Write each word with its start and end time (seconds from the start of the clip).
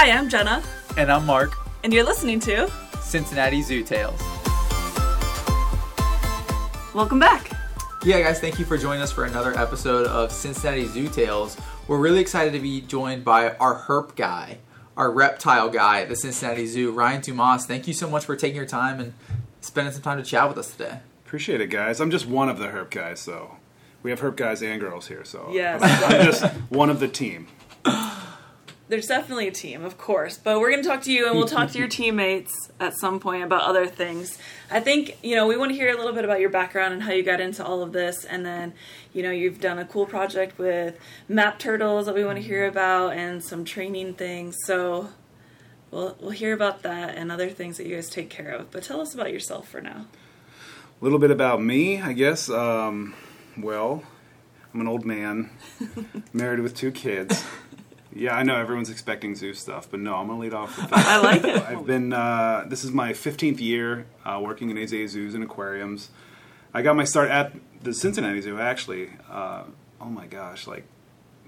Hi, 0.00 0.12
I'm 0.12 0.28
Jenna, 0.28 0.62
And 0.96 1.10
I'm 1.10 1.26
Mark, 1.26 1.56
and 1.82 1.92
you're 1.92 2.04
listening 2.04 2.38
to 2.42 2.70
Cincinnati 3.00 3.62
Zoo 3.62 3.82
Tales. 3.82 4.20
Welcome 6.94 7.18
Back. 7.18 7.50
Yeah, 8.04 8.20
guys, 8.22 8.38
thank 8.38 8.60
you 8.60 8.64
for 8.64 8.78
joining 8.78 9.02
us 9.02 9.10
for 9.10 9.24
another 9.24 9.58
episode 9.58 10.06
of 10.06 10.30
Cincinnati 10.30 10.86
Zoo 10.86 11.08
Tales. 11.08 11.56
We're 11.88 11.98
really 11.98 12.20
excited 12.20 12.52
to 12.52 12.60
be 12.60 12.80
joined 12.80 13.24
by 13.24 13.56
our 13.56 13.76
herp 13.76 14.14
guy, 14.14 14.58
our 14.96 15.10
reptile 15.10 15.68
guy 15.68 16.02
at 16.02 16.08
the 16.08 16.14
Cincinnati 16.14 16.68
Zoo, 16.68 16.92
Ryan 16.92 17.20
Dumas. 17.20 17.66
Thank 17.66 17.88
you 17.88 17.92
so 17.92 18.08
much 18.08 18.24
for 18.24 18.36
taking 18.36 18.54
your 18.54 18.66
time 18.66 19.00
and 19.00 19.14
spending 19.62 19.92
some 19.92 20.02
time 20.02 20.18
to 20.18 20.22
chat 20.22 20.48
with 20.48 20.58
us 20.58 20.70
today. 20.70 21.00
Appreciate 21.26 21.60
it, 21.60 21.70
guys. 21.70 22.00
I'm 22.00 22.12
just 22.12 22.26
one 22.26 22.48
of 22.48 22.60
the 22.60 22.68
herp 22.68 22.90
guys, 22.90 23.18
so 23.18 23.56
we 24.04 24.10
have 24.12 24.20
herp 24.20 24.36
guys 24.36 24.62
and 24.62 24.80
girls 24.80 25.08
here. 25.08 25.24
So 25.24 25.48
Yes. 25.50 25.82
I'm 25.82 26.24
just 26.24 26.44
one 26.70 26.88
of 26.88 27.00
the 27.00 27.08
team. 27.08 27.48
There's 28.88 29.06
definitely 29.06 29.48
a 29.48 29.52
team, 29.52 29.84
of 29.84 29.98
course, 29.98 30.38
but 30.38 30.60
we're 30.60 30.70
going 30.70 30.82
to 30.82 30.88
talk 30.88 31.02
to 31.02 31.12
you 31.12 31.26
and 31.26 31.36
we'll 31.36 31.46
talk 31.46 31.70
to 31.72 31.78
your 31.78 31.88
teammates 32.00 32.70
at 32.80 32.98
some 32.98 33.20
point 33.20 33.44
about 33.44 33.62
other 33.62 33.86
things. 33.86 34.38
I 34.70 34.80
think, 34.80 35.18
you 35.22 35.36
know, 35.36 35.46
we 35.46 35.58
want 35.58 35.72
to 35.72 35.74
hear 35.74 35.92
a 35.92 35.96
little 35.96 36.14
bit 36.14 36.24
about 36.24 36.40
your 36.40 36.48
background 36.48 36.94
and 36.94 37.02
how 37.02 37.12
you 37.12 37.22
got 37.22 37.38
into 37.38 37.62
all 37.62 37.82
of 37.82 37.92
this. 37.92 38.24
And 38.24 38.46
then, 38.46 38.72
you 39.12 39.22
know, 39.22 39.30
you've 39.30 39.60
done 39.60 39.78
a 39.78 39.84
cool 39.84 40.06
project 40.06 40.58
with 40.58 40.98
map 41.28 41.58
turtles 41.58 42.06
that 42.06 42.14
we 42.14 42.24
want 42.24 42.38
to 42.38 42.42
hear 42.42 42.66
about 42.66 43.12
and 43.12 43.44
some 43.44 43.62
training 43.62 44.14
things. 44.14 44.56
So 44.64 45.10
we'll, 45.90 46.16
we'll 46.18 46.30
hear 46.30 46.54
about 46.54 46.82
that 46.82 47.14
and 47.14 47.30
other 47.30 47.50
things 47.50 47.76
that 47.76 47.86
you 47.86 47.94
guys 47.94 48.08
take 48.08 48.30
care 48.30 48.50
of. 48.50 48.70
But 48.70 48.84
tell 48.84 49.02
us 49.02 49.12
about 49.12 49.32
yourself 49.32 49.68
for 49.68 49.82
now. 49.82 50.06
A 51.00 51.04
little 51.04 51.18
bit 51.18 51.30
about 51.30 51.62
me, 51.62 52.00
I 52.00 52.14
guess. 52.14 52.48
Um, 52.48 53.14
well, 53.58 54.02
I'm 54.72 54.80
an 54.80 54.88
old 54.88 55.04
man, 55.04 55.50
married 56.32 56.60
with 56.60 56.74
two 56.74 56.90
kids. 56.90 57.44
Yeah, 58.14 58.34
I 58.34 58.42
know 58.42 58.56
everyone's 58.56 58.90
expecting 58.90 59.34
zoo 59.34 59.54
stuff, 59.54 59.88
but 59.90 60.00
no, 60.00 60.14
I'm 60.16 60.26
gonna 60.28 60.40
lead 60.40 60.54
off 60.54 60.76
with 60.76 60.90
that. 60.90 61.06
I 61.06 61.18
like 61.20 61.44
it. 61.44 61.62
I've 61.62 61.86
been. 61.86 62.12
Uh, 62.12 62.64
this 62.66 62.84
is 62.84 62.90
my 62.90 63.12
15th 63.12 63.60
year 63.60 64.06
uh, 64.24 64.40
working 64.42 64.70
in 64.70 64.76
AZA 64.76 65.08
zoos 65.08 65.34
and 65.34 65.44
aquariums. 65.44 66.10
I 66.72 66.82
got 66.82 66.96
my 66.96 67.04
start 67.04 67.30
at 67.30 67.52
the 67.82 67.94
Cincinnati 67.94 68.40
Zoo 68.40 68.58
actually. 68.58 69.10
Uh, 69.30 69.64
oh 70.00 70.06
my 70.06 70.26
gosh, 70.26 70.66
like 70.66 70.84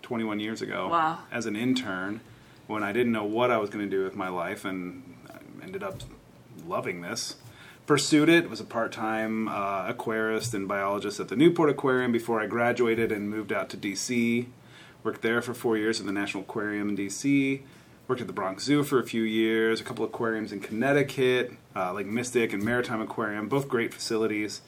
21 0.02 0.40
years 0.40 0.62
ago. 0.62 0.88
Wow. 0.88 1.18
As 1.30 1.46
an 1.46 1.56
intern, 1.56 2.20
when 2.66 2.82
I 2.82 2.92
didn't 2.92 3.12
know 3.12 3.24
what 3.24 3.50
I 3.50 3.58
was 3.58 3.70
going 3.70 3.88
to 3.88 3.96
do 3.96 4.04
with 4.04 4.16
my 4.16 4.28
life, 4.28 4.64
and 4.64 5.02
I 5.28 5.38
ended 5.62 5.82
up 5.82 6.00
loving 6.66 7.00
this. 7.00 7.36
Pursued 7.86 8.28
it. 8.28 8.48
Was 8.48 8.60
a 8.60 8.64
part-time 8.64 9.48
uh, 9.48 9.92
aquarist 9.92 10.54
and 10.54 10.68
biologist 10.68 11.18
at 11.18 11.28
the 11.28 11.36
Newport 11.36 11.70
Aquarium 11.70 12.12
before 12.12 12.40
I 12.40 12.46
graduated 12.46 13.10
and 13.10 13.28
moved 13.28 13.52
out 13.52 13.68
to 13.70 13.76
DC. 13.76 14.46
Worked 15.02 15.22
there 15.22 15.40
for 15.40 15.54
four 15.54 15.76
years 15.76 16.00
at 16.00 16.06
the 16.06 16.12
National 16.12 16.42
Aquarium 16.42 16.90
in 16.90 16.96
DC. 16.96 17.62
Worked 18.08 18.20
at 18.20 18.26
the 18.26 18.32
Bronx 18.32 18.64
Zoo 18.64 18.82
for 18.82 18.98
a 18.98 19.04
few 19.04 19.22
years. 19.22 19.80
A 19.80 19.84
couple 19.84 20.04
of 20.04 20.10
aquariums 20.10 20.52
in 20.52 20.60
Connecticut, 20.60 21.52
uh, 21.74 21.92
like 21.94 22.06
Mystic 22.06 22.52
and 22.52 22.62
Maritime 22.62 23.00
Aquarium, 23.00 23.48
both 23.48 23.68
great 23.68 23.94
facilities. 23.94 24.62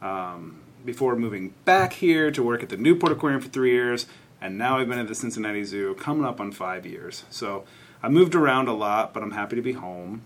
Um, 0.00 0.60
before 0.84 1.16
moving 1.16 1.54
back 1.64 1.94
here 1.94 2.30
to 2.30 2.42
work 2.42 2.62
at 2.62 2.68
the 2.68 2.76
Newport 2.76 3.12
Aquarium 3.12 3.40
for 3.40 3.48
three 3.48 3.72
years, 3.72 4.06
and 4.40 4.58
now 4.58 4.78
I've 4.78 4.88
been 4.88 4.98
at 4.98 5.08
the 5.08 5.14
Cincinnati 5.14 5.64
Zoo, 5.64 5.94
coming 5.94 6.24
up 6.24 6.40
on 6.40 6.50
five 6.50 6.84
years. 6.84 7.24
So 7.30 7.64
I 8.02 8.08
moved 8.08 8.34
around 8.34 8.68
a 8.68 8.72
lot, 8.72 9.14
but 9.14 9.22
I'm 9.22 9.30
happy 9.30 9.56
to 9.56 9.62
be 9.62 9.72
home. 9.72 10.22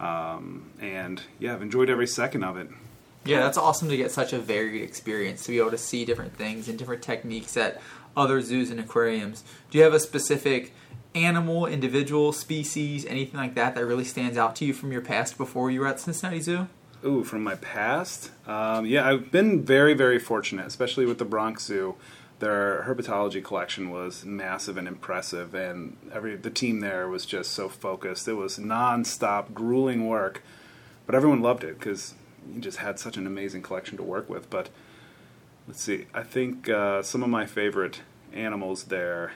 Um, 0.00 0.70
and 0.80 1.22
yeah, 1.38 1.54
I've 1.54 1.62
enjoyed 1.62 1.88
every 1.88 2.08
second 2.08 2.42
of 2.42 2.56
it. 2.56 2.68
Yeah, 3.24 3.38
that's 3.38 3.56
awesome 3.56 3.88
to 3.88 3.96
get 3.96 4.10
such 4.10 4.32
a 4.32 4.38
varied 4.38 4.82
experience, 4.82 5.44
to 5.44 5.52
be 5.52 5.58
able 5.58 5.70
to 5.70 5.78
see 5.78 6.04
different 6.04 6.36
things 6.36 6.68
and 6.68 6.76
different 6.76 7.02
techniques 7.02 7.56
at 7.56 7.80
other 8.16 8.40
zoos 8.40 8.70
and 8.70 8.80
aquariums. 8.80 9.44
Do 9.70 9.78
you 9.78 9.84
have 9.84 9.94
a 9.94 10.00
specific 10.00 10.72
animal, 11.14 11.66
individual, 11.66 12.32
species, 12.32 13.04
anything 13.06 13.38
like 13.38 13.54
that 13.54 13.74
that 13.74 13.84
really 13.84 14.04
stands 14.04 14.36
out 14.36 14.56
to 14.56 14.64
you 14.64 14.72
from 14.72 14.92
your 14.92 15.00
past 15.00 15.36
before 15.36 15.70
you 15.70 15.80
were 15.80 15.86
at 15.86 16.00
Cincinnati 16.00 16.40
Zoo? 16.40 16.68
Ooh, 17.04 17.24
from 17.24 17.42
my 17.42 17.56
past? 17.56 18.30
Um, 18.46 18.86
yeah, 18.86 19.08
I've 19.08 19.30
been 19.30 19.64
very, 19.64 19.94
very 19.94 20.18
fortunate, 20.18 20.66
especially 20.66 21.04
with 21.04 21.18
the 21.18 21.24
Bronx 21.24 21.64
Zoo. 21.64 21.96
Their 22.38 22.84
herpetology 22.88 23.42
collection 23.42 23.90
was 23.90 24.24
massive 24.24 24.76
and 24.76 24.88
impressive, 24.88 25.54
and 25.54 25.96
every 26.12 26.36
the 26.36 26.50
team 26.50 26.80
there 26.80 27.08
was 27.08 27.24
just 27.24 27.52
so 27.52 27.68
focused. 27.68 28.26
It 28.26 28.34
was 28.34 28.58
nonstop, 28.58 29.54
grueling 29.54 30.08
work, 30.08 30.42
but 31.06 31.14
everyone 31.14 31.40
loved 31.40 31.62
it 31.62 31.78
because 31.78 32.14
you 32.52 32.60
just 32.60 32.78
had 32.78 32.98
such 32.98 33.16
an 33.16 33.26
amazing 33.26 33.62
collection 33.62 33.96
to 33.96 34.02
work 34.02 34.28
with. 34.28 34.50
But 34.50 34.70
let's 35.66 35.80
see, 35.80 36.06
I 36.14 36.22
think 36.22 36.68
uh, 36.68 37.02
some 37.02 37.22
of 37.22 37.28
my 37.28 37.46
favorite 37.46 38.02
animals 38.32 38.84
there. 38.84 39.32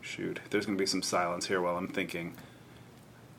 Shoot, 0.00 0.40
there's 0.50 0.66
going 0.66 0.78
to 0.78 0.82
be 0.82 0.86
some 0.86 1.02
silence 1.02 1.46
here 1.46 1.60
while 1.60 1.76
I'm 1.76 1.88
thinking. 1.88 2.34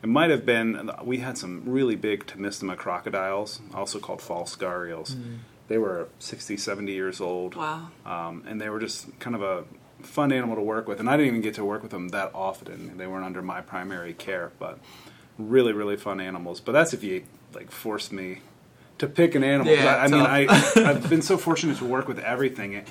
It 0.03 0.09
might 0.09 0.29
have 0.29 0.45
been 0.45 0.91
we 1.03 1.17
had 1.17 1.37
some 1.37 1.63
really 1.65 1.95
big 1.95 2.25
Tomistoma 2.25 2.77
crocodiles, 2.77 3.61
also 3.73 3.99
called 3.99 4.21
false 4.21 4.55
gharials. 4.55 5.15
They 5.67 5.77
were 5.77 6.09
60, 6.19 6.57
70 6.57 6.91
years 6.91 7.21
old. 7.21 7.55
Wow. 7.55 7.87
Um, 8.05 8.43
and 8.45 8.59
they 8.59 8.69
were 8.69 8.79
just 8.79 9.17
kind 9.19 9.35
of 9.35 9.41
a 9.41 9.63
fun 10.03 10.31
animal 10.31 10.55
to 10.55 10.61
work 10.61 10.87
with. 10.87 10.99
And 10.99 11.09
I 11.09 11.17
didn't 11.17 11.27
even 11.27 11.41
get 11.41 11.53
to 11.55 11.65
work 11.65 11.81
with 11.81 11.91
them 11.91 12.09
that 12.09 12.31
often. 12.33 12.97
They 12.97 13.07
weren't 13.07 13.25
under 13.25 13.41
my 13.41 13.61
primary 13.61 14.13
care, 14.13 14.51
but 14.59 14.79
really, 15.37 15.71
really 15.73 15.97
fun 15.97 16.19
animals. 16.19 16.59
But 16.59 16.73
that's 16.73 16.93
if 16.93 17.03
you 17.03 17.23
like 17.53 17.71
force 17.71 18.11
me 18.11 18.41
to 19.01 19.07
pick 19.07 19.35
an 19.35 19.43
animal. 19.43 19.73
Yeah, 19.73 19.95
I, 19.95 20.03
I 20.05 20.07
mean, 20.07 20.21
I 20.21 20.45
I've 20.89 21.09
been 21.09 21.21
so 21.23 21.37
fortunate 21.37 21.77
to 21.77 21.85
work 21.85 22.07
with 22.07 22.19
everything. 22.19 22.85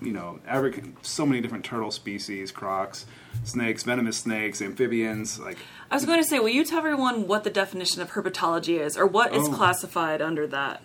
You 0.00 0.12
know, 0.12 0.38
every 0.46 0.82
so 1.02 1.26
many 1.26 1.40
different 1.40 1.64
turtle 1.64 1.90
species, 1.90 2.52
crocs, 2.52 3.06
snakes, 3.44 3.82
venomous 3.82 4.16
snakes, 4.18 4.62
amphibians. 4.62 5.38
Like 5.40 5.58
I 5.90 5.94
was 5.96 6.04
going 6.04 6.18
to 6.22 6.24
say, 6.28 6.38
will 6.38 6.50
you 6.50 6.64
tell 6.64 6.78
everyone 6.78 7.26
what 7.26 7.44
the 7.44 7.50
definition 7.50 8.00
of 8.00 8.12
herpetology 8.12 8.78
is, 8.80 8.96
or 8.96 9.06
what 9.06 9.34
is 9.34 9.48
Oh. 9.48 9.52
classified 9.52 10.22
under 10.22 10.46
that? 10.46 10.82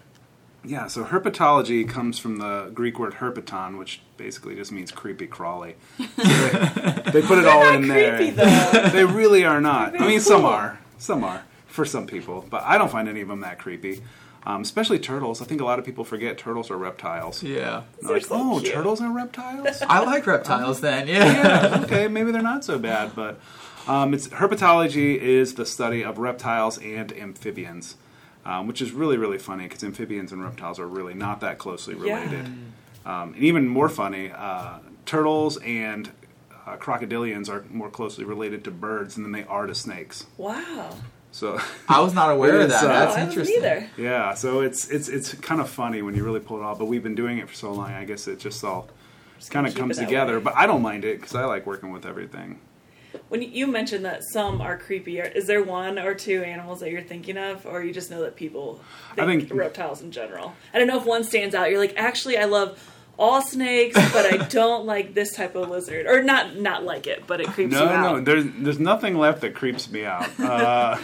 Yeah, 0.63 0.87
so 0.87 1.03
herpetology 1.03 1.87
comes 1.89 2.19
from 2.19 2.37
the 2.37 2.69
Greek 2.73 2.99
word 2.99 3.15
herpeton, 3.15 3.77
which 3.79 4.01
basically 4.17 4.55
just 4.55 4.71
means 4.71 4.91
creepy 4.91 5.25
crawly. 5.27 5.75
So 5.97 6.03
they, 6.17 7.11
they 7.11 7.21
put 7.23 7.39
it 7.39 7.45
all 7.45 7.67
in 7.73 7.87
there. 7.87 8.31
though. 8.31 8.89
they 8.89 9.03
really 9.05 9.43
are 9.43 9.59
not. 9.59 9.95
I 9.95 9.97
Very 9.97 10.11
mean, 10.11 10.19
some 10.19 10.45
are, 10.45 10.79
some 10.99 11.23
are 11.23 11.43
for 11.65 11.83
some 11.83 12.05
people, 12.05 12.45
but 12.49 12.61
I 12.63 12.77
don't 12.77 12.91
find 12.91 13.09
any 13.09 13.21
of 13.21 13.27
them 13.27 13.39
that 13.41 13.57
creepy. 13.59 14.03
Um, 14.43 14.63
especially 14.63 14.97
turtles. 14.97 15.39
I 15.41 15.45
think 15.45 15.61
a 15.61 15.65
lot 15.65 15.77
of 15.77 15.85
people 15.85 16.03
forget 16.03 16.37
turtles 16.37 16.71
are 16.71 16.77
reptiles. 16.77 17.43
Yeah. 17.43 17.83
Like, 18.01 18.25
so 18.25 18.35
oh, 18.35 18.59
cute." 18.59 18.73
turtles 18.73 18.99
are 18.99 19.11
reptiles. 19.11 19.81
I 19.87 20.03
like 20.03 20.25
reptiles 20.25 20.81
then, 20.81 21.07
yeah. 21.07 21.69
yeah, 21.75 21.81
okay, 21.83 22.07
maybe 22.07 22.31
they're 22.31 22.41
not 22.41 22.65
so 22.65 22.79
bad, 22.79 23.11
but 23.15 23.39
um, 23.87 24.13
it's 24.15 24.29
herpetology 24.29 25.15
is 25.15 25.53
the 25.55 25.65
study 25.65 26.03
of 26.03 26.17
reptiles 26.17 26.79
and 26.79 27.13
amphibians, 27.13 27.97
um, 28.43 28.65
which 28.67 28.81
is 28.81 28.91
really 28.91 29.17
really 29.17 29.37
funny 29.37 29.65
because 29.65 29.83
amphibians 29.83 30.31
and 30.31 30.43
reptiles 30.43 30.79
are 30.79 30.87
really 30.87 31.13
not 31.13 31.39
that 31.41 31.59
closely 31.59 31.95
Yeah. 31.95 32.15
related. 32.23 32.45
Um, 33.05 33.33
and 33.35 33.43
even 33.43 33.67
more 33.67 33.89
funny, 33.89 34.31
uh, 34.31 34.79
turtles 35.05 35.57
and 35.57 36.09
uh, 36.65 36.77
crocodilians 36.77 37.47
are 37.49 37.63
more 37.71 37.89
closely 37.91 38.23
related 38.25 38.63
to 38.63 38.71
birds 38.71 39.15
than 39.15 39.31
they 39.31 39.43
are 39.43 39.67
to 39.67 39.75
snakes. 39.75 40.25
Wow. 40.37 40.95
So 41.31 41.59
I 41.87 42.01
was 42.01 42.13
not 42.13 42.29
aware 42.31 42.59
of 42.61 42.69
that. 42.69 42.83
uh, 42.83 42.87
That's 42.87 43.15
I 43.15 43.23
wasn't 43.23 43.29
interesting. 43.29 43.57
either. 43.57 43.89
yeah, 43.97 44.33
so 44.33 44.59
it's 44.61 44.89
it's 44.89 45.07
it's 45.07 45.33
kind 45.35 45.61
of 45.61 45.69
funny 45.69 46.01
when 46.01 46.13
you 46.15 46.23
really 46.23 46.39
pull 46.41 46.57
it 46.57 46.63
off. 46.63 46.77
But 46.79 46.85
we've 46.85 47.03
been 47.03 47.15
doing 47.15 47.37
it 47.37 47.47
for 47.47 47.55
so 47.55 47.71
long, 47.71 47.91
I 47.91 48.03
guess 48.05 48.27
it 48.27 48.39
just 48.39 48.63
all 48.63 48.89
just 49.37 49.49
kind 49.51 49.65
of 49.65 49.73
comes 49.73 49.97
together. 49.97 50.37
way. 50.39 50.43
But 50.43 50.55
I 50.57 50.65
don't 50.67 50.81
mind 50.81 51.05
it 51.05 51.19
because 51.19 51.33
I 51.35 51.45
like 51.45 51.65
working 51.65 51.91
with 51.91 52.05
everything. 52.05 52.59
When 53.27 53.41
you 53.41 53.67
mentioned 53.67 54.05
that 54.05 54.23
some 54.23 54.61
are 54.61 54.77
creepy, 54.77 55.19
is 55.19 55.45
there 55.47 55.61
one 55.63 55.99
or 55.99 56.13
two 56.15 56.43
animals 56.43 56.79
that 56.79 56.91
you're 56.91 57.01
thinking 57.01 57.37
of, 57.37 57.65
or 57.65 57.83
you 57.83 57.93
just 57.93 58.09
know 58.11 58.21
that 58.21 58.35
people 58.37 58.81
I 59.17 59.25
think, 59.25 59.47
think- 59.49 59.59
reptiles 59.59 60.01
in 60.01 60.11
general? 60.11 60.53
I 60.73 60.79
don't 60.79 60.87
know 60.87 60.97
if 60.97 61.05
one 61.05 61.23
stands 61.25 61.53
out. 61.55 61.69
You're 61.69 61.79
like, 61.79 61.95
actually, 61.97 62.37
I 62.37 62.45
love 62.45 62.77
all 63.21 63.41
snakes, 63.41 63.95
but 64.11 64.33
I 64.33 64.37
don't 64.47 64.85
like 64.85 65.13
this 65.13 65.33
type 65.35 65.55
of 65.55 65.69
lizard, 65.69 66.07
or 66.07 66.23
not 66.23 66.57
not 66.57 66.83
like 66.83 67.05
it, 67.07 67.23
but 67.27 67.39
it 67.39 67.47
creeps 67.47 67.71
No, 67.71 67.83
you 67.83 67.89
out. 67.89 68.01
no, 68.03 68.15
no, 68.17 68.23
there's 68.23 68.45
there's 68.57 68.79
nothing 68.79 69.15
left 69.17 69.41
that 69.41 69.53
creeps 69.55 69.89
me 69.91 70.03
out. 70.05 70.27
Uh, 70.41 70.97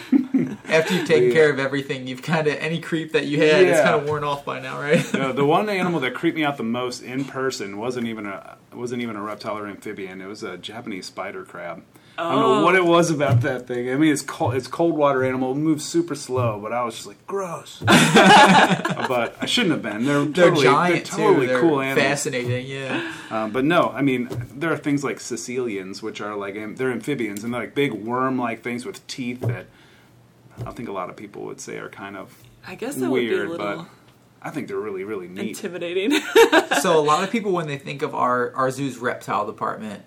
After 0.68 0.94
you've 0.94 1.06
taken 1.08 1.28
Yeah. 1.28 1.34
care 1.34 1.50
of 1.50 1.58
everything, 1.58 2.06
you've 2.06 2.22
kind 2.22 2.46
of 2.46 2.54
any 2.56 2.80
creep 2.80 3.12
that 3.12 3.26
you 3.26 3.38
had, 3.38 3.62
it's 3.62 3.78
Yeah. 3.78 3.82
kind 3.84 3.94
of 4.02 4.08
worn 4.08 4.24
off 4.24 4.44
by 4.44 4.60
now, 4.60 4.78
right? 4.78 5.02
no, 5.14 5.32
the 5.32 5.44
one 5.56 5.68
animal 5.68 6.00
that 6.00 6.14
creeped 6.14 6.36
me 6.36 6.44
out 6.44 6.56
the 6.58 6.62
most 6.62 7.02
in 7.02 7.24
person 7.24 7.78
wasn't 7.78 8.06
even 8.06 8.26
a 8.26 8.56
wasn't 8.74 9.00
even 9.02 9.16
a 9.16 9.22
reptile 9.22 9.56
or 9.56 9.66
amphibian. 9.66 10.20
It 10.20 10.26
was 10.26 10.42
a 10.42 10.56
Japanese 10.58 11.06
spider 11.06 11.44
crab. 11.44 11.82
I 12.20 12.32
don't 12.32 12.40
know 12.58 12.64
what 12.64 12.74
it 12.74 12.84
was 12.84 13.10
about 13.12 13.42
that 13.42 13.68
thing. 13.68 13.90
I 13.90 13.94
mean, 13.96 14.12
it's 14.12 14.22
cold. 14.22 14.54
It's 14.54 14.66
cold 14.66 14.96
water 14.96 15.24
animal. 15.24 15.52
It 15.52 15.56
moves 15.58 15.84
super 15.84 16.16
slow, 16.16 16.58
but 16.60 16.72
I 16.72 16.84
was 16.84 16.96
just 16.96 17.06
like, 17.06 17.24
gross. 17.28 17.78
but 17.86 19.36
I 19.40 19.46
shouldn't 19.46 19.72
have 19.72 19.82
been. 19.82 20.04
They're 20.04 20.24
They're 20.24 20.48
totally, 20.50 20.64
giant 20.64 20.94
they're 21.10 21.18
totally. 21.18 21.46
They're 21.46 21.60
cool 21.60 21.80
animals. 21.80 22.06
fascinating. 22.08 22.66
Yeah. 22.66 23.12
Um, 23.30 23.52
but 23.52 23.64
no, 23.64 23.90
I 23.90 24.02
mean, 24.02 24.28
there 24.52 24.72
are 24.72 24.76
things 24.76 25.04
like 25.04 25.18
caecilians, 25.18 26.02
which 26.02 26.20
are 26.20 26.34
like 26.34 26.56
am- 26.56 26.74
they're 26.76 26.90
amphibians, 26.90 27.44
and 27.44 27.54
they're 27.54 27.60
like 27.62 27.74
big 27.74 27.92
worm-like 27.92 28.62
things 28.62 28.84
with 28.84 29.06
teeth 29.06 29.40
that 29.42 29.66
I 30.66 30.72
think 30.72 30.88
a 30.88 30.92
lot 30.92 31.10
of 31.10 31.16
people 31.16 31.44
would 31.44 31.60
say 31.60 31.78
are 31.78 31.88
kind 31.88 32.16
of 32.16 32.36
I 32.66 32.74
guess 32.74 32.96
that 32.96 33.10
weird, 33.10 33.48
would 33.48 33.58
be 33.58 33.64
a 33.64 33.66
little 33.66 33.82
but 33.84 33.90
I 34.42 34.50
think 34.50 34.68
they're 34.68 34.76
really, 34.78 35.04
really 35.04 35.28
neat. 35.28 35.48
intimidating. 35.50 36.12
so 36.80 36.98
a 36.98 37.02
lot 37.02 37.22
of 37.22 37.30
people 37.30 37.52
when 37.52 37.66
they 37.68 37.78
think 37.78 38.02
of 38.02 38.14
our 38.14 38.52
our 38.54 38.70
zoo's 38.70 38.98
reptile 38.98 39.46
department 39.46 40.02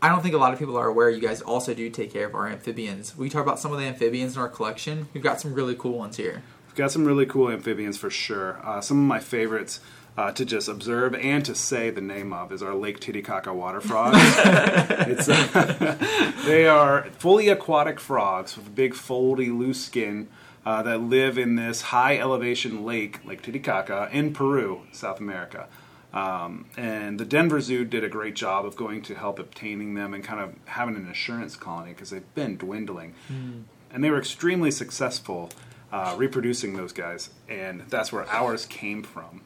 I 0.00 0.08
don't 0.10 0.22
think 0.22 0.34
a 0.34 0.38
lot 0.38 0.52
of 0.52 0.58
people 0.60 0.76
are 0.76 0.86
aware 0.86 1.10
you 1.10 1.20
guys 1.20 1.40
also 1.42 1.74
do 1.74 1.90
take 1.90 2.12
care 2.12 2.26
of 2.26 2.34
our 2.34 2.46
amphibians. 2.46 3.16
We 3.16 3.28
talk 3.28 3.42
about 3.42 3.58
some 3.58 3.72
of 3.72 3.78
the 3.78 3.84
amphibians 3.84 4.36
in 4.36 4.40
our 4.40 4.48
collection. 4.48 5.08
We've 5.12 5.22
got 5.22 5.40
some 5.40 5.54
really 5.54 5.74
cool 5.74 5.98
ones 5.98 6.16
here. 6.16 6.42
We've 6.66 6.76
got 6.76 6.92
some 6.92 7.04
really 7.04 7.26
cool 7.26 7.50
amphibians 7.50 7.98
for 7.98 8.08
sure. 8.08 8.60
Uh, 8.64 8.80
some 8.80 8.98
of 8.98 9.08
my 9.08 9.18
favorites 9.18 9.80
uh, 10.16 10.30
to 10.32 10.44
just 10.44 10.68
observe 10.68 11.14
and 11.16 11.44
to 11.44 11.54
say 11.54 11.90
the 11.90 12.00
name 12.00 12.32
of 12.32 12.52
is 12.52 12.62
our 12.62 12.74
Lake 12.74 13.00
Titicaca 13.00 13.52
water 13.52 13.80
frogs. 13.80 14.16
uh, 14.38 16.34
they 16.46 16.68
are 16.68 17.04
fully 17.18 17.48
aquatic 17.48 17.98
frogs 17.98 18.56
with 18.56 18.74
big, 18.76 18.94
foldy, 18.94 19.56
loose 19.56 19.84
skin 19.84 20.28
uh, 20.64 20.82
that 20.82 21.00
live 21.00 21.38
in 21.38 21.56
this 21.56 21.82
high 21.82 22.18
elevation 22.18 22.84
lake, 22.84 23.24
Lake 23.24 23.42
Titicaca, 23.42 24.08
in 24.12 24.32
Peru, 24.32 24.82
South 24.92 25.18
America. 25.18 25.68
Um, 26.12 26.66
and 26.76 27.20
the 27.20 27.24
Denver 27.24 27.60
Zoo 27.60 27.84
did 27.84 28.02
a 28.02 28.08
great 28.08 28.34
job 28.34 28.64
of 28.64 28.76
going 28.76 29.02
to 29.02 29.14
help 29.14 29.38
obtaining 29.38 29.94
them 29.94 30.14
and 30.14 30.24
kind 30.24 30.40
of 30.40 30.54
having 30.64 30.96
an 30.96 31.08
assurance 31.08 31.54
colony 31.54 31.92
because 31.92 32.10
they've 32.10 32.34
been 32.34 32.56
dwindling. 32.56 33.14
Hmm. 33.28 33.60
And 33.90 34.02
they 34.02 34.10
were 34.10 34.18
extremely 34.18 34.70
successful 34.70 35.50
uh, 35.92 36.14
reproducing 36.16 36.76
those 36.76 36.92
guys, 36.92 37.30
and 37.48 37.82
that's 37.88 38.12
where 38.12 38.28
ours 38.28 38.66
came 38.66 39.02
from. 39.02 39.42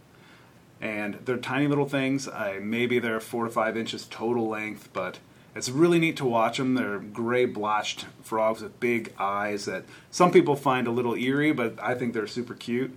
And 0.81 1.15
they're 1.25 1.37
tiny 1.37 1.69
little 1.69 1.89
things. 1.89 2.27
I, 2.29 2.59
maybe 2.59 2.99
they're 2.99 3.21
four 3.21 3.45
to 3.45 3.51
five 3.51 3.77
inches 3.77 4.07
total 4.11 4.49
length, 4.49 4.89
but 4.93 5.19
it's 5.55 5.69
really 5.69 6.01
neat 6.01 6.17
to 6.17 6.25
watch 6.25 6.59
them. 6.59 6.75
They're 6.75 6.99
gray 6.99 7.45
blotched 7.45 8.07
frogs 8.23 8.63
with 8.63 8.81
big 8.81 9.13
eyes 9.19 9.67
that 9.67 9.85
some 10.11 10.33
people 10.33 10.57
find 10.57 10.89
a 10.89 10.91
little 10.91 11.15
eerie, 11.15 11.53
but 11.53 11.79
I 11.81 11.95
think 11.95 12.15
they're 12.15 12.27
super 12.27 12.55
cute. 12.55 12.97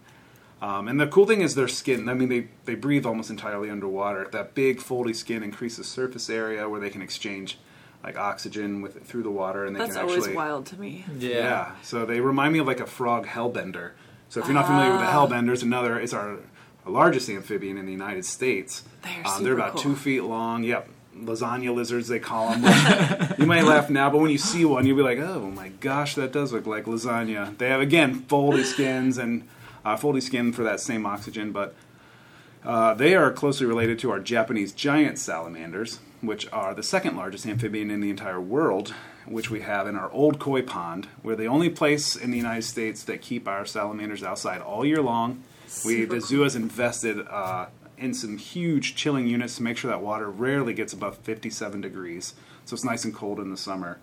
Um, 0.62 0.88
and 0.88 1.00
the 1.00 1.08
cool 1.08 1.26
thing 1.26 1.42
is 1.42 1.54
their 1.56 1.68
skin. 1.68 2.08
I 2.10 2.14
mean, 2.14 2.30
they, 2.30 2.48
they 2.66 2.76
breathe 2.76 3.06
almost 3.06 3.30
entirely 3.30 3.70
underwater. 3.70 4.28
That 4.32 4.56
big 4.56 4.80
foldy 4.80 5.16
skin 5.16 5.44
increases 5.44 5.88
surface 5.88 6.30
area 6.30 6.68
where 6.70 6.80
they 6.80 6.90
can 6.90 7.02
exchange 7.02 7.58
like 8.04 8.18
oxygen 8.18 8.82
with 8.82 9.04
through 9.06 9.24
the 9.24 9.32
water, 9.32 9.66
and 9.66 9.76
they 9.76 9.80
That's 9.80 9.96
can 9.96 10.04
always 10.06 10.18
actually 10.20 10.36
wild 10.36 10.66
to 10.68 10.80
me. 10.80 11.06
yeah. 11.20 11.72
So 11.82 12.06
they 12.06 12.20
remind 12.20 12.54
me 12.54 12.60
of 12.60 12.68
like 12.68 12.80
a 12.80 12.86
frog 12.86 13.26
hellbender. 13.26 13.92
So 14.30 14.40
if 14.40 14.46
you're 14.48 14.54
not 14.54 14.66
familiar 14.68 14.92
with 14.92 15.02
the 15.02 15.08
Ah. 15.08 15.28
hellbenders, 15.28 15.64
another 15.64 16.00
it's 16.00 16.14
our, 16.14 16.38
our 16.86 16.92
largest 16.92 17.30
amphibian 17.30 17.78
in 17.78 17.86
the 17.86 17.92
United 17.92 18.24
States. 18.26 18.84
They're 19.04 19.12
Um, 19.26 19.32
super 19.34 19.44
they're 19.44 19.54
about 19.54 19.72
cool. 19.74 19.82
two 19.82 19.96
feet 19.96 20.22
long. 20.22 20.64
Yep. 20.64 20.90
Lasagna 21.18 21.74
lizards, 21.74 22.08
they 22.10 22.20
call 22.20 22.50
them. 22.50 22.62
Which 22.64 23.40
you 23.40 23.46
might 23.46 23.64
laugh 23.64 23.90
now, 23.90 24.10
but 24.10 24.20
when 24.20 24.32
you 24.32 24.38
see 24.38 24.66
one, 24.66 24.86
you'll 24.86 24.98
be 24.98 25.04
like, 25.04 25.18
"Oh 25.20 25.50
my 25.50 25.70
gosh, 25.80 26.14
that 26.16 26.32
does 26.34 26.52
look 26.54 26.68
like 26.68 26.86
lasagna." 26.86 27.58
They 27.58 27.70
have 27.70 27.80
again 27.82 28.22
foldy 28.28 28.66
skins 28.66 29.18
and 29.18 29.48
uh, 29.86 29.96
foldy 29.96 30.22
skin 30.22 30.52
for 30.52 30.64
that 30.64 30.80
same 30.80 31.06
oxygen, 31.06 31.52
but 31.52 31.76
uh, 32.66 32.96
they 32.96 33.16
are 33.16 33.32
closely 33.32 33.68
related 33.68 34.00
to 34.00 34.10
our 34.10 34.20
Japanese 34.20 34.74
giant 34.74 35.20
salamanders, 35.20 36.00
which 36.22 36.52
are 36.52 36.74
the 36.74 36.82
second 36.82 37.16
largest 37.16 37.46
amphibian 37.46 37.92
in 37.92 38.02
the 38.02 38.10
entire 38.10 38.42
world, 38.42 38.94
which 39.28 39.52
we 39.52 39.62
have 39.62 39.88
in 39.88 39.96
our 39.96 40.12
Old 40.12 40.40
Koi 40.40 40.64
Pond. 40.64 41.08
We're 41.22 41.36
the 41.36 41.46
only 41.46 41.70
place 41.70 42.16
in 42.16 42.32
the 42.32 42.38
United 42.38 42.64
States 42.64 43.04
that 43.04 43.22
keep 43.22 43.48
our 43.48 43.66
salamanders 43.66 44.24
outside 44.24 44.62
all 44.62 44.84
year 44.84 45.02
long. 45.02 45.44
We, 45.86 46.06
the 46.06 46.22
zoo 46.22 46.42
has 46.42 46.56
invested 46.56 47.20
uh, 47.28 47.68
in 47.98 48.14
some 48.14 48.38
huge 48.38 48.96
chilling 48.96 49.28
units 49.28 49.58
to 49.58 49.64
make 49.64 49.78
sure 49.78 49.92
that 49.92 50.02
water 50.02 50.30
rarely 50.30 50.74
gets 50.74 50.94
above 50.94 51.18
57 51.20 51.82
degrees, 51.82 52.34
so 52.66 52.74
it's 52.74 52.84
nice 52.84 53.06
and 53.06 53.14
cold 53.14 53.40
in 53.40 53.52
the 53.52 53.58
summer. 53.58 54.00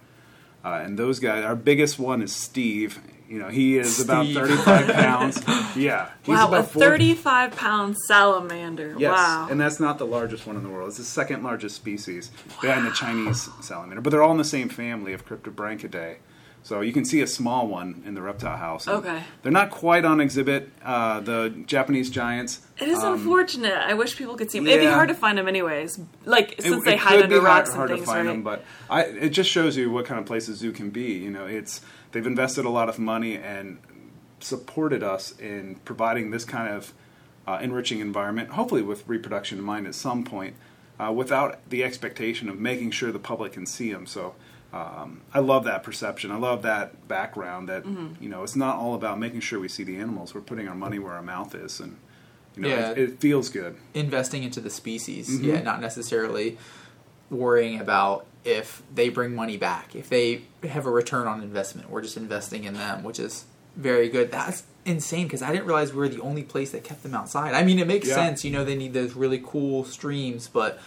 Uh, 0.64 0.80
and 0.84 0.98
those 0.98 1.18
guys, 1.18 1.44
our 1.44 1.56
biggest 1.56 1.98
one 1.98 2.22
is 2.22 2.32
Steve. 2.32 3.00
You 3.28 3.38
know, 3.38 3.48
he 3.48 3.78
is 3.78 3.98
about 4.00 4.26
35 4.26 4.86
pounds. 4.94 5.42
Yeah. 5.76 6.10
He's 6.22 6.34
wow, 6.36 6.44
a 6.44 6.48
about 6.48 6.70
four- 6.70 6.82
35 6.82 7.56
pound 7.56 7.96
salamander. 7.96 8.94
Yes, 8.98 9.16
Wow. 9.16 9.48
and 9.50 9.58
that's 9.58 9.80
not 9.80 9.96
the 9.96 10.04
largest 10.06 10.46
one 10.46 10.56
in 10.56 10.62
the 10.62 10.68
world. 10.68 10.88
It's 10.88 10.98
the 10.98 11.04
second 11.04 11.42
largest 11.42 11.76
species 11.76 12.30
behind 12.60 12.86
the 12.86 12.90
Chinese 12.90 13.48
salamander. 13.62 14.02
But 14.02 14.10
they're 14.10 14.22
all 14.22 14.32
in 14.32 14.36
the 14.38 14.44
same 14.44 14.68
family 14.68 15.14
of 15.14 15.26
Cryptobranchidae. 15.26 16.16
So 16.64 16.80
you 16.80 16.92
can 16.92 17.04
see 17.04 17.20
a 17.20 17.26
small 17.26 17.66
one 17.66 18.02
in 18.06 18.14
the 18.14 18.22
reptile 18.22 18.56
house. 18.56 18.86
And 18.86 18.98
Okay. 18.98 19.22
They're 19.42 19.50
not 19.50 19.70
quite 19.70 20.04
on 20.04 20.20
exhibit. 20.20 20.70
Uh, 20.84 21.18
the 21.20 21.52
Japanese 21.66 22.08
giants. 22.08 22.60
it 22.80 22.88
is 22.88 23.00
um, 23.00 23.14
unfortunate. 23.14 23.74
I 23.74 23.94
wish 23.94 24.16
people 24.16 24.36
could 24.36 24.50
see 24.50 24.58
them. 24.58 24.68
It'd 24.68 24.80
be 24.80 24.86
hard 24.86 25.08
to 25.08 25.14
find 25.14 25.38
them 25.38 25.48
anyways. 25.48 25.98
Like, 26.24 26.54
since 26.60 26.76
it 26.76 26.84
they 26.84 26.96
hide 26.96 27.16
could 27.16 27.24
under 27.24 27.40
rocks 27.40 27.70
hard, 27.70 27.78
hard 27.78 27.90
and 27.90 27.98
things, 27.98 28.08
to 28.08 28.14
find 28.14 28.26
right? 28.26 28.32
them, 28.32 28.42
but 28.42 28.64
I, 28.88 29.02
it 29.02 29.30
just 29.30 29.50
shows 29.50 29.76
you 29.76 29.90
what 29.90 30.06
kind 30.06 30.20
of 30.20 30.26
place 30.26 30.48
a 30.48 30.54
zoo 30.54 30.70
can 30.70 30.90
be. 30.90 31.14
You 31.14 31.30
know, 31.30 31.46
it's 31.46 31.80
they've 32.12 32.26
invested 32.26 32.64
a 32.64 32.70
lot 32.70 32.88
of 32.88 32.98
money 32.98 33.36
and 33.36 33.78
supported 34.38 35.02
us 35.02 35.36
in 35.38 35.76
providing 35.84 36.30
this 36.30 36.44
kind 36.44 36.72
of 36.72 36.92
uh, 37.46 37.58
enriching 37.60 37.98
environment, 37.98 38.50
hopefully 38.50 38.82
with 38.82 39.06
reproduction 39.08 39.58
in 39.58 39.64
mind 39.64 39.88
at 39.88 39.96
some 39.96 40.22
point, 40.22 40.54
uh, 41.00 41.10
without 41.12 41.68
the 41.70 41.82
expectation 41.82 42.48
of 42.48 42.60
making 42.60 42.92
sure 42.92 43.10
the 43.10 43.18
public 43.18 43.54
can 43.54 43.66
see 43.66 43.92
them. 43.92 44.06
So. 44.06 44.36
Um, 44.72 45.20
I 45.34 45.40
love 45.40 45.64
that 45.64 45.82
perception. 45.82 46.30
I 46.30 46.36
love 46.38 46.62
that 46.62 47.06
background. 47.08 47.68
That 47.68 47.84
Mm-hmm. 47.84 48.22
you 48.22 48.28
know, 48.30 48.42
it's 48.42 48.56
not 48.56 48.76
all 48.76 48.94
about 48.94 49.18
making 49.18 49.40
sure 49.40 49.60
we 49.60 49.68
see 49.68 49.84
the 49.84 49.96
animals. 49.96 50.34
We're 50.34 50.40
putting 50.40 50.66
our 50.68 50.74
money 50.74 50.98
where 50.98 51.12
our 51.12 51.22
mouth 51.22 51.54
is, 51.54 51.78
and 51.80 51.96
you 52.56 52.62
know, 52.62 52.68
Yeah. 52.68 52.90
it, 52.92 52.98
it 52.98 53.20
feels 53.20 53.48
good. 53.50 53.76
Investing 53.94 54.42
into 54.44 54.60
the 54.60 54.70
species, 54.70 55.28
Mm-hmm. 55.28 55.44
yeah, 55.48 55.60
not 55.62 55.80
necessarily 55.80 56.56
worrying 57.30 57.80
about 57.80 58.26
if 58.44 58.82
they 58.94 59.08
bring 59.08 59.34
money 59.34 59.56
back, 59.56 59.94
if 59.94 60.08
they 60.08 60.42
have 60.68 60.86
a 60.86 60.90
return 60.90 61.26
on 61.26 61.42
investment. 61.42 61.88
We're 61.90 62.02
just 62.02 62.16
investing 62.16 62.64
in 62.64 62.74
them, 62.74 63.02
which 63.04 63.18
is 63.20 63.44
very 63.76 64.08
good. 64.08 64.30
That's 64.30 64.64
insane 64.84 65.26
because 65.26 65.42
I 65.42 65.52
didn't 65.52 65.66
realize 65.66 65.92
we 65.92 65.98
were 65.98 66.08
the 66.08 66.20
only 66.20 66.42
place 66.42 66.72
that 66.72 66.82
kept 66.84 67.02
them 67.04 67.14
outside. 67.14 67.54
I 67.54 67.62
mean, 67.62 67.78
it 67.78 67.86
makes 67.86 68.08
Yeah. 68.08 68.16
sense. 68.16 68.44
You 68.44 68.50
know, 68.50 68.64
they 68.64 68.74
need 68.76 68.92
those 68.94 69.14
really 69.14 69.40
cool 69.44 69.84
streams, 69.84 70.48
but 70.48 70.78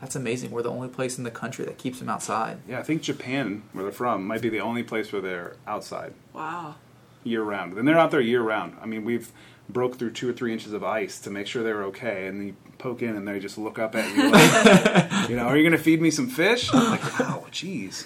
that's 0.00 0.16
amazing. 0.16 0.50
We're 0.50 0.62
the 0.62 0.70
only 0.70 0.88
place 0.88 1.18
in 1.18 1.24
the 1.24 1.30
country 1.30 1.64
that 1.66 1.78
keeps 1.78 1.98
them 1.98 2.08
outside. 2.08 2.58
Yeah, 2.68 2.78
I 2.78 2.82
think 2.82 3.02
Japan, 3.02 3.62
where 3.72 3.84
they're 3.84 3.92
from, 3.92 4.26
might 4.26 4.40
be 4.42 4.48
the 4.48 4.60
only 4.60 4.82
place 4.82 5.12
where 5.12 5.20
they're 5.22 5.56
outside 5.66 6.14
Wow. 6.32 6.76
year 7.24 7.42
round. 7.42 7.76
And 7.76 7.86
they're 7.86 7.98
out 7.98 8.10
there 8.10 8.20
year 8.20 8.42
round. 8.42 8.76
I 8.82 8.86
mean, 8.86 9.04
we've 9.04 9.30
broke 9.68 9.96
through 9.98 10.10
two 10.12 10.28
or 10.28 10.32
three 10.32 10.52
inches 10.52 10.72
of 10.72 10.82
ice 10.82 11.20
to 11.20 11.30
make 11.30 11.46
sure 11.46 11.62
they're 11.62 11.84
okay, 11.84 12.26
and 12.26 12.44
you 12.46 12.56
poke 12.78 13.02
in 13.02 13.14
and 13.14 13.28
they 13.28 13.38
just 13.38 13.56
look 13.58 13.78
up 13.78 13.94
at 13.94 14.08
you 14.16 14.30
like, 14.30 15.28
you 15.30 15.36
know, 15.36 15.44
are 15.44 15.56
you 15.56 15.62
going 15.62 15.76
to 15.76 15.82
feed 15.82 16.00
me 16.00 16.10
some 16.10 16.28
fish? 16.28 16.70
I'm 16.72 16.90
like, 16.90 17.20
wow, 17.20 17.44
jeez. 17.52 18.04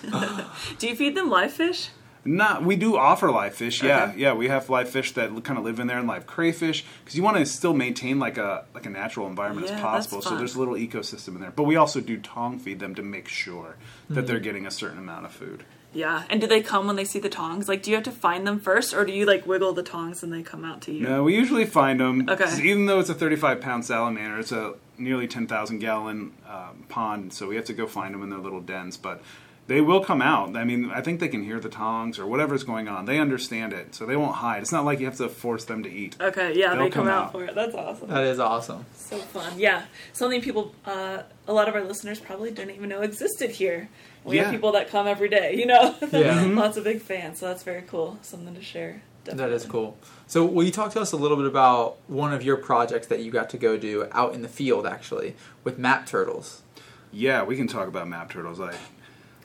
Do 0.78 0.88
you 0.88 0.96
feed 0.96 1.16
them 1.16 1.30
live 1.30 1.52
fish? 1.52 1.88
Not, 2.24 2.64
we 2.64 2.76
do 2.76 2.96
offer 2.96 3.30
live 3.30 3.54
fish. 3.54 3.82
Yeah, 3.82 4.04
Okay. 4.10 4.18
yeah, 4.18 4.32
we 4.32 4.48
have 4.48 4.70
live 4.70 4.88
fish 4.88 5.12
that 5.12 5.28
kind 5.44 5.58
of 5.58 5.64
live 5.64 5.78
in 5.78 5.86
there, 5.86 5.98
and 5.98 6.08
live 6.08 6.26
crayfish, 6.26 6.84
because 7.04 7.16
you 7.16 7.22
want 7.22 7.36
to 7.36 7.46
still 7.46 7.74
maintain 7.74 8.18
like 8.18 8.38
a 8.38 8.64
like 8.74 8.86
a 8.86 8.90
natural 8.90 9.26
environment 9.26 9.66
Yeah, 9.68 9.74
as 9.74 9.80
possible. 10.06 10.22
So 10.22 10.36
there's 10.36 10.54
a 10.54 10.58
little 10.58 10.74
ecosystem 10.74 11.34
in 11.34 11.40
there. 11.40 11.52
But 11.54 11.64
we 11.64 11.76
also 11.76 12.00
do 12.00 12.16
tong 12.18 12.58
feed 12.58 12.80
them 12.80 12.94
to 12.94 13.02
make 13.02 13.28
sure 13.28 13.76
that 14.08 14.20
Hmm. 14.22 14.26
they're 14.26 14.40
getting 14.40 14.66
a 14.66 14.70
certain 14.70 14.98
amount 14.98 15.26
of 15.26 15.32
food. 15.32 15.64
Yeah. 15.92 16.24
And 16.28 16.40
do 16.40 16.48
they 16.48 16.60
come 16.60 16.88
when 16.88 16.96
they 16.96 17.04
see 17.04 17.20
the 17.20 17.28
tongs? 17.28 17.68
Like, 17.68 17.82
do 17.84 17.90
you 17.90 17.96
have 17.96 18.04
to 18.04 18.10
find 18.10 18.44
them 18.44 18.58
first, 18.58 18.92
or 18.94 19.04
do 19.04 19.12
you 19.12 19.26
like 19.26 19.46
wiggle 19.46 19.72
the 19.74 19.82
tongs 19.84 20.24
and 20.24 20.32
they 20.32 20.42
come 20.42 20.64
out 20.64 20.80
to 20.82 20.92
you? 20.92 21.06
No, 21.06 21.22
we 21.22 21.36
usually 21.36 21.66
find 21.66 22.00
them. 22.00 22.28
Okay. 22.28 22.50
Even 22.64 22.86
though 22.86 22.98
it's 22.98 23.10
a 23.10 23.14
35 23.14 23.60
pound 23.60 23.84
salamander, 23.84 24.38
it's 24.40 24.50
a 24.50 24.74
nearly 24.98 25.28
10,000 25.28 25.78
gallon 25.78 26.32
um, 26.48 26.84
pond, 26.88 27.32
so 27.32 27.46
we 27.48 27.54
have 27.56 27.64
to 27.66 27.72
go 27.72 27.86
find 27.86 28.12
them 28.14 28.22
in 28.24 28.30
their 28.30 28.38
little 28.40 28.60
dens. 28.60 28.96
But 28.96 29.22
they 29.66 29.80
will 29.80 30.04
come 30.04 30.20
out. 30.20 30.54
I 30.56 30.64
mean, 30.64 30.90
I 30.90 31.00
think 31.00 31.20
they 31.20 31.28
can 31.28 31.42
hear 31.42 31.58
the 31.58 31.68
tongs 31.68 32.18
or 32.18 32.26
whatever's 32.26 32.64
going 32.64 32.86
on. 32.88 33.06
They 33.06 33.18
understand 33.18 33.72
it, 33.72 33.94
so 33.94 34.04
they 34.06 34.16
won't 34.16 34.36
hide. 34.36 34.60
It's 34.62 34.72
not 34.72 34.84
like 34.84 35.00
you 35.00 35.06
have 35.06 35.16
to 35.18 35.28
force 35.28 35.64
them 35.64 35.82
to 35.84 35.90
eat. 35.90 36.16
Okay, 36.20 36.54
yeah, 36.58 36.74
They'll 36.74 36.84
they 36.84 36.90
come, 36.90 37.04
come 37.06 37.08
out. 37.08 37.24
out. 37.26 37.32
for 37.32 37.44
it. 37.44 37.54
That's 37.54 37.74
awesome. 37.74 38.08
That 38.08 38.24
is 38.24 38.38
awesome. 38.38 38.84
So 38.94 39.16
fun. 39.18 39.58
Yeah. 39.58 39.84
Something 40.12 40.40
people, 40.42 40.74
uh, 40.84 41.22
a 41.48 41.52
lot 41.52 41.68
of 41.68 41.74
our 41.74 41.82
listeners 41.84 42.20
probably 42.20 42.50
didn't 42.50 42.74
even 42.74 42.88
know 42.90 43.00
existed 43.00 43.50
here. 43.50 43.88
We 44.24 44.38
have 44.38 44.50
people 44.50 44.72
that 44.72 44.88
come 44.88 45.06
every 45.06 45.28
day, 45.28 45.54
you 45.58 45.66
know? 45.66 45.94
Yeah. 46.00 46.08
Mhm. 46.44 46.56
Lots 46.56 46.76
of 46.76 46.84
big 46.84 47.00
fans, 47.00 47.38
so 47.40 47.46
that's 47.48 47.62
very 47.62 47.82
cool. 47.82 48.18
Something 48.22 48.54
to 48.54 48.62
share. 48.62 49.02
That 49.24 49.48
is 49.50 49.64
cool. 49.64 49.96
So, 50.26 50.44
will 50.44 50.64
you 50.64 50.70
talk 50.70 50.92
to 50.92 51.00
us 51.00 51.12
a 51.12 51.16
little 51.16 51.38
bit 51.38 51.46
about 51.46 51.96
one 52.08 52.34
of 52.34 52.42
your 52.42 52.56
projects 52.58 53.06
that 53.06 53.20
you 53.20 53.30
got 53.30 53.48
to 53.50 53.56
go 53.56 53.78
do 53.78 54.06
out 54.12 54.34
in 54.34 54.42
the 54.42 54.48
field, 54.48 54.86
actually, 54.86 55.34
with 55.62 55.78
map 55.78 56.06
turtles? 56.06 56.62
Yeah, 57.10 57.42
we 57.44 57.56
can 57.56 57.66
talk 57.66 57.88
about 57.88 58.06
map 58.06 58.30
turtles. 58.30 58.60
I 58.60 58.74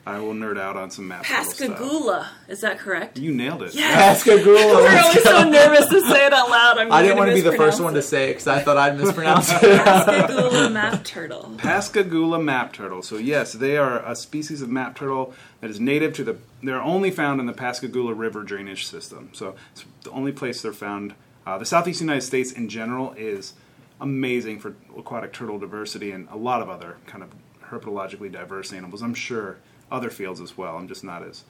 I 0.06 0.18
will 0.18 0.32
nerd 0.32 0.58
out 0.58 0.76
on 0.76 0.90
some 0.90 1.08
map 1.08 1.24
turtle 1.24 1.44
stuff. 1.44 1.68
Pascagoula. 1.68 2.28
Is 2.48 2.62
that 2.62 2.78
correct? 2.78 3.18
You 3.18 3.32
nailed 3.34 3.62
it. 3.62 3.74
Yes. 3.74 4.24
Pascagoula. 4.24 4.54
We're 4.74 4.84
let's 4.84 5.26
always 5.26 5.44
so 5.44 5.48
nervous 5.50 5.88
to 5.88 6.00
say 6.00 6.26
it 6.26 6.32
out 6.32 6.48
loud. 6.48 6.78
I'm 6.78 6.90
I 6.90 7.02
didn't 7.02 7.18
want 7.18 7.30
to 7.30 7.34
be 7.34 7.42
the 7.42 7.50
first 7.50 7.78
mispronounce 7.78 7.80
one 7.80 7.94
to 7.94 8.02
say 8.02 8.30
it 8.30 8.32
because 8.34 8.46
I 8.46 8.60
thought 8.60 8.76
I'd 8.78 8.96
mispronounce 8.98 9.50
it. 9.62 9.80
Pascagoula 9.84 10.70
map 10.70 11.04
turtle. 11.04 11.54
Pascagoula 11.58 12.38
map 12.38 12.72
turtle. 12.72 13.02
So 13.02 13.16
yes, 13.18 13.52
they 13.52 13.76
are 13.76 14.04
a 14.04 14.16
species 14.16 14.62
of 14.62 14.70
map 14.70 14.96
turtle 14.96 15.34
that 15.60 15.70
is 15.70 15.78
native 15.78 16.14
to 16.14 16.24
the. 16.24 16.36
They're 16.62 16.80
only 16.80 17.10
found 17.10 17.40
in 17.40 17.46
the 17.46 17.52
Pascagoula 17.52 18.14
River 18.14 18.42
drainage 18.42 18.86
system. 18.86 19.30
So 19.32 19.54
it's 19.72 19.84
the 20.02 20.10
only 20.10 20.32
place 20.32 20.62
they're 20.62 20.72
found. 20.72 21.14
Uh, 21.46 21.58
the 21.58 21.66
southeast 21.66 22.00
United 22.00 22.22
States 22.22 22.52
in 22.52 22.68
general 22.68 23.12
is 23.18 23.54
amazing 24.00 24.58
for 24.60 24.74
aquatic 24.96 25.32
turtle 25.32 25.58
diversity 25.58 26.10
and 26.10 26.26
a 26.30 26.36
lot 26.36 26.62
of 26.62 26.70
other 26.70 26.96
kind 27.06 27.22
of 27.22 27.30
herpetologically 27.70 28.32
diverse 28.32 28.72
animals. 28.72 29.02
I'm 29.02 29.14
sure 29.14 29.58
other 29.90 30.10
fields 30.10 30.40
as 30.40 30.56
well. 30.56 30.76
I'm 30.76 30.88
just 30.88 31.04
not 31.04 31.22
as 31.22 31.44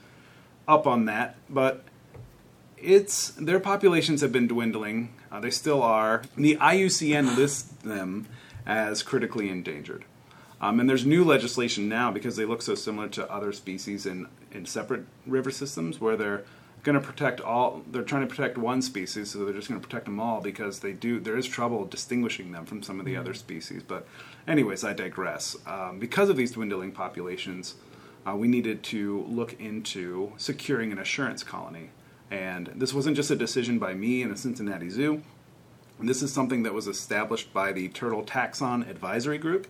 up 0.67 0.87
on 0.87 1.07
that, 1.07 1.37
but 1.49 1.85
it's 2.79 3.31
their 3.33 3.61
populations 3.61 4.21
have 4.21 4.33
been 4.33 4.47
dwindling. 4.47 5.15
Uh, 5.31 5.41
they 5.41 5.51
still 5.51 5.83
are. 5.83 6.23
The 6.37 6.57
IUCN 6.57 7.37
lists 7.37 7.73
them 7.83 8.27
as 8.67 9.03
critically 9.03 9.49
endangered. 9.49 10.05
Um, 10.61 10.79
and 10.79 10.89
there's 10.89 11.07
new 11.07 11.25
legislation 11.25 11.89
now 11.89 12.11
because 12.11 12.37
they 12.37 12.45
look 12.45 12.63
so 12.63 12.75
similar 12.75 13.09
to 13.09 13.31
other 13.31 13.53
species 13.53 14.05
in, 14.05 14.29
in 14.53 14.67
separate 14.67 15.05
river 15.27 15.51
systems 15.51 16.01
where 16.01 16.17
they're 16.17 16.45
going 16.83 16.99
to 16.99 17.07
protect 17.07 17.41
all 17.41 17.83
they're 17.91 18.03
trying 18.03 18.27
to 18.27 18.35
protect 18.35 18.57
one 18.57 18.81
species 18.81 19.31
so 19.31 19.45
they're 19.45 19.55
just 19.55 19.69
going 19.69 19.79
to 19.79 19.87
protect 19.87 20.07
them 20.07 20.19
all 20.19 20.41
because 20.41 20.81
they 20.81 20.93
do 20.93 21.21
there 21.21 21.37
is 21.37 21.47
trouble 21.47 21.85
distinguishing 21.85 22.53
them 22.53 22.65
from 22.65 22.83
some 22.83 22.99
of 22.99 23.05
the 23.05 23.17
other 23.17 23.35
species 23.35 23.83
but 23.87 24.07
anyways 24.49 24.83
i 24.83 24.93
digress 24.93 25.57
um, 25.67 25.99
because 25.99 26.31
of 26.31 26.37
these 26.37 26.53
dwindling 26.53 26.91
populations 26.91 27.75
uh, 28.27 28.35
we 28.37 28.49
needed 28.49 28.83
to 28.85 29.25
look 29.29 29.59
into 29.61 30.33
securing 30.37 30.93
an 30.93 30.99
assurance 30.99 31.43
colony. 31.43 31.91
And 32.31 32.69
this 32.77 32.95
wasn't 32.95 33.17
just 33.17 33.31
a 33.31 33.37
decision 33.37 33.79
by 33.79 33.95
me 33.95 34.23
and 34.23 34.33
the 34.33 34.37
cincinnati 34.37 34.89
zoo. 34.89 35.23
This 35.99 36.23
is 36.23 36.33
something 36.33 36.63
that 36.63 36.73
was 36.73 36.87
established 36.87 37.53
by 37.53 37.73
the 37.73 37.89
turtle 37.89 38.23
taxon 38.23 38.89
advisory 38.89 39.39
group. 39.39 39.67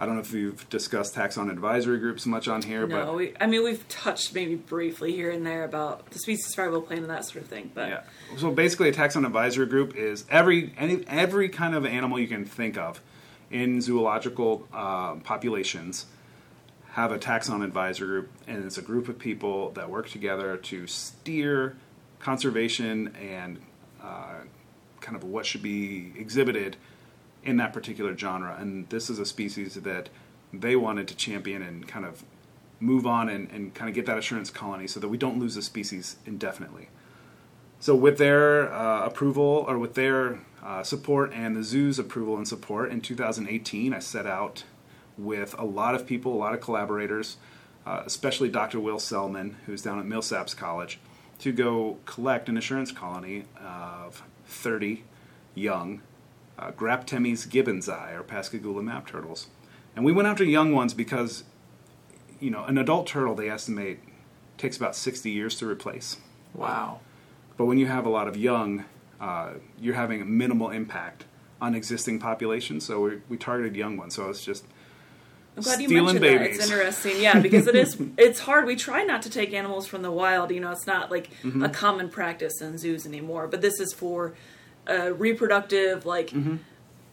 I 0.00 0.06
don't 0.06 0.14
know 0.14 0.20
if 0.20 0.32
you've 0.32 0.68
discussed 0.70 1.16
taxon 1.16 1.50
advisory 1.50 1.98
groups 1.98 2.24
much 2.24 2.46
on 2.46 2.62
here, 2.62 2.86
No, 2.86 3.06
but 3.06 3.14
we, 3.16 3.34
I 3.40 3.46
mean 3.46 3.64
we've 3.64 3.86
touched 3.88 4.32
maybe 4.32 4.54
briefly 4.54 5.12
here 5.12 5.30
and 5.30 5.44
there 5.44 5.64
about 5.64 6.08
the 6.10 6.20
species 6.20 6.54
survival 6.54 6.82
plan 6.82 7.00
and 7.00 7.10
that 7.10 7.24
sort 7.24 7.42
of 7.42 7.50
thing, 7.50 7.72
but 7.74 7.88
yeah. 7.88 8.00
So 8.36 8.52
basically, 8.52 8.90
a 8.90 8.92
taxon 8.92 9.26
advisory 9.26 9.66
group 9.66 9.96
is 9.96 10.24
every 10.30 10.72
any 10.78 11.04
every 11.08 11.48
kind 11.48 11.74
of 11.74 11.84
animal 11.84 12.20
you 12.20 12.28
can 12.28 12.44
think 12.44 12.78
of 12.78 13.00
in 13.50 13.80
zoological 13.80 14.68
uh, 14.72 15.16
populations 15.16 16.06
have 16.92 17.12
a 17.12 17.18
taxon 17.18 17.62
advisor 17.64 18.06
group, 18.06 18.30
and 18.46 18.64
it's 18.64 18.78
a 18.78 18.82
group 18.82 19.08
of 19.08 19.18
people 19.18 19.70
that 19.72 19.90
work 19.90 20.08
together 20.08 20.56
to 20.56 20.86
steer 20.86 21.76
conservation 22.18 23.14
and 23.16 23.58
uh, 24.02 24.40
kind 25.00 25.16
of 25.16 25.24
what 25.24 25.46
should 25.46 25.62
be 25.62 26.12
exhibited 26.16 26.76
in 27.44 27.56
that 27.58 27.72
particular 27.72 28.16
genre. 28.16 28.56
And 28.58 28.88
this 28.88 29.10
is 29.10 29.18
a 29.18 29.26
species 29.26 29.74
that 29.74 30.08
they 30.52 30.76
wanted 30.76 31.08
to 31.08 31.14
champion 31.14 31.62
and 31.62 31.86
kind 31.86 32.04
of 32.04 32.24
move 32.80 33.06
on 33.06 33.28
and, 33.28 33.50
and 33.50 33.74
kind 33.74 33.88
of 33.88 33.94
get 33.94 34.06
that 34.06 34.18
assurance 34.18 34.50
colony 34.50 34.86
so 34.86 35.00
that 35.00 35.08
we 35.08 35.18
don't 35.18 35.38
lose 35.38 35.54
the 35.54 35.62
species 35.62 36.16
indefinitely. 36.24 36.88
So, 37.80 37.94
with 37.94 38.18
their 38.18 38.72
uh, 38.72 39.06
approval 39.06 39.64
or 39.68 39.78
with 39.78 39.94
their 39.94 40.40
uh, 40.62 40.82
support 40.82 41.32
and 41.32 41.54
the 41.54 41.62
zoo's 41.62 41.98
approval 41.98 42.36
and 42.36 42.46
support 42.46 42.90
in 42.90 43.00
2018, 43.00 43.94
I 43.94 44.00
set 44.00 44.26
out 44.26 44.64
with 45.18 45.54
a 45.58 45.64
lot 45.64 45.94
of 45.94 46.06
people, 46.06 46.32
a 46.32 46.36
lot 46.36 46.54
of 46.54 46.60
collaborators, 46.60 47.36
uh, 47.84 48.02
especially 48.06 48.48
Dr. 48.48 48.78
Will 48.78 48.98
Selman, 48.98 49.56
who's 49.66 49.82
down 49.82 49.98
at 49.98 50.06
Millsaps 50.06 50.56
College, 50.56 51.00
to 51.40 51.52
go 51.52 51.98
collect 52.06 52.48
an 52.48 52.56
assurance 52.56 52.92
colony 52.92 53.44
of 53.60 54.22
30 54.46 55.04
young 55.54 56.02
uh, 56.58 56.70
Graptemys 56.72 57.46
gibbonsi, 57.46 58.18
or 58.18 58.22
Pascagoula 58.22 58.82
map 58.82 59.06
turtles. 59.06 59.48
And 59.94 60.04
we 60.04 60.12
went 60.12 60.28
after 60.28 60.44
young 60.44 60.72
ones 60.72 60.94
because, 60.94 61.44
you 62.40 62.50
know, 62.50 62.64
an 62.64 62.78
adult 62.78 63.06
turtle, 63.06 63.34
they 63.34 63.48
estimate, 63.48 64.00
takes 64.56 64.76
about 64.76 64.96
60 64.96 65.30
years 65.30 65.56
to 65.56 65.68
replace. 65.68 66.16
Wow. 66.54 67.00
But 67.56 67.66
when 67.66 67.78
you 67.78 67.86
have 67.86 68.06
a 68.06 68.08
lot 68.08 68.28
of 68.28 68.36
young, 68.36 68.84
uh, 69.20 69.54
you're 69.80 69.94
having 69.94 70.20
a 70.22 70.24
minimal 70.24 70.70
impact 70.70 71.24
on 71.60 71.74
existing 71.74 72.20
populations. 72.20 72.84
So 72.84 73.00
we, 73.00 73.20
we 73.28 73.36
targeted 73.36 73.76
young 73.76 73.96
ones. 73.96 74.14
So 74.14 74.28
it's 74.28 74.44
just 74.44 74.64
I'm 75.58 75.62
glad 75.64 75.80
you 75.80 75.88
mentioned 75.88 76.16
that. 76.24 76.38
babies. 76.38 76.58
It's 76.58 76.70
interesting, 76.70 77.20
yeah, 77.20 77.38
because 77.40 77.66
it 77.66 77.74
is. 77.74 77.96
It's 78.18 78.40
hard. 78.40 78.66
We 78.66 78.76
try 78.76 79.04
not 79.04 79.22
to 79.22 79.30
take 79.30 79.52
animals 79.52 79.86
from 79.86 80.02
the 80.02 80.10
wild. 80.10 80.50
You 80.50 80.60
know, 80.60 80.70
it's 80.70 80.86
not 80.86 81.10
like 81.10 81.30
Mm-hmm. 81.42 81.62
a 81.64 81.68
common 81.68 82.08
practice 82.08 82.60
in 82.60 82.78
zoos 82.78 83.06
anymore. 83.06 83.46
But 83.48 83.60
this 83.60 83.78
is 83.80 83.92
for 83.92 84.34
uh, 84.88 85.12
reproductive, 85.14 86.06
like 86.06 86.30
Mm-hmm. 86.30 86.56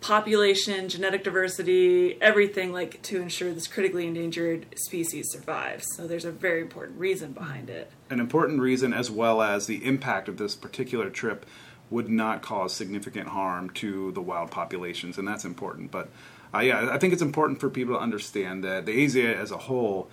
population, 0.01 0.87
genetic 0.89 1.23
diversity, 1.23 2.17
everything, 2.21 2.71
like 2.71 3.01
to 3.03 3.21
ensure 3.21 3.51
this 3.53 3.67
critically 3.67 4.05
endangered 4.07 4.65
species 4.77 5.31
survives. 5.31 5.85
So 5.95 6.05
there's 6.07 6.25
a 6.25 6.31
very 6.31 6.61
important 6.61 6.99
reason 6.99 7.31
behind 7.31 7.69
it. 7.69 7.91
an 8.09 8.19
important 8.19 8.59
reason, 8.61 8.93
as 8.93 9.09
well 9.09 9.41
as 9.41 9.65
the 9.65 9.83
impact 9.83 10.29
of 10.29 10.37
this 10.37 10.55
particular 10.55 11.09
trip 11.09 11.45
would 11.89 12.09
not 12.09 12.41
cause 12.41 12.73
significant 12.73 13.29
harm 13.29 13.69
to 13.69 14.11
the 14.11 14.21
wild 14.21 14.51
populations, 14.51 15.17
and 15.17 15.27
that's 15.27 15.45
important. 15.45 15.91
But 15.91 16.09
uh, 16.55 16.62
yeah, 16.62 16.89
I 16.91 16.97
think 16.97 17.13
it's 17.13 17.21
important 17.21 17.59
for 17.59 17.69
people 17.69 17.95
to 17.95 18.00
understand 18.00 18.63
that 18.63 18.85
the 18.85 18.91
AZA 19.05 19.35
as 19.35 19.51
a 19.51 19.57
whole, 19.57 20.09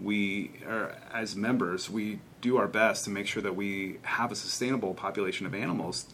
we 0.00 0.52
are 0.66 0.96
as 1.12 1.36
members, 1.36 1.90
we 1.90 2.20
do 2.40 2.56
our 2.56 2.68
best 2.68 3.04
to 3.04 3.10
make 3.10 3.26
sure 3.26 3.42
that 3.42 3.56
we 3.56 3.98
have 4.02 4.32
a 4.32 4.34
sustainable 4.36 4.94
population 4.94 5.46
of 5.46 5.54
animals 5.54 6.06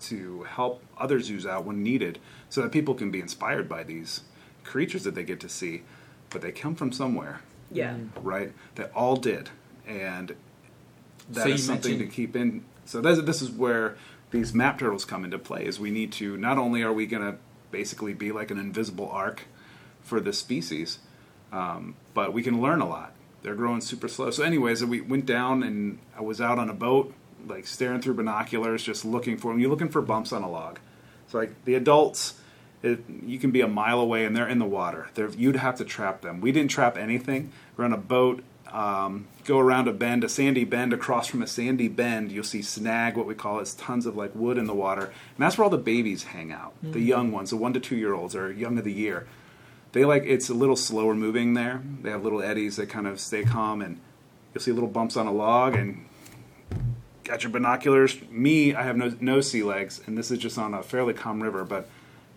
to 0.00 0.42
help 0.44 0.82
other 0.98 1.20
zoos 1.20 1.46
out 1.46 1.64
when 1.64 1.82
needed, 1.82 2.18
so 2.48 2.60
that 2.62 2.72
people 2.72 2.94
can 2.94 3.10
be 3.10 3.20
inspired 3.20 3.68
by 3.68 3.82
these 3.82 4.22
creatures 4.64 5.04
that 5.04 5.14
they 5.14 5.22
get 5.24 5.40
to 5.40 5.48
see, 5.48 5.82
but 6.30 6.42
they 6.42 6.52
come 6.52 6.74
from 6.74 6.92
somewhere 6.92 7.40
Yeah. 7.70 7.96
right? 8.20 8.52
That 8.74 8.92
all 8.94 9.16
did, 9.16 9.50
and 9.86 10.34
that 11.30 11.42
So 11.44 11.48
is 11.48 11.52
you 11.52 11.58
something 11.58 11.98
to 11.98 12.06
keep 12.06 12.34
in. 12.36 12.64
So 12.84 13.00
this, 13.00 13.20
this 13.20 13.42
is 13.42 13.50
where 13.50 13.96
these 14.32 14.52
map 14.52 14.78
turtles 14.78 15.04
come 15.04 15.24
into 15.24 15.38
play. 15.38 15.64
Is 15.66 15.78
we 15.78 15.90
need 15.90 16.10
to 16.12 16.36
not 16.36 16.58
only 16.58 16.82
are 16.82 16.92
we 16.92 17.06
going 17.06 17.22
to 17.22 17.38
basically 17.72 18.14
be 18.14 18.30
like 18.30 18.50
an 18.50 18.58
invisible 18.58 19.08
ark 19.10 19.42
for 20.02 20.20
this 20.20 20.38
species, 20.38 20.98
um, 21.50 21.96
but 22.14 22.32
we 22.32 22.42
can 22.42 22.60
learn 22.60 22.80
a 22.80 22.88
lot. 22.88 23.12
They're 23.42 23.54
growing 23.56 23.80
super 23.80 24.08
slow. 24.08 24.30
So, 24.30 24.44
anyways, 24.44 24.84
we 24.84 25.00
went 25.00 25.26
down 25.26 25.62
and 25.64 25.98
I 26.16 26.20
was 26.20 26.40
out 26.40 26.58
on 26.58 26.70
a 26.70 26.74
boat, 26.74 27.12
like 27.46 27.66
staring 27.66 28.00
through 28.00 28.14
binoculars, 28.14 28.84
just 28.84 29.04
looking 29.04 29.36
for 29.36 29.50
them. 29.50 29.58
You're 29.58 29.70
looking 29.70 29.88
for 29.88 30.00
bumps 30.00 30.32
on 30.32 30.42
a 30.42 30.50
log. 30.50 30.78
So, 31.26 31.38
like 31.38 31.64
the 31.64 31.74
adults, 31.74 32.34
it, 32.82 33.00
you 33.24 33.38
can 33.38 33.50
be 33.50 33.60
a 33.60 33.68
mile 33.68 34.00
away 34.00 34.24
and 34.24 34.36
they're 34.36 34.48
in 34.48 34.58
the 34.58 34.64
water. 34.64 35.08
They're, 35.14 35.30
you'd 35.30 35.56
have 35.56 35.76
to 35.78 35.84
trap 35.84 36.20
them. 36.20 36.40
We 36.40 36.52
didn't 36.52 36.70
trap 36.70 36.96
anything. 36.96 37.52
We're 37.76 37.84
on 37.84 37.92
a 37.92 37.98
boat, 37.98 38.44
um, 38.72 39.28
go 39.44 39.58
around 39.58 39.86
a 39.86 39.92
bend, 39.92 40.24
a 40.24 40.28
sandy 40.28 40.64
bend. 40.64 40.92
Across 40.92 41.28
from 41.28 41.42
a 41.42 41.46
sandy 41.46 41.88
bend, 41.88 42.32
you'll 42.32 42.44
see 42.44 42.62
snag, 42.62 43.16
what 43.16 43.26
we 43.26 43.34
call 43.34 43.58
it. 43.58 43.62
It's 43.62 43.74
tons 43.74 44.06
of 44.06 44.16
like 44.16 44.34
wood 44.34 44.58
in 44.58 44.66
the 44.66 44.74
water, 44.74 45.04
and 45.04 45.38
that's 45.38 45.58
where 45.58 45.64
all 45.64 45.70
the 45.70 45.78
babies 45.78 46.24
hang 46.24 46.52
out. 46.52 46.74
The 46.82 47.00
young 47.00 47.32
ones, 47.32 47.50
the 47.50 47.56
one 47.56 47.72
to 47.74 47.80
two 47.80 47.96
year 47.96 48.14
olds, 48.14 48.34
or 48.34 48.50
young 48.50 48.78
of 48.78 48.84
the 48.84 48.92
year. 48.92 49.26
They 49.92 50.04
like 50.04 50.24
it's 50.24 50.48
a 50.48 50.54
little 50.54 50.76
slower 50.76 51.14
moving 51.14 51.54
there. 51.54 51.82
They 52.02 52.10
have 52.10 52.24
little 52.24 52.42
eddies 52.42 52.76
that 52.76 52.88
kind 52.88 53.06
of 53.06 53.20
stay 53.20 53.44
calm, 53.44 53.82
and 53.82 54.00
you'll 54.54 54.62
see 54.62 54.72
little 54.72 54.88
bumps 54.88 55.16
on 55.16 55.26
a 55.26 55.32
log 55.32 55.76
and 55.76 56.06
got 57.24 57.42
your 57.42 57.52
binoculars. 57.52 58.16
Me, 58.30 58.74
I 58.74 58.82
have 58.82 58.96
no 58.96 59.14
no 59.20 59.40
sea 59.42 59.62
legs, 59.62 60.00
and 60.06 60.16
this 60.16 60.30
is 60.30 60.38
just 60.38 60.56
on 60.56 60.72
a 60.72 60.82
fairly 60.82 61.12
calm 61.12 61.42
river, 61.42 61.64
but 61.64 61.88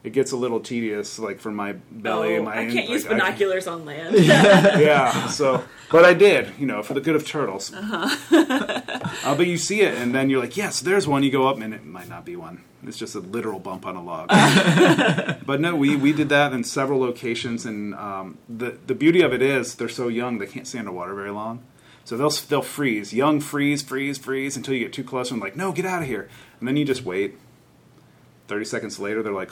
it 0.06 0.14
gets 0.14 0.32
a 0.32 0.38
little 0.38 0.60
tedious, 0.60 1.18
like 1.18 1.40
for 1.40 1.50
my 1.52 1.74
belly. 1.74 2.34
Oh, 2.34 2.36
and 2.36 2.46
my 2.46 2.60
I 2.60 2.72
can't 2.72 2.88
use 2.88 3.06
like, 3.06 3.14
I- 3.14 3.18
binoculars 3.18 3.66
on 3.66 3.86
land. 3.86 4.16
yeah. 4.24 5.28
So, 5.28 5.64
but 5.92 6.06
I 6.06 6.14
did, 6.14 6.54
you 6.60 6.68
know, 6.68 6.84
for 6.84 6.94
the 6.94 7.02
good 7.02 7.16
of 7.16 7.26
turtles. 7.26 7.74
Uh-huh. 7.74 8.16
Uh, 9.26 9.34
but 9.34 9.48
you 9.48 9.58
see 9.58 9.82
it, 9.82 9.96
and 9.96 10.14
then 10.14 10.30
you're 10.30 10.40
like, 10.40 10.56
yes, 10.56 10.82
there's 10.82 11.08
one. 11.08 11.24
You 11.24 11.32
go 11.32 11.48
up, 11.48 11.60
and 11.60 11.74
it 11.74 11.84
might 11.84 12.08
not 12.08 12.26
be 12.26 12.36
one. 12.36 12.64
It's 12.86 12.98
just 12.98 13.16
a 13.16 13.20
literal 13.20 13.60
bump 13.60 13.86
on 13.86 13.96
a 13.96 14.04
log. 14.04 14.28
but 15.46 15.60
no, 15.60 15.76
we, 15.76 15.96
we 15.96 16.14
did 16.14 16.30
that 16.30 16.54
in 16.54 16.64
several 16.64 17.00
locations, 17.00 17.66
and 17.66 17.96
um, 17.96 18.38
the 18.48 18.78
the 18.86 18.94
beauty 18.94 19.22
of 19.22 19.34
it 19.34 19.42
is 19.42 19.76
they're 19.76 19.90
so 19.90 20.08
young 20.10 20.38
they 20.38 20.46
can't 20.46 20.68
stay 20.68 20.78
underwater 20.78 21.16
very 21.16 21.32
long. 21.32 21.64
So 22.04 22.18
they'll 22.18 22.30
they'll 22.30 22.62
freeze, 22.62 23.14
young 23.14 23.40
freeze, 23.40 23.82
freeze, 23.82 24.20
freeze 24.20 24.56
until 24.56 24.76
you 24.76 24.82
get 24.82 24.94
too 24.94 25.04
close 25.04 25.32
and 25.32 25.42
like, 25.42 25.56
no, 25.56 25.72
get 25.72 25.86
out 25.86 26.04
of 26.04 26.08
here, 26.08 26.30
and 26.60 26.68
then 26.68 26.78
you 26.78 26.86
just 26.86 27.04
wait. 27.04 27.36
Thirty 28.48 28.66
seconds 28.66 29.00
later, 29.00 29.24
they're 29.24 29.34
like, 29.34 29.52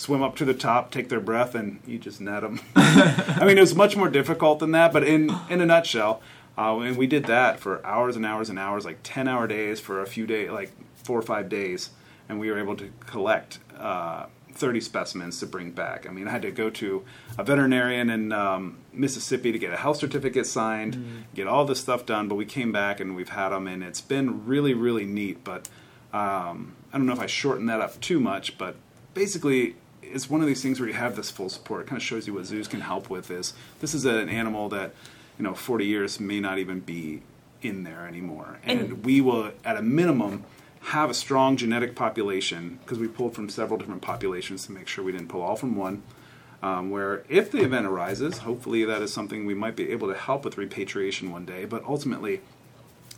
swim 0.00 0.22
up 0.22 0.34
to 0.36 0.46
the 0.46 0.54
top, 0.54 0.90
take 0.90 1.10
their 1.10 1.20
breath, 1.20 1.54
and 1.54 1.80
you 1.86 1.98
just 1.98 2.20
net 2.20 2.40
them. 2.40 2.60
I 2.74 3.44
mean, 3.44 3.58
it 3.58 3.60
was 3.60 3.74
much 3.74 3.96
more 3.96 4.08
difficult 4.08 4.58
than 4.58 4.72
that, 4.72 4.92
but 4.92 5.04
in 5.04 5.30
in 5.50 5.60
a 5.60 5.66
nutshell, 5.66 6.22
uh, 6.56 6.78
and 6.78 6.96
we 6.96 7.06
did 7.06 7.24
that 7.26 7.60
for 7.60 7.84
hours 7.84 8.16
and 8.16 8.24
hours 8.24 8.48
and 8.48 8.58
hours, 8.58 8.84
like 8.84 9.00
ten 9.02 9.28
hour 9.28 9.46
days 9.46 9.78
for 9.78 10.00
a 10.00 10.06
few 10.06 10.26
days, 10.26 10.50
like 10.50 10.72
four 11.04 11.18
or 11.18 11.22
five 11.22 11.48
days, 11.50 11.90
and 12.28 12.40
we 12.40 12.50
were 12.50 12.58
able 12.58 12.76
to 12.76 12.90
collect. 13.06 13.58
Uh, 13.78 14.26
30 14.52 14.80
specimens 14.80 15.38
to 15.38 15.46
bring 15.46 15.70
back. 15.70 16.08
I 16.08 16.10
mean, 16.10 16.26
I 16.26 16.32
had 16.32 16.42
to 16.42 16.50
go 16.50 16.70
to 16.70 17.04
a 17.38 17.44
veterinarian 17.44 18.10
in 18.10 18.32
um, 18.32 18.78
Mississippi 18.92 19.52
to 19.52 19.58
get 19.58 19.72
a 19.72 19.76
health 19.76 19.98
certificate 19.98 20.44
signed, 20.44 21.24
get 21.34 21.46
all 21.46 21.64
this 21.64 21.80
stuff 21.80 22.04
done, 22.04 22.26
but 22.26 22.34
we 22.34 22.44
came 22.44 22.72
back 22.72 22.98
and 22.98 23.14
we've 23.14 23.28
had 23.28 23.50
them, 23.50 23.68
and 23.68 23.82
it's 23.82 24.00
been 24.00 24.44
really, 24.44 24.74
really 24.74 25.06
neat. 25.06 25.44
But 25.44 25.68
um, 26.12 26.74
I 26.92 26.98
don't 26.98 27.06
know 27.06 27.12
if 27.12 27.20
I 27.20 27.26
shortened 27.26 27.68
that 27.68 27.80
up 27.80 27.98
too 28.00 28.18
much, 28.18 28.58
but 28.58 28.74
basically, 29.14 29.76
it's 30.12 30.28
one 30.28 30.40
of 30.40 30.46
these 30.46 30.62
things 30.62 30.80
where 30.80 30.88
you 30.88 30.94
have 30.94 31.16
this 31.16 31.30
full 31.30 31.48
support. 31.48 31.82
It 31.82 31.88
kind 31.88 31.96
of 31.98 32.02
shows 32.02 32.26
you 32.26 32.34
what 32.34 32.46
zoos 32.46 32.68
can 32.68 32.80
help 32.80 33.10
with. 33.10 33.30
Is 33.30 33.54
this 33.80 33.94
is 33.94 34.04
an 34.04 34.28
animal 34.28 34.68
that 34.70 34.92
you 35.38 35.44
know 35.44 35.54
40 35.54 35.86
years 35.86 36.20
may 36.20 36.40
not 36.40 36.58
even 36.58 36.80
be 36.80 37.22
in 37.62 37.82
there 37.84 38.06
anymore, 38.06 38.58
and, 38.64 38.80
And- 38.80 39.04
we 39.04 39.20
will 39.20 39.52
at 39.64 39.76
a 39.76 39.82
minimum 39.82 40.44
have 40.84 41.10
a 41.10 41.14
strong 41.14 41.56
genetic 41.58 41.94
population 41.94 42.78
because 42.82 42.98
we 42.98 43.06
pulled 43.06 43.34
from 43.34 43.50
several 43.50 43.78
different 43.78 44.00
populations 44.00 44.64
to 44.66 44.72
make 44.72 44.88
sure 44.88 45.04
we 45.04 45.12
didn't 45.12 45.28
pull 45.28 45.42
all 45.42 45.56
from 45.56 45.76
one. 45.76 46.02
Um, 46.62 46.90
where 46.90 47.22
if 47.30 47.50
the 47.50 47.62
event 47.62 47.86
arises, 47.86 48.38
hopefully 48.38 48.84
that 48.84 49.00
is 49.00 49.12
something 49.12 49.46
we 49.46 49.54
might 49.54 49.76
be 49.76 49.90
able 49.92 50.08
to 50.08 50.14
help 50.14 50.44
with 50.44 50.58
repatriation 50.58 51.30
one 51.30 51.46
day. 51.46 51.64
But 51.64 51.84
ultimately, 51.84 52.42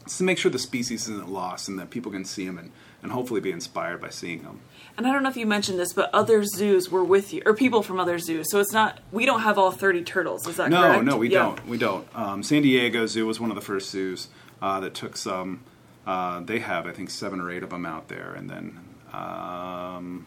it's 0.02 0.18
to 0.18 0.24
make 0.24 0.38
sure 0.38 0.50
the 0.50 0.60
species 0.60 1.08
isn't 1.08 1.28
lost 1.28 1.68
and 1.68 1.76
that 1.78 1.90
people 1.90 2.12
can 2.12 2.24
see 2.24 2.46
them 2.46 2.56
and, 2.58 2.70
and 3.02 3.10
hopefully 3.12 3.40
be 3.40 3.50
inspired 3.50 4.00
by 4.00 4.10
seeing 4.10 4.42
them. 4.42 4.60
And 4.98 5.06
I 5.06 5.12
don't 5.12 5.22
know 5.22 5.30
if 5.30 5.36
you 5.36 5.46
mentioned 5.46 5.78
this, 5.78 5.92
but 5.92 6.10
other 6.14 6.44
zoos 6.44 6.90
were 6.90 7.02
with 7.02 7.32
you, 7.32 7.42
or 7.46 7.54
people 7.54 7.82
from 7.82 7.98
other 7.98 8.18
zoos. 8.18 8.50
So 8.50 8.60
it's 8.60 8.72
not 8.72 8.98
we 9.10 9.24
don't 9.26 9.40
have 9.40 9.58
all 9.58 9.70
thirty 9.70 10.02
turtles. 10.02 10.46
Is 10.46 10.56
that 10.56 10.70
No, 10.70 10.82
correct? 10.82 11.04
no, 11.04 11.16
we 11.16 11.30
Yeah. 11.30 11.38
don't. 11.44 11.66
We 11.68 11.78
don't. 11.78 12.06
Um, 12.14 12.42
San 12.42 12.62
Diego 12.62 13.06
Zoo 13.06 13.26
was 13.26 13.40
one 13.40 13.50
of 13.50 13.54
the 13.54 13.62
first 13.62 13.90
zoos 13.90 14.28
uh, 14.60 14.80
that 14.80 14.94
took 14.94 15.16
some. 15.16 15.60
Uh, 16.06 16.40
they 16.40 16.58
have, 16.58 16.86
I 16.86 16.92
think, 16.92 17.10
seven 17.10 17.40
or 17.40 17.50
eight 17.50 17.62
of 17.62 17.70
them 17.70 17.86
out 17.86 18.08
there, 18.08 18.34
and 18.34 18.50
then 18.50 18.80
um, 19.12 20.26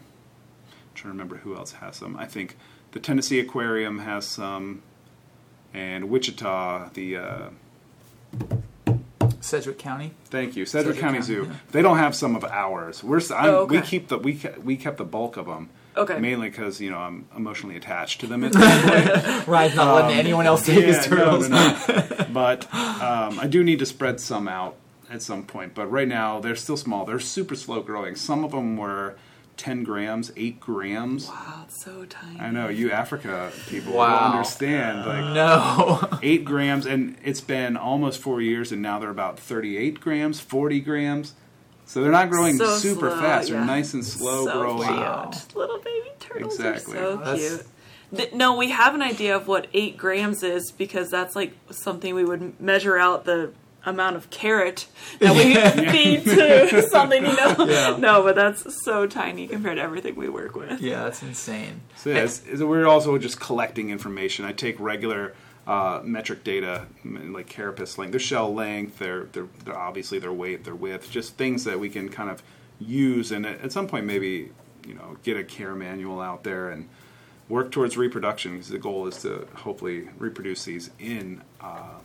trying 0.94 1.12
to 1.12 1.16
remember 1.18 1.36
who 1.36 1.54
else 1.54 1.72
has 1.72 1.96
some. 1.96 2.16
I 2.16 2.24
think 2.26 2.56
the 2.92 2.98
Tennessee 2.98 3.38
Aquarium 3.40 3.98
has 4.00 4.26
some, 4.26 4.82
and 5.74 6.08
Wichita, 6.08 6.90
the 6.94 7.16
uh, 7.18 7.48
Sedgwick 9.40 9.78
County. 9.78 10.12
thank 10.26 10.56
you, 10.56 10.64
Sedgwick 10.66 10.96
Sedgwick 10.96 11.00
County 11.00 11.18
County, 11.18 11.26
Zoo. 11.26 11.46
yeah. 11.50 11.56
They 11.72 11.82
don't 11.82 11.98
have 11.98 12.14
some 12.14 12.36
of 12.36 12.44
ours. 12.44 13.02
We're 13.04 13.20
Oh, 13.30 13.56
okay. 13.64 13.76
we 13.80 13.82
keep 13.82 14.08
the 14.08 14.18
we 14.18 14.40
we 14.62 14.76
kept 14.76 14.96
the 14.98 15.04
bulk 15.04 15.36
of 15.36 15.46
them. 15.46 15.70
Okay. 15.96 16.18
Mainly 16.18 16.50
because 16.50 16.80
you 16.80 16.90
know 16.90 16.98
I'm 16.98 17.26
emotionally 17.36 17.76
attached 17.76 18.20
to 18.20 18.26
them. 18.26 18.44
At 18.44 18.52
this 18.52 18.62
point. 19.34 19.48
Ryan's 19.48 19.76
not 19.76 19.94
letting 19.94 20.18
anyone 20.18 20.46
else 20.46 20.66
take 20.66 20.84
his 20.84 20.96
Um, 21.06 21.12
Yeah, 21.12 21.24
no, 21.24 21.24
turtles. 21.24 21.48
no. 21.48 22.26
but 22.32 22.74
um, 22.74 23.38
I 23.40 23.46
do 23.48 23.64
need 23.64 23.78
to 23.78 23.86
spread 23.86 24.20
some 24.20 24.46
out 24.48 24.76
at 25.10 25.22
some 25.22 25.44
point. 25.44 25.74
But 25.74 25.86
right 25.90 26.06
now 26.08 26.40
they're 26.40 26.56
still 26.56 26.76
small. 26.76 27.04
They're 27.06 27.18
super 27.18 27.54
slow 27.54 27.80
growing. 27.80 28.14
Some 28.14 28.44
of 28.44 28.50
them 28.52 28.76
were 28.76 29.16
10 29.56 29.84
grams, 29.84 30.30
8 30.36 30.60
grams. 30.60 31.28
Wow, 31.28 31.64
it's 31.66 31.82
so 31.82 32.04
tiny. 32.04 32.38
I 32.40 32.50
know 32.50 32.68
you 32.68 32.90
Africa 32.90 33.50
people 33.68 33.92
will 33.92 34.00
Wow. 34.00 34.32
understand 34.32 35.06
like 35.06 35.34
No. 35.34 36.18
eight 36.22 36.44
grams, 36.44 36.84
and 36.86 37.16
it's 37.24 37.40
been 37.40 37.76
almost 37.76 38.20
four 38.20 38.40
years, 38.40 38.70
and 38.72 38.82
now 38.82 38.98
they're 38.98 39.10
about 39.10 39.38
38 39.38 40.00
grams, 40.00 40.40
40 40.40 40.80
grams. 40.80 41.34
So 41.86 42.02
they're 42.02 42.10
not 42.12 42.30
growing 42.30 42.56
So 42.58 42.76
super 42.78 43.10
slow, 43.10 43.20
fast. 43.20 43.48
yeah. 43.48 43.56
They're 43.56 43.64
nice 43.64 43.94
and 43.94 44.04
slow 44.04 44.44
so 44.46 44.60
growing. 44.60 44.88
Cute. 44.88 44.90
Wow. 45.00 45.30
Little 45.54 45.78
baby 45.78 46.08
turtles 46.18 46.54
Exactly. 46.56 46.98
are 46.98 47.00
so 47.02 47.16
That's- 47.18 47.48
cute. 47.48 47.66
Th- 48.14 48.32
No, 48.34 48.56
we 48.56 48.70
have 48.70 48.94
an 48.94 49.02
idea 49.02 49.34
of 49.36 49.48
what 49.48 49.66
eight 49.72 49.96
grams 49.96 50.42
is 50.42 50.70
because 50.72 51.10
that's 51.10 51.34
like 51.34 51.54
something 51.70 52.14
we 52.14 52.24
would 52.24 52.60
measure 52.60 52.96
out 52.98 53.24
the 53.24 53.52
amount 53.86 54.16
of 54.16 54.28
carrot 54.30 54.86
that 55.20 55.34
we 55.34 55.54
feed 55.90 56.24
to 56.24 56.82
something, 56.90 57.24
you 57.24 57.34
know? 57.36 57.54
Yeah. 57.66 57.96
No, 57.98 58.22
but 58.22 58.34
that's 58.34 58.84
so 58.84 59.06
tiny 59.06 59.46
compared 59.46 59.76
to 59.76 59.82
everything 59.82 60.16
we 60.16 60.28
work 60.28 60.54
with. 60.56 60.80
yeah, 60.82 61.04
that's 61.04 61.22
insane. 61.22 61.80
So 61.96 62.10
yeah, 62.10 62.24
it's, 62.24 62.40
it's- 62.44 62.60
we're 62.60 62.86
also 62.86 63.16
just 63.16 63.40
collecting 63.40 63.90
information. 63.90 64.44
I 64.44 64.52
take 64.52 64.78
regular 64.80 65.34
uh, 65.66 66.00
metric 66.04 66.44
data, 66.44 66.86
like 67.04 67.46
carapace 67.48 67.96
length, 67.98 68.10
their 68.12 68.20
shell 68.20 68.52
length, 68.52 68.98
their, 68.98 69.24
their, 69.32 69.46
their 69.64 69.76
obviously 69.76 70.18
their 70.18 70.32
weight, 70.32 70.64
their 70.64 70.74
width, 70.74 71.10
just 71.10 71.36
things 71.36 71.64
that 71.64 71.80
we 71.80 71.88
can 71.88 72.08
kind 72.08 72.30
of 72.30 72.42
use, 72.78 73.32
and 73.32 73.46
at, 73.46 73.60
at 73.62 73.72
some 73.72 73.86
point 73.88 74.04
maybe 74.04 74.50
you 74.86 74.94
know 74.94 75.16
get 75.24 75.36
a 75.36 75.42
care 75.42 75.74
manual 75.74 76.20
out 76.20 76.44
there 76.44 76.70
and 76.70 76.88
work 77.48 77.72
towards 77.72 77.96
reproduction 77.96 78.52
because 78.52 78.68
the 78.68 78.78
goal 78.78 79.06
is 79.08 79.22
to 79.22 79.46
hopefully 79.54 80.08
reproduce 80.18 80.64
these 80.64 80.90
in 81.00 81.42
uh, 81.60 81.98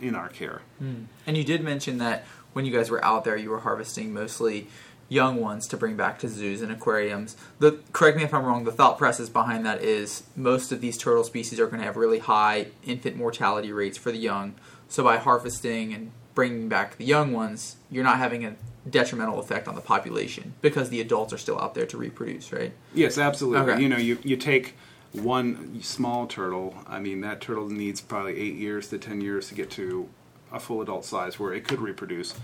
in 0.00 0.14
our 0.14 0.28
care. 0.28 0.62
Hmm. 0.78 1.04
And 1.26 1.36
you 1.36 1.44
did 1.44 1.62
mention 1.62 1.98
that 1.98 2.24
when 2.52 2.64
you 2.64 2.72
guys 2.72 2.90
were 2.90 3.04
out 3.04 3.24
there, 3.24 3.36
you 3.36 3.50
were 3.50 3.60
harvesting 3.60 4.12
mostly 4.12 4.68
young 5.08 5.40
ones 5.40 5.66
to 5.68 5.76
bring 5.76 5.96
back 5.96 6.18
to 6.18 6.28
zoos 6.28 6.62
and 6.62 6.72
aquariums. 6.72 7.36
The 7.58 7.78
correct 7.92 8.16
me 8.16 8.24
if 8.24 8.34
I'm 8.34 8.44
wrong. 8.44 8.64
The 8.64 8.72
thought 8.72 8.98
process 8.98 9.28
behind 9.28 9.64
that 9.66 9.82
is 9.82 10.24
most 10.34 10.72
of 10.72 10.80
these 10.80 10.98
turtle 10.98 11.24
species 11.24 11.60
are 11.60 11.66
going 11.66 11.78
to 11.78 11.84
have 11.84 11.96
really 11.96 12.18
high 12.18 12.68
infant 12.84 13.16
mortality 13.16 13.72
rates 13.72 13.98
for 13.98 14.10
the 14.10 14.18
young. 14.18 14.54
So 14.88 15.04
by 15.04 15.18
harvesting 15.18 15.92
and 15.92 16.12
bringing 16.34 16.68
back 16.68 16.96
the 16.96 17.04
young 17.04 17.32
ones, 17.32 17.76
you're 17.90 18.04
not 18.04 18.18
having 18.18 18.44
a 18.44 18.56
detrimental 18.88 19.38
effect 19.38 19.68
on 19.68 19.74
the 19.74 19.80
population 19.80 20.54
because 20.60 20.90
the 20.90 21.00
adults 21.00 21.32
are 21.32 21.38
still 21.38 21.58
out 21.60 21.74
there 21.74 21.86
to 21.86 21.96
reproduce, 21.96 22.52
right? 22.52 22.72
Yes, 22.94 23.18
absolutely. 23.18 23.72
Okay. 23.72 23.82
You 23.82 23.88
know, 23.88 23.96
you, 23.96 24.18
you 24.22 24.36
take 24.36 24.74
one 25.12 25.82
small 25.82 26.26
turtle. 26.26 26.74
I 26.86 27.00
mean, 27.00 27.20
that 27.22 27.40
turtle 27.40 27.68
needs 27.68 28.00
probably 28.00 28.38
eight 28.38 28.56
years 28.56 28.88
to 28.88 28.98
ten 28.98 29.20
years 29.20 29.48
to 29.48 29.54
get 29.54 29.70
to 29.72 30.08
a 30.52 30.60
full 30.60 30.80
adult 30.82 31.04
size 31.04 31.38
where 31.38 31.52
it 31.52 31.66
could 31.66 31.80
reproduce. 31.80 32.34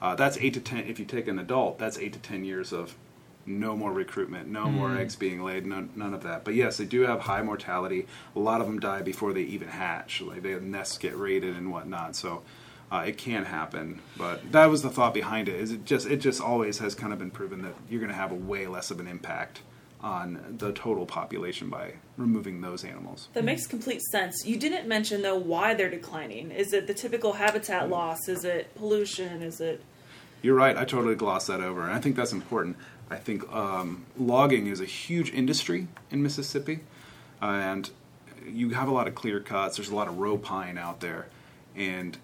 Uh, 0.00 0.14
that's 0.14 0.38
eight 0.38 0.54
to 0.54 0.60
ten. 0.60 0.84
If 0.84 0.98
you 0.98 1.04
take 1.04 1.28
an 1.28 1.38
adult, 1.38 1.78
that's 1.78 1.98
eight 1.98 2.12
to 2.14 2.18
ten 2.18 2.44
years 2.44 2.72
of 2.72 2.94
no 3.46 3.76
more 3.76 3.92
recruitment, 3.92 4.48
no 4.48 4.68
more 4.68 4.96
eggs 4.96 5.16
being 5.16 5.42
laid, 5.42 5.66
none, 5.66 5.90
none 5.96 6.14
of 6.14 6.22
that. 6.22 6.44
But 6.44 6.54
yes, 6.54 6.76
they 6.76 6.84
do 6.84 7.02
have 7.02 7.20
high 7.20 7.42
mortality. 7.42 8.06
A 8.36 8.38
lot 8.38 8.60
of 8.60 8.66
them 8.66 8.78
die 8.78 9.02
before 9.02 9.32
they 9.32 9.42
even 9.42 9.68
hatch. 9.68 10.20
Like 10.20 10.42
their 10.42 10.60
nests 10.60 10.98
get 10.98 11.16
raided 11.16 11.56
and 11.56 11.70
whatnot. 11.72 12.16
So. 12.16 12.42
Uh, 12.92 13.04
it 13.06 13.16
can 13.16 13.44
happen, 13.44 14.00
but 14.18 14.50
that 14.50 14.66
was 14.66 14.82
the 14.82 14.90
thought 14.90 15.14
behind 15.14 15.48
it. 15.48 15.54
Is 15.54 15.70
it 15.70 15.84
just 15.84 16.08
it 16.08 16.16
just 16.16 16.40
always 16.40 16.80
has 16.80 16.96
kind 16.96 17.12
of 17.12 17.20
been 17.20 17.30
proven 17.30 17.62
that 17.62 17.72
you're 17.88 18.00
going 18.00 18.10
to 18.10 18.16
have 18.16 18.32
a 18.32 18.34
way 18.34 18.66
less 18.66 18.90
of 18.90 18.98
an 18.98 19.06
impact 19.06 19.60
on 20.02 20.56
the 20.58 20.72
total 20.72 21.04
population 21.04 21.68
by 21.68 21.92
removing 22.16 22.60
those 22.60 22.84
animals. 22.84 23.28
That 23.34 23.44
makes 23.44 23.66
complete 23.66 24.00
sense. 24.10 24.44
You 24.46 24.56
didn't 24.56 24.88
mention 24.88 25.22
though 25.22 25.36
why 25.36 25.74
they're 25.74 25.90
declining. 25.90 26.50
Is 26.50 26.72
it 26.72 26.86
the 26.86 26.94
typical 26.94 27.34
habitat 27.34 27.90
loss? 27.90 28.28
Is 28.28 28.44
it 28.44 28.74
pollution? 28.74 29.42
Is 29.42 29.60
it 29.60 29.82
You're 30.42 30.54
right. 30.54 30.76
I 30.76 30.84
totally 30.84 31.14
glossed 31.14 31.48
that 31.48 31.60
over, 31.60 31.82
and 31.82 31.92
I 31.92 32.00
think 32.00 32.16
that's 32.16 32.32
important. 32.32 32.76
I 33.10 33.16
think 33.16 33.50
um, 33.52 34.06
logging 34.16 34.68
is 34.68 34.80
a 34.80 34.84
huge 34.84 35.30
industry 35.32 35.88
in 36.10 36.22
Mississippi, 36.22 36.80
uh, 37.42 37.46
and 37.46 37.90
you 38.46 38.70
have 38.70 38.88
a 38.88 38.92
lot 38.92 39.06
of 39.08 39.14
clear 39.14 39.40
cuts. 39.40 39.76
There's 39.76 39.90
a 39.90 39.94
lot 39.94 40.08
of 40.08 40.18
row 40.18 40.38
pine 40.38 40.78
out 40.78 41.00
there, 41.00 41.26
and 41.76 42.16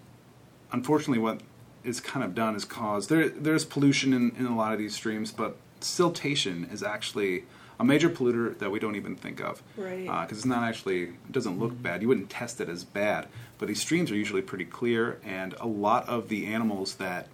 unfortunately, 0.71 1.19
what 1.19 1.41
is 1.83 1.99
kind 1.99 2.25
of 2.25 2.33
done 2.33 2.55
is 2.55 2.65
caused 2.65 3.09
there. 3.09 3.29
There's 3.29 3.65
pollution 3.65 4.13
in, 4.13 4.31
in 4.37 4.45
a 4.45 4.55
lot 4.55 4.73
of 4.73 4.79
these 4.79 4.95
streams, 4.95 5.31
but 5.31 5.57
siltation 5.79 6.71
is 6.73 6.81
actually 6.81 7.43
a 7.79 7.83
major 7.85 8.09
polluter 8.09 8.57
that 8.59 8.71
we 8.71 8.79
don't 8.79 8.95
even 8.95 9.15
think 9.15 9.39
of. 9.41 9.61
Right. 9.75 10.03
Because 10.05 10.37
it's 10.39 10.45
not 10.45 10.63
actually 10.63 11.03
it 11.03 11.31
doesn't 11.31 11.59
look 11.59 11.81
bad. 11.81 12.01
You 12.01 12.07
wouldn't 12.07 12.29
test 12.29 12.59
it 12.61 12.69
as 12.69 12.83
bad, 12.83 13.27
but 13.59 13.67
these 13.67 13.81
streams 13.81 14.11
are 14.11 14.15
usually 14.15 14.41
pretty 14.41 14.65
clear, 14.65 15.19
and 15.23 15.53
a 15.59 15.67
lot 15.67 16.07
of 16.09 16.29
the 16.29 16.47
animals 16.47 16.95
that 16.95 17.27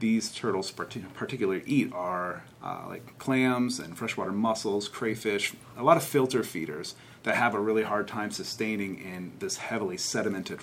these 0.00 0.30
turtles 0.32 0.70
parti- 0.70 1.04
particularly 1.14 1.62
eat 1.66 1.92
are 1.92 2.42
uh, 2.64 2.84
like 2.88 3.18
clams 3.18 3.78
and 3.78 3.96
freshwater 3.98 4.32
mussels, 4.32 4.88
crayfish, 4.88 5.52
a 5.76 5.82
lot 5.82 5.96
of 5.98 6.02
filter 6.02 6.42
feeders 6.42 6.94
that 7.22 7.36
have 7.36 7.54
a 7.54 7.60
really 7.60 7.82
hard 7.82 8.08
time 8.08 8.30
sustaining 8.30 8.98
in 8.98 9.30
this 9.40 9.58
heavily 9.58 9.96
sedimented 9.96 10.58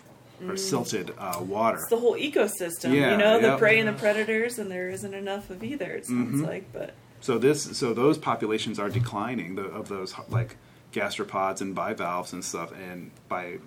or 0.48 0.58
silted 0.58 1.14
uh, 1.20 1.40
water. 1.42 1.78
it's 1.78 1.90
the 1.90 1.98
whole 1.98 2.16
ecosystem? 2.16 2.94
Yeah, 2.94 3.12
you 3.12 3.18
know, 3.18 3.40
the 3.40 3.58
prey 3.58 3.80
and 3.80 3.88
the 3.88 3.94
predators, 3.94 4.58
and 4.60 4.70
there 4.72 4.90
isn't 4.90 5.14
enough 5.14 5.50
of 5.52 5.64
either. 5.64 5.92
It 5.92 6.06
sounds 6.08 6.42
Mhm. 6.42 6.48
like, 6.48 6.72
but 6.74 6.94
So 7.22 7.38
this, 7.38 7.78
so 7.78 7.94
those 7.94 8.18
populations 8.18 8.80
are 8.80 8.90
declining 8.90 9.56
the, 9.56 9.64
of 9.64 9.88
those 9.90 10.14
like 10.30 10.58
gastropods 10.94 11.62
and 11.62 11.76
bivalves 11.76 12.34
and 12.34 12.44
stuff, 12.44 12.72
and 12.72 13.12
by 13.28 13.58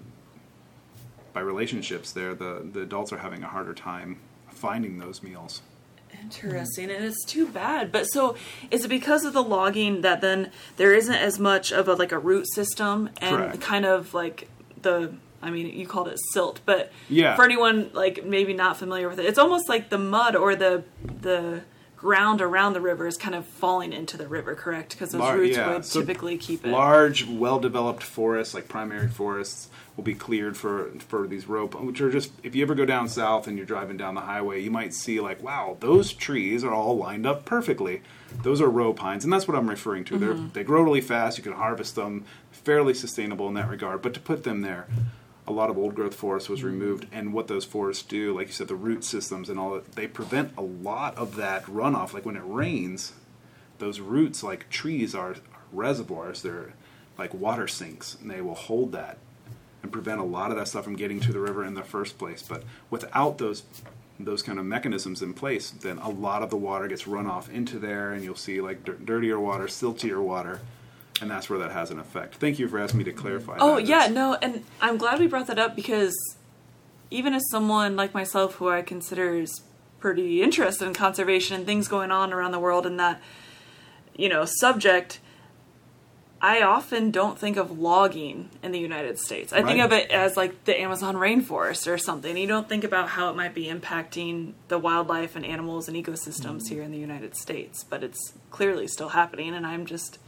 by 1.33 1.41
relationships, 1.41 2.13
there 2.13 2.35
the 2.35 2.67
the 2.73 2.83
adults 2.83 3.13
are 3.13 3.19
having 3.19 3.43
a 3.43 3.49
harder 3.49 3.75
time 3.75 4.19
finding 4.49 4.99
those 4.99 5.23
meals. 5.23 5.63
Interesting, 6.23 6.91
and 6.91 7.05
it's 7.05 7.25
too 7.25 7.47
bad. 7.47 7.93
But 7.93 8.05
so, 8.05 8.37
is 8.71 8.85
it 8.85 8.89
because 8.89 9.25
of 9.25 9.33
the 9.33 9.43
logging 9.43 10.01
that 10.03 10.21
then 10.21 10.51
there 10.77 10.93
isn't 10.93 11.15
as 11.15 11.39
much 11.39 11.73
of 11.73 11.89
a 11.89 11.95
like 11.95 12.13
a 12.13 12.19
root 12.19 12.47
system 12.53 13.11
and 13.21 13.37
Correct. 13.37 13.61
kind 13.61 13.85
of 13.85 14.13
like 14.15 14.49
the 14.83 15.15
I 15.43 15.51
mean, 15.51 15.67
you 15.67 15.87
called 15.87 16.09
it 16.09 16.19
silt, 16.33 16.61
but 16.67 16.93
Yeah. 17.09 17.35
for 17.37 17.45
anyone 17.45 17.91
like 17.95 18.25
maybe 18.25 18.53
not 18.53 18.77
familiar 18.77 19.09
with 19.09 19.19
it, 19.19 19.27
it's 19.27 19.39
almost 19.39 19.69
like 19.69 19.89
the 19.89 19.99
mud 19.99 20.37
or 20.37 20.55
the 20.57 20.85
the 21.23 21.63
ground 22.01 22.41
around 22.41 22.73
the 22.73 22.81
river 22.81 23.07
is 23.07 23.19
kind 23.19 23.35
of 23.35 23.45
falling 23.45 23.93
into 23.93 24.17
the 24.17 24.27
river, 24.27 24.55
correct? 24.55 24.93
Because 24.93 25.13
those 25.13 25.21
Lar- 25.21 25.37
roots 25.37 25.57
yeah, 25.59 25.75
would 25.75 25.85
so 25.85 26.01
typically 26.01 26.39
keep 26.39 26.65
it. 26.65 26.71
Large, 26.71 27.27
well-developed 27.27 28.03
forests, 28.03 28.55
like 28.55 28.69
primary 28.69 29.07
forests, 29.07 29.69
will 29.97 30.05
be 30.05 30.15
cleared 30.15 30.57
for 30.57 30.91
for 31.01 31.29
these 31.29 31.47
rope, 31.47 31.79
which 31.79 32.01
are 32.01 32.11
just. 32.11 32.33
If 32.43 32.55
you 32.55 32.63
ever 32.63 32.75
go 32.75 32.87
down 32.87 33.09
south 33.09 33.47
and 33.47 33.59
you're 33.59 33.67
driving 33.67 33.99
down 33.99 34.15
the 34.15 34.23
highway, 34.23 34.63
you 34.63 34.71
might 34.71 34.95
see 34.95 35.21
like, 35.21 35.43
wow, 35.43 35.77
those 35.81 36.15
trees 36.15 36.65
are 36.65 36.73
all 36.73 36.97
lined 36.97 37.27
up 37.27 37.45
perfectly. 37.45 38.01
Those 38.43 38.63
are 38.63 38.71
row 38.71 38.95
pines, 38.95 39.25
and 39.25 39.33
that's 39.33 39.47
what 39.47 39.57
I'm 39.57 39.69
referring 39.69 40.05
to. 40.07 40.17
They're 40.17 40.33
mm-hmm. 40.33 40.55
they 40.55 40.65
grow 40.65 40.81
really 40.81 41.03
fast. 41.03 41.37
You 41.37 41.45
can 41.45 41.53
harvest 41.53 41.97
them, 41.97 42.25
fairly 42.51 42.95
sustainable 42.95 43.47
in 43.47 43.55
that 43.55 43.69
regard. 43.69 44.01
But 44.01 44.15
to 44.15 44.21
put 44.21 44.45
them 44.45 44.63
there. 44.63 44.87
A 45.51 45.53
lot 45.53 45.69
of 45.69 45.77
old 45.77 45.97
growth 45.97 46.15
forest 46.15 46.49
was 46.49 46.61
hmm. 46.61 46.67
removed, 46.67 47.07
and 47.11 47.33
what 47.33 47.49
those 47.49 47.65
forests 47.65 48.05
do, 48.05 48.37
like 48.37 48.47
you 48.47 48.53
said, 48.53 48.69
the 48.69 48.77
root 48.77 49.03
systems 49.03 49.51
and 49.51 49.59
all 49.59 49.75
that, 49.75 49.93
they 49.93 50.07
prevent 50.07 50.53
a 50.57 50.63
lot 50.63 51.19
of 51.19 51.35
that 51.37 51.65
runoff. 51.65 52.13
Like 52.13 52.25
when 52.25 52.37
it 52.37 52.43
rains, 52.45 53.15
those 53.79 53.99
roots, 53.99 54.45
like 54.45 54.71
trees, 54.71 55.13
are, 55.13 55.33
are 55.33 55.37
reservoirs. 55.73 56.43
They're 56.43 56.75
like 57.19 57.35
water 57.35 57.67
sinks, 57.67 58.17
and 58.21 58.31
they 58.31 58.41
will 58.41 58.55
hold 58.55 58.93
that 58.93 59.19
and 59.83 59.91
prevent 59.91 60.21
a 60.21 60.25
lot 60.25 60.53
of 60.53 60.57
that 60.57 60.69
stuff 60.69 60.85
from 60.85 60.95
getting 60.95 61.19
to 61.21 61.33
the 61.33 61.41
river 61.41 61.65
in 61.65 61.75
the 61.75 61.83
first 61.83 62.17
place. 62.17 62.43
But 62.43 62.63
without 62.89 63.39
those 63.39 63.65
those 64.21 64.43
kind 64.43 64.59
of 64.59 64.67
mechanisms 64.67 65.21
in 65.21 65.35
place, 65.35 65.71
then 65.71 65.99
a 65.99 66.11
lot 66.11 66.43
of 66.43 66.51
the 66.51 66.57
water 66.57 66.87
gets 66.87 67.09
run 67.09 67.27
off 67.27 67.51
into 67.51 67.81
there, 67.81 68.13
and 68.13 68.23
you'll 68.23 68.37
see 68.37 68.61
like 68.61 68.85
dir- 68.85 68.99
dirtier 69.05 69.41
water, 69.41 69.65
siltier 69.65 70.23
water, 70.23 70.61
and 71.20 71.30
that's 71.30 71.50
where 71.50 71.59
that 71.59 71.72
has 71.72 71.90
an 71.90 71.98
effect. 71.98 72.37
Thank 72.37 72.59
you 72.59 72.68
for 72.68 72.78
asking 72.78 72.98
me 72.98 73.04
to 73.04 73.12
clarify. 73.12 73.56
Oh 73.61 73.78
yeah, 73.78 74.09
no, 74.09 74.37
and 74.40 74.64
I'm 74.80 74.96
glad 74.96 75.18
we 75.18 75.26
brought 75.26 75.46
that 75.48 75.59
up 75.59 75.76
because 75.76 76.14
even 77.11 77.35
as 77.35 77.42
someone 77.50 77.96
like 77.96 78.14
myself 78.14 78.54
who 78.54 78.68
I 78.68 78.83
consider 78.83 79.35
is 79.35 79.62
pretty 79.98 80.42
interested 80.42 80.87
in 80.87 80.94
conservation 80.94 81.56
and 81.56 81.66
things 81.66 81.88
going 81.88 82.11
on 82.11 82.33
around 82.33 82.52
the 82.52 82.59
world 82.59 82.87
in 82.87 82.96
that 82.96 83.20
you 84.14 84.28
know 84.28 84.44
subject 84.44 85.20
I 86.42 86.62
often 86.62 87.11
don't 87.11 87.38
think 87.38 87.59
of 87.59 87.78
logging 87.78 88.48
in 88.62 88.72
the 88.72 88.78
United 88.78 89.18
States. 89.18 89.52
I 89.52 89.62
think 89.62 89.78
of 89.80 89.92
it 89.92 90.11
as 90.11 90.38
like 90.38 90.64
the 90.64 90.80
Amazon 90.80 91.16
rainforest 91.16 91.87
or 91.87 91.98
something. 91.98 92.35
You 92.35 92.46
don't 92.46 92.66
think 92.66 92.83
about 92.83 93.11
how 93.11 93.28
it 93.28 93.37
might 93.37 93.52
be 93.52 93.66
impacting 93.66 94.54
the 94.68 94.78
wildlife 94.78 95.37
and 95.37 95.44
animals 95.44 95.87
and 95.87 95.94
ecosystems 95.94 96.62
mm. 96.62 96.68
here 96.70 96.83
in 96.83 96.92
the 96.92 96.98
United 96.98 97.37
States, 97.37 97.85
but 97.85 98.02
it's 98.02 98.33
clearly 98.50 98.88
still 98.88 99.11
happening 99.11 99.54
and 99.54 99.66
I'm 99.66 99.85
just 99.85 100.18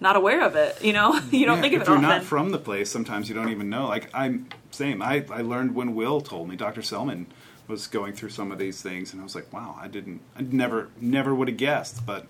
not 0.00 0.16
aware 0.16 0.42
of 0.42 0.56
it, 0.56 0.82
you 0.82 0.92
know? 0.92 1.18
You 1.30 1.46
don't 1.46 1.56
Yeah, 1.56 1.62
think 1.62 1.74
of 1.74 1.82
if 1.82 1.88
it 1.88 1.90
you're 1.90 1.96
often. 1.98 2.08
not 2.08 2.24
from 2.24 2.50
the 2.50 2.58
place, 2.58 2.90
sometimes 2.90 3.28
you 3.28 3.34
don't 3.34 3.50
even 3.50 3.68
know. 3.70 3.86
Like 3.86 4.08
I'm 4.14 4.48
same. 4.70 5.02
I, 5.02 5.24
I 5.30 5.42
learned 5.42 5.74
when 5.74 5.94
Will 5.94 6.20
told 6.20 6.48
me 6.48 6.56
Dr. 6.56 6.82
Selman 6.82 7.26
was 7.68 7.86
going 7.86 8.12
through 8.14 8.30
some 8.30 8.50
of 8.50 8.58
these 8.58 8.82
things, 8.82 9.12
and 9.12 9.20
I 9.20 9.24
was 9.24 9.34
like, 9.34 9.52
wow, 9.52 9.76
I 9.80 9.86
didn't, 9.88 10.20
I 10.36 10.42
never, 10.42 10.88
never 11.00 11.34
would 11.34 11.48
have 11.48 11.56
guessed. 11.56 12.04
But 12.06 12.26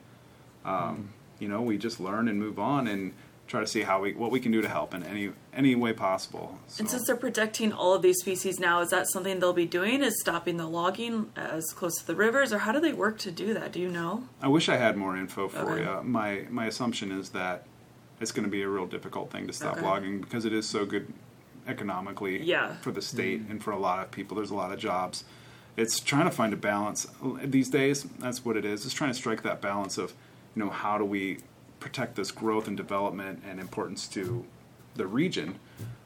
um, 0.64 1.10
you 1.38 1.48
know, 1.48 1.62
we 1.62 1.78
just 1.78 2.00
learn 2.00 2.28
and 2.28 2.38
move 2.38 2.58
on 2.58 2.86
and 2.86 3.12
try 3.50 3.60
to 3.60 3.66
see 3.66 3.82
how 3.82 4.00
we 4.00 4.12
what 4.14 4.30
we 4.30 4.38
can 4.38 4.52
do 4.52 4.62
to 4.62 4.68
help 4.68 4.94
in 4.94 5.02
any 5.02 5.32
any 5.52 5.74
way 5.74 5.92
possible. 5.92 6.58
So, 6.68 6.82
And 6.82 6.90
since 6.90 7.06
they're 7.06 7.16
protecting 7.16 7.72
all 7.72 7.92
of 7.94 8.00
these 8.02 8.18
species 8.20 8.60
now, 8.60 8.80
is 8.80 8.90
that 8.90 9.08
something 9.10 9.40
they'll 9.40 9.52
be 9.52 9.66
doing? 9.66 10.02
Is 10.02 10.18
stopping 10.20 10.56
the 10.56 10.68
logging 10.68 11.30
as 11.36 11.72
close 11.72 11.96
to 11.98 12.06
the 12.06 12.14
rivers, 12.14 12.52
or 12.52 12.58
how 12.58 12.72
do 12.72 12.80
they 12.80 12.92
work 12.92 13.18
to 13.18 13.30
do 13.32 13.52
that? 13.54 13.72
Do 13.72 13.80
you 13.80 13.88
know? 13.90 14.24
I 14.40 14.48
wish 14.48 14.68
I 14.68 14.76
had 14.76 14.96
more 14.96 15.16
info 15.16 15.48
for 15.48 15.72
Okay. 15.72 15.82
you. 15.82 16.02
My 16.04 16.44
my 16.48 16.66
assumption 16.66 17.10
is 17.10 17.30
that 17.30 17.66
it's 18.20 18.30
going 18.32 18.44
to 18.44 18.50
be 18.50 18.62
a 18.62 18.68
real 18.68 18.86
difficult 18.86 19.30
thing 19.32 19.46
to 19.48 19.52
stop 19.52 19.76
Okay. 19.78 19.86
logging 19.86 20.20
because 20.20 20.44
it 20.44 20.52
is 20.52 20.66
so 20.68 20.86
good 20.86 21.12
economically 21.66 22.42
Yeah. 22.42 22.76
for 22.80 22.92
the 22.92 23.02
state 23.02 23.42
mm-hmm. 23.42 23.52
and 23.52 23.62
for 23.64 23.70
a 23.72 23.78
lot 23.78 23.98
of 24.02 24.10
people. 24.10 24.36
There's 24.36 24.50
a 24.50 24.54
lot 24.54 24.72
of 24.72 24.78
jobs. 24.78 25.24
It's 25.76 26.00
trying 26.00 26.24
to 26.24 26.30
find 26.30 26.52
a 26.52 26.56
balance 26.56 27.06
these 27.44 27.68
days. 27.70 28.04
That's 28.18 28.44
what 28.44 28.56
it 28.56 28.64
is. 28.64 28.84
It's 28.84 28.94
trying 28.94 29.10
to 29.10 29.14
strike 29.16 29.42
that 29.42 29.60
balance 29.60 29.96
of, 29.98 30.12
you 30.54 30.62
know, 30.62 30.70
how 30.70 30.98
do 30.98 31.04
we 31.04 31.38
protect 31.80 32.14
this 32.16 32.30
growth 32.30 32.68
and 32.68 32.76
development 32.76 33.42
and 33.48 33.58
importance 33.58 34.06
to 34.08 34.44
the 34.94 35.06
region, 35.06 35.58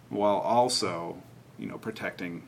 while 0.08 0.36
also, 0.36 1.18
you 1.58 1.66
know, 1.66 1.76
protecting 1.78 2.44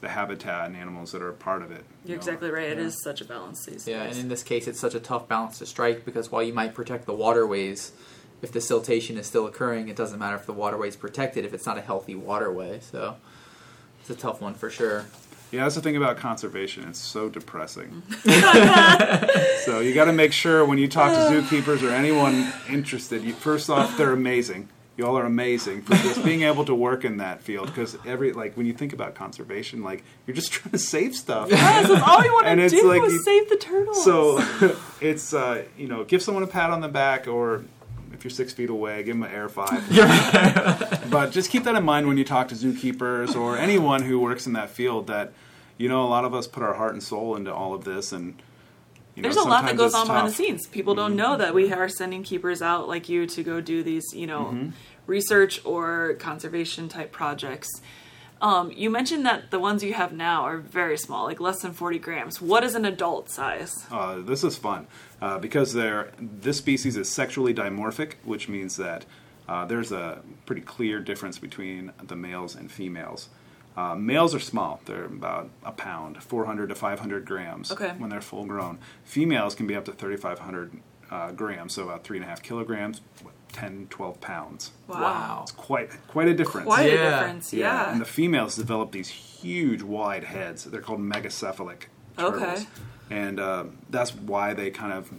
the 0.00 0.08
habitat 0.08 0.66
and 0.66 0.76
animals 0.76 1.12
that 1.12 1.22
are 1.22 1.30
a 1.30 1.34
part 1.34 1.62
of 1.62 1.70
it. 1.70 1.84
you 2.04 2.10
You're 2.10 2.16
know. 2.16 2.20
exactly 2.22 2.50
right. 2.50 2.68
It 2.68 2.78
Yeah. 2.78 2.84
is 2.84 3.02
such 3.02 3.20
a 3.20 3.24
balance 3.24 3.64
these 3.64 3.86
Yeah, 3.88 4.04
days. 4.04 4.16
and 4.16 4.24
in 4.24 4.28
this 4.28 4.42
case, 4.42 4.66
it's 4.66 4.78
such 4.80 4.94
a 4.94 5.00
tough 5.00 5.28
balance 5.28 5.58
to 5.60 5.66
strike 5.66 6.04
because 6.04 6.30
while 6.30 6.42
you 6.42 6.52
might 6.52 6.74
protect 6.74 7.06
the 7.06 7.14
waterways, 7.14 7.92
if 8.42 8.52
the 8.52 8.58
siltation 8.58 9.16
is 9.16 9.26
still 9.26 9.46
occurring, 9.46 9.88
it 9.88 9.96
doesn't 9.96 10.18
matter 10.18 10.36
if 10.36 10.44
the 10.44 10.52
waterway 10.52 10.88
is 10.88 10.96
protected 10.96 11.44
if 11.46 11.54
it's 11.54 11.64
not 11.64 11.78
a 11.78 11.80
healthy 11.80 12.14
waterway. 12.14 12.80
So 12.80 13.16
it's 14.00 14.10
a 14.10 14.14
tough 14.14 14.42
one 14.42 14.52
for 14.54 14.68
sure. 14.68 15.06
Yeah, 15.54 15.62
that's 15.62 15.76
the 15.76 15.80
thing 15.82 15.96
about 15.96 16.16
conservation. 16.16 16.88
It's 16.88 16.98
so 16.98 17.28
depressing. 17.28 18.02
so 19.64 19.78
you 19.78 19.94
got 19.94 20.06
to 20.06 20.12
make 20.12 20.32
sure 20.32 20.64
when 20.64 20.78
you 20.78 20.88
talk 20.88 21.12
to 21.12 21.32
zookeepers 21.32 21.88
or 21.88 21.92
anyone 21.92 22.52
interested, 22.68 23.22
you, 23.22 23.32
first 23.32 23.70
off, 23.70 23.96
they're 23.96 24.12
amazing. 24.12 24.68
You 24.96 25.06
all 25.06 25.16
are 25.16 25.26
amazing 25.26 25.82
for 25.82 25.94
just 25.94 26.24
being 26.24 26.42
able 26.42 26.64
to 26.66 26.74
work 26.74 27.04
in 27.04 27.16
that 27.18 27.40
field 27.42 27.66
because 27.66 27.96
every 28.06 28.32
like 28.32 28.56
when 28.56 28.64
you 28.66 28.72
think 28.72 28.92
about 28.92 29.14
conservation, 29.14 29.82
like 29.82 30.02
you're 30.26 30.36
just 30.36 30.52
trying 30.52 30.72
to 30.72 30.78
save 30.78 31.14
stuff. 31.14 31.50
Yes, 31.50 31.88
that's 31.88 32.02
all 32.02 32.24
you 32.24 32.32
want 32.32 32.46
to 32.46 32.68
do 32.68 32.88
like 32.88 33.02
is 33.02 33.12
you- 33.12 33.22
save 33.22 33.48
the 33.48 33.56
turtles. 33.56 34.04
So 34.04 34.76
it's 35.00 35.34
uh, 35.34 35.64
you 35.76 35.88
know 35.88 36.04
give 36.04 36.22
someone 36.22 36.42
a 36.44 36.48
pat 36.48 36.70
on 36.70 36.80
the 36.80 36.88
back 36.88 37.26
or 37.26 37.64
you're 38.24 38.30
six 38.30 38.52
feet 38.52 38.70
away, 38.70 39.02
give 39.02 39.14
them 39.14 39.22
an 39.24 39.30
air 39.30 39.48
five. 39.48 39.86
but 41.10 41.30
just 41.30 41.50
keep 41.50 41.64
that 41.64 41.74
in 41.76 41.84
mind 41.84 42.08
when 42.08 42.16
you 42.16 42.24
talk 42.24 42.48
to 42.48 42.54
zookeepers 42.54 43.36
or 43.36 43.56
anyone 43.58 44.02
who 44.02 44.18
works 44.18 44.46
in 44.46 44.54
that 44.54 44.70
field. 44.70 45.06
That 45.06 45.32
you 45.78 45.88
know 45.88 46.04
a 46.04 46.08
lot 46.08 46.24
of 46.24 46.34
us 46.34 46.46
put 46.46 46.62
our 46.62 46.74
heart 46.74 46.92
and 46.94 47.02
soul 47.02 47.36
into 47.36 47.52
all 47.54 47.74
of 47.74 47.84
this, 47.84 48.12
and 48.12 48.40
you 49.14 49.22
know, 49.22 49.28
There's 49.28 49.36
a 49.36 49.48
lot 49.48 49.62
that 49.62 49.76
sometimes 49.76 49.78
goes 49.78 49.90
it's 49.92 49.94
on 50.00 50.06
behind 50.06 50.26
the 50.28 50.30
tough. 50.32 50.40
Mm-hmm. 50.40 50.46
scenes. 50.56 50.66
People 50.66 50.94
don't 50.94 51.14
know 51.16 51.36
that 51.36 51.54
we 51.54 51.72
are 51.72 51.88
sending 51.88 52.22
keepers 52.22 52.62
out 52.62 52.88
like 52.88 53.08
you 53.08 53.26
to 53.26 53.42
go 53.44 53.60
do 53.60 53.82
these, 53.82 54.04
you 54.12 54.26
know, 54.26 54.46
Mm-hmm. 54.46 54.70
research 55.06 55.60
or 55.64 56.14
conservation 56.18 56.88
type 56.88 57.12
projects. 57.12 57.68
Um, 58.44 58.70
you 58.72 58.90
mentioned 58.90 59.24
that 59.24 59.50
the 59.50 59.58
ones 59.58 59.82
you 59.82 59.94
have 59.94 60.12
now 60.12 60.42
are 60.42 60.58
very 60.58 60.98
small, 60.98 61.24
like 61.24 61.40
less 61.40 61.62
than 61.62 61.72
40 61.72 61.98
grams. 61.98 62.42
What 62.42 62.62
is 62.62 62.74
an 62.74 62.84
adult 62.84 63.30
size? 63.30 63.86
Uh, 63.90 64.20
this 64.20 64.44
is 64.44 64.54
fun 64.58 64.86
uh, 65.22 65.38
because 65.38 65.72
they're 65.72 66.12
this 66.20 66.58
species 66.58 66.94
is 66.98 67.08
sexually 67.08 67.54
dimorphic, 67.54 68.16
which 68.22 68.46
means 68.46 68.76
that 68.76 69.06
uh, 69.48 69.64
there's 69.64 69.92
a 69.92 70.20
pretty 70.44 70.60
clear 70.60 71.00
difference 71.00 71.38
between 71.38 71.90
the 72.02 72.16
males 72.16 72.54
and 72.54 72.70
females. 72.70 73.30
Uh, 73.78 73.94
males 73.94 74.34
are 74.34 74.40
small; 74.40 74.78
they're 74.84 75.06
about 75.06 75.48
a 75.64 75.72
pound, 75.72 76.22
400 76.22 76.68
to 76.68 76.74
500 76.74 77.24
grams 77.24 77.72
Okay. 77.72 77.94
when 77.96 78.10
they're 78.10 78.20
full 78.20 78.44
grown. 78.44 78.78
Females 79.04 79.54
can 79.54 79.66
be 79.66 79.74
up 79.74 79.86
to 79.86 79.92
3,500 79.92 80.70
uh, 81.10 81.32
grams, 81.32 81.72
so 81.72 81.84
about 81.84 82.04
three 82.04 82.18
and 82.18 82.26
a 82.26 82.28
half 82.28 82.42
kilograms, 82.42 83.00
10, 83.54 83.86
12 83.88 84.20
pounds. 84.20 84.72
Wow. 84.88 85.40
It's 85.42 85.52
quite 85.52 85.90
quite 86.08 86.28
a 86.28 86.34
difference. 86.34 86.66
Quite 86.66 86.90
a 86.90 86.94
Yeah. 86.94 87.10
difference, 87.20 87.52
yeah. 87.54 87.90
And 87.92 88.00
the 88.00 88.04
females 88.04 88.56
develop 88.56 88.92
these 88.92 89.08
huge, 89.08 89.80
wide 89.82 90.24
heads. 90.24 90.64
They're 90.64 90.80
called 90.82 91.00
megacephalic 91.00 91.84
turtles. 92.18 92.42
Okay. 92.42 92.66
And 93.10 93.38
uh, 93.40 93.64
that's 93.90 94.14
why 94.14 94.54
they 94.54 94.70
kind 94.70 94.92
of 94.92 95.10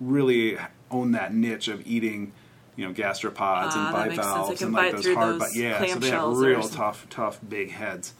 really 0.00 0.58
own 0.90 1.12
that 1.12 1.34
niche 1.34 1.68
of 1.68 1.86
eating, 1.86 2.32
you 2.76 2.86
know, 2.86 2.92
gastropods 2.92 3.36
Ah, 3.38 3.86
and 3.86 3.94
that 3.94 4.08
makes 4.08 4.16
sense. 4.16 4.26
They 4.26 4.32
bivalves 4.32 4.62
and 4.62 4.72
like 4.72 4.92
those 4.92 5.06
hard, 5.14 5.34
those 5.34 5.38
but 5.38 5.48
yeah, 5.54 5.86
so 5.86 5.98
they 5.98 6.10
have 6.10 6.36
real 6.36 6.62
tough, 6.62 7.06
tough, 7.10 7.38
big 7.46 7.70
heads. 7.72 8.14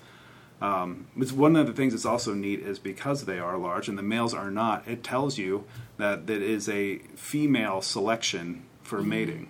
Um, 0.61 1.09
it's 1.17 1.33
one 1.33 1.57
of 1.57 1.67
the 1.67 1.73
things 1.73 1.93
that's 1.93 2.05
also 2.05 2.35
neat 2.35 2.61
is 2.61 2.79
because 2.79 3.25
they 3.25 3.39
are 3.41 3.59
large 3.59 3.89
and 3.89 3.99
the 3.99 4.03
males 4.03 4.33
are 4.33 4.51
not. 4.51 4.87
It 4.87 5.03
tells 5.03 5.37
you 5.37 5.65
that 5.97 6.29
that 6.29 6.41
is 6.41 6.69
a 6.69 6.99
female 7.17 7.83
selection 7.83 8.65
for 8.93 8.99
Mm-hmm. 9.01 9.09
mating. 9.09 9.49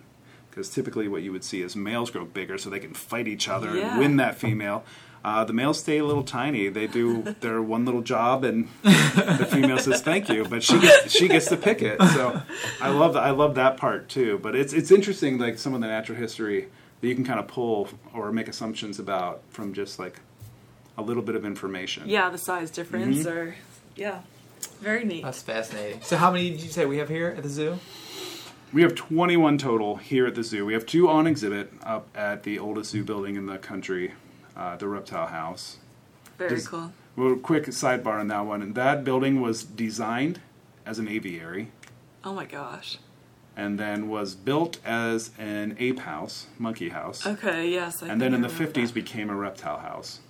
Because 0.50 0.68
typically, 0.68 1.08
what 1.08 1.22
you 1.22 1.32
would 1.32 1.44
see 1.44 1.62
is 1.62 1.74
males 1.74 2.10
grow 2.10 2.24
bigger 2.26 2.58
so 2.58 2.68
they 2.70 2.78
can 2.78 2.92
fight 2.94 3.26
each 3.26 3.48
other 3.48 3.74
Yeah. 3.74 3.90
and 3.92 3.98
win 4.00 4.16
that 4.18 4.34
female. 4.36 4.84
Uh, 5.24 5.44
the 5.44 5.52
males 5.52 5.78
stay 5.80 5.98
a 5.98 6.04
little 6.04 6.24
tiny. 6.24 6.68
They 6.68 6.86
do 6.86 7.22
their 7.40 7.62
one 7.62 7.84
little 7.84 8.02
job, 8.02 8.44
and 8.44 8.68
the 8.82 9.48
female 9.50 9.78
says 9.78 10.02
thank 10.02 10.28
you, 10.28 10.44
but 10.44 10.62
she 10.62 10.78
gets 10.80 11.10
she 11.12 11.26
gets 11.28 11.46
to 11.48 11.56
pick 11.56 11.80
it. 11.80 11.98
So 12.16 12.42
I 12.80 12.90
love 12.90 13.16
I 13.16 13.30
love 13.30 13.54
that 13.54 13.76
part 13.78 14.08
too. 14.08 14.38
But 14.42 14.54
it's 14.54 14.72
it's 14.72 14.90
interesting, 14.90 15.38
like 15.38 15.58
some 15.58 15.74
of 15.74 15.80
the 15.80 15.86
natural 15.86 16.18
history 16.18 16.68
that 17.00 17.06
you 17.08 17.14
can 17.14 17.24
kind 17.24 17.38
of 17.40 17.46
pull 17.48 17.88
or 18.12 18.30
make 18.32 18.48
assumptions 18.48 18.98
about 18.98 19.42
from 19.50 19.72
just 19.74 19.98
like 19.98 20.16
a 20.98 21.02
little 21.02 21.22
bit 21.22 21.34
of 21.36 21.44
information. 21.46 22.02
Yeah, 22.08 22.28
the 22.30 22.38
size 22.38 22.70
difference, 22.70 23.18
Mm-hmm. 23.18 23.28
or 23.38 23.54
yeah, 23.96 24.18
very 24.80 25.04
neat. 25.04 25.22
That's 25.24 25.40
fascinating. 25.42 26.00
So 26.02 26.16
how 26.16 26.30
many 26.32 26.50
did 26.50 26.60
you 26.62 26.68
say 26.70 26.84
we 26.84 26.98
have 26.98 27.08
here 27.08 27.32
at 27.36 27.42
the 27.44 27.48
zoo? 27.48 27.78
We 28.72 28.82
have 28.82 28.94
21 28.94 29.58
total 29.58 29.96
here 29.96 30.26
at 30.26 30.34
the 30.34 30.42
zoo. 30.42 30.64
We 30.64 30.72
have 30.72 30.86
two 30.86 31.08
on 31.08 31.26
exhibit 31.26 31.72
up 31.82 32.08
at 32.16 32.42
the 32.42 32.58
oldest 32.58 32.90
zoo 32.90 33.04
building 33.04 33.36
in 33.36 33.46
the 33.46 33.58
country, 33.58 34.12
uh, 34.56 34.76
the 34.76 34.88
Reptile 34.88 35.26
House. 35.26 35.76
very 36.38 36.50
does- 36.56 36.68
cool. 36.68 36.92
Well, 37.14 37.36
quick 37.36 37.66
sidebar 37.66 38.18
on 38.18 38.28
that 38.28 38.46
one. 38.46 38.72
That 38.72 39.04
building 39.04 39.40
was 39.42 39.62
designed 39.64 40.40
as 40.86 40.98
an 40.98 41.06
aviary 41.08 41.68
Oh 42.24 42.32
my 42.32 42.46
gosh. 42.46 42.98
and 43.54 43.78
then 43.78 44.08
was 44.08 44.34
built 44.34 44.78
as 44.84 45.30
an 45.38 45.76
ape 45.78 46.00
house, 46.00 46.46
monkey 46.58 46.88
house, 46.88 47.26
Okay, 47.26 47.70
yes. 47.70 48.02
I 48.02 48.08
and 48.08 48.20
then 48.20 48.32
in 48.32 48.40
the 48.40 48.48
50s 48.48 48.88
that. 48.88 48.94
became 48.94 49.28
a 49.28 49.34
reptile 49.36 49.78
house. 49.80 50.20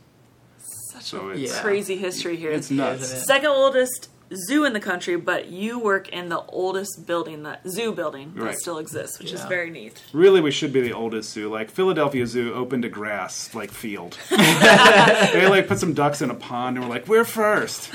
such 0.59 1.05
So 1.05 1.29
a 1.29 1.33
it's 1.35 1.55
Yeah. 1.55 1.63
crazy 1.63 1.97
history 1.97 2.37
here. 2.37 2.51
it's 2.51 2.71
nuts. 2.71 3.03
Isn't 3.05 3.17
it? 3.19 3.21
Second 3.23 3.51
oldest 3.51 4.09
zoo 4.37 4.65
in 4.65 4.73
the 4.73 4.81
country, 4.81 5.17
but 5.17 5.49
you 5.49 5.79
work 5.79 6.09
in 6.09 6.29
the 6.29 6.41
oldest 6.49 7.07
building, 7.07 7.43
the 7.43 7.59
zoo 7.69 7.93
building 7.93 8.33
that 8.37 8.43
Right. 8.43 8.57
still 8.59 8.79
exists, 8.79 9.19
which 9.19 9.33
is 9.33 9.43
very 9.45 9.71
neat. 9.71 10.03
Really, 10.13 10.41
we 10.41 10.51
should 10.51 10.73
be 10.73 10.81
the 10.81 10.93
oldest 10.93 11.33
zoo. 11.33 11.51
Like 11.51 11.71
Philadelphia 11.71 12.27
Zoo 12.27 12.53
opened 12.55 12.85
a 12.85 12.89
grass 12.89 13.55
like 13.55 13.71
field. 13.71 14.19
they 14.31 15.47
like 15.49 15.69
put 15.69 15.79
some 15.79 15.95
ducks 15.95 16.23
in 16.23 16.31
a 16.31 16.35
pond 16.35 16.77
and 16.77 16.85
we're 16.87 16.91
like, 16.95 17.09
we're 17.09 17.25
first. 17.25 17.91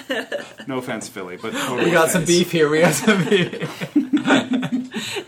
No 0.67 0.77
offense, 0.79 1.07
Philly, 1.07 1.37
but 1.37 1.53
totally 1.53 1.85
We 1.85 1.91
got 1.91 2.09
some 2.11 2.25
beef 2.25 2.51
here. 2.51 2.69
We 2.69 2.81
got 2.81 2.93
some 2.93 3.23
beef. 3.29 3.87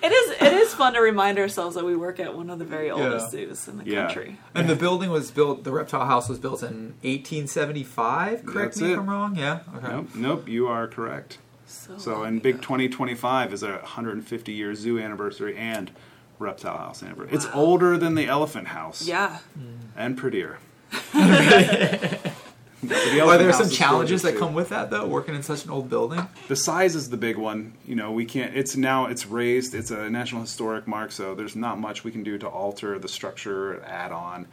It 0.02 0.12
is 0.12 0.32
it 0.42 0.49
is 0.49 0.49
fun 0.80 0.94
to 0.94 1.02
remind 1.02 1.38
ourselves 1.38 1.76
that 1.76 1.86
we 1.86 1.96
work 1.96 2.20
at 2.20 2.36
one 2.36 2.50
of 2.50 2.58
the 2.58 2.66
very 2.66 2.90
oldest 2.90 3.26
Yeah. 3.34 3.46
zoos 3.48 3.68
in 3.68 3.78
the 3.78 3.86
Yeah. 3.86 4.06
country. 4.06 4.38
And 4.56 4.68
the 4.70 4.76
building 4.76 5.12
was 5.12 5.30
built. 5.30 5.64
The 5.66 5.72
reptile 5.72 6.06
house 6.08 6.28
was 6.30 6.40
built 6.40 6.64
in 6.64 6.96
1875. 7.04 8.46
Correct 8.46 8.72
That's 8.76 8.82
me 8.82 8.90
it. 8.90 8.94
if 8.94 9.00
I'm 9.00 9.10
wrong. 9.10 9.36
Yeah. 9.36 9.60
Okay. 9.76 9.88
Nope, 9.92 10.08
nope, 10.16 10.48
you 10.48 10.68
are 10.68 10.88
correct. 10.88 11.38
So, 11.68 11.98
So, 11.98 12.14
long 12.14 12.26
and 12.28 12.42
Big 12.42 12.62
2025 12.62 13.54
is 13.54 13.62
a 13.62 13.74
150 13.84 14.54
year 14.54 14.74
zoo 14.74 14.98
anniversary 14.98 15.56
and 15.56 15.92
reptile 16.40 16.78
house 16.78 17.04
anniversary. 17.04 17.36
It's 17.36 17.48
older 17.54 17.98
than 17.98 18.16
the 18.16 18.26
elephant 18.28 18.70
house 18.70 19.06
Yeah. 19.06 19.38
Hmm. 19.54 19.86
and 19.96 20.18
prettier. 20.18 20.58
Are 22.84 23.38
there 23.38 23.52
some 23.52 23.70
challenges 23.70 24.22
that 24.22 24.32
gorgeous, 24.32 24.40
come 24.40 24.54
with 24.54 24.70
that 24.70 24.90
though? 24.90 25.06
Working 25.06 25.36
in 25.36 25.44
such 25.44 25.66
an 25.66 25.72
old 25.72 25.90
building. 25.90 26.28
The 26.48 26.56
size 26.56 26.96
is 26.96 27.10
the 27.10 27.18
big 27.18 27.38
one. 27.38 27.74
You 27.86 27.96
know, 27.96 28.12
we 28.12 28.26
can't. 28.26 28.56
It's 28.56 28.76
now 28.76 29.08
it's 29.08 29.26
raised. 29.26 29.76
It's 29.76 29.92
a 29.92 30.10
national 30.10 30.42
historic 30.42 30.88
mark, 30.88 31.12
so 31.12 31.36
there's 31.36 31.56
not 31.56 31.80
much 31.80 32.04
we 32.04 32.12
can 32.12 32.24
do 32.24 32.38
to 32.38 32.48
alter 32.48 32.98
the 32.98 33.10
structure, 33.10 33.84
add 33.84 34.12
on. 34.12 34.48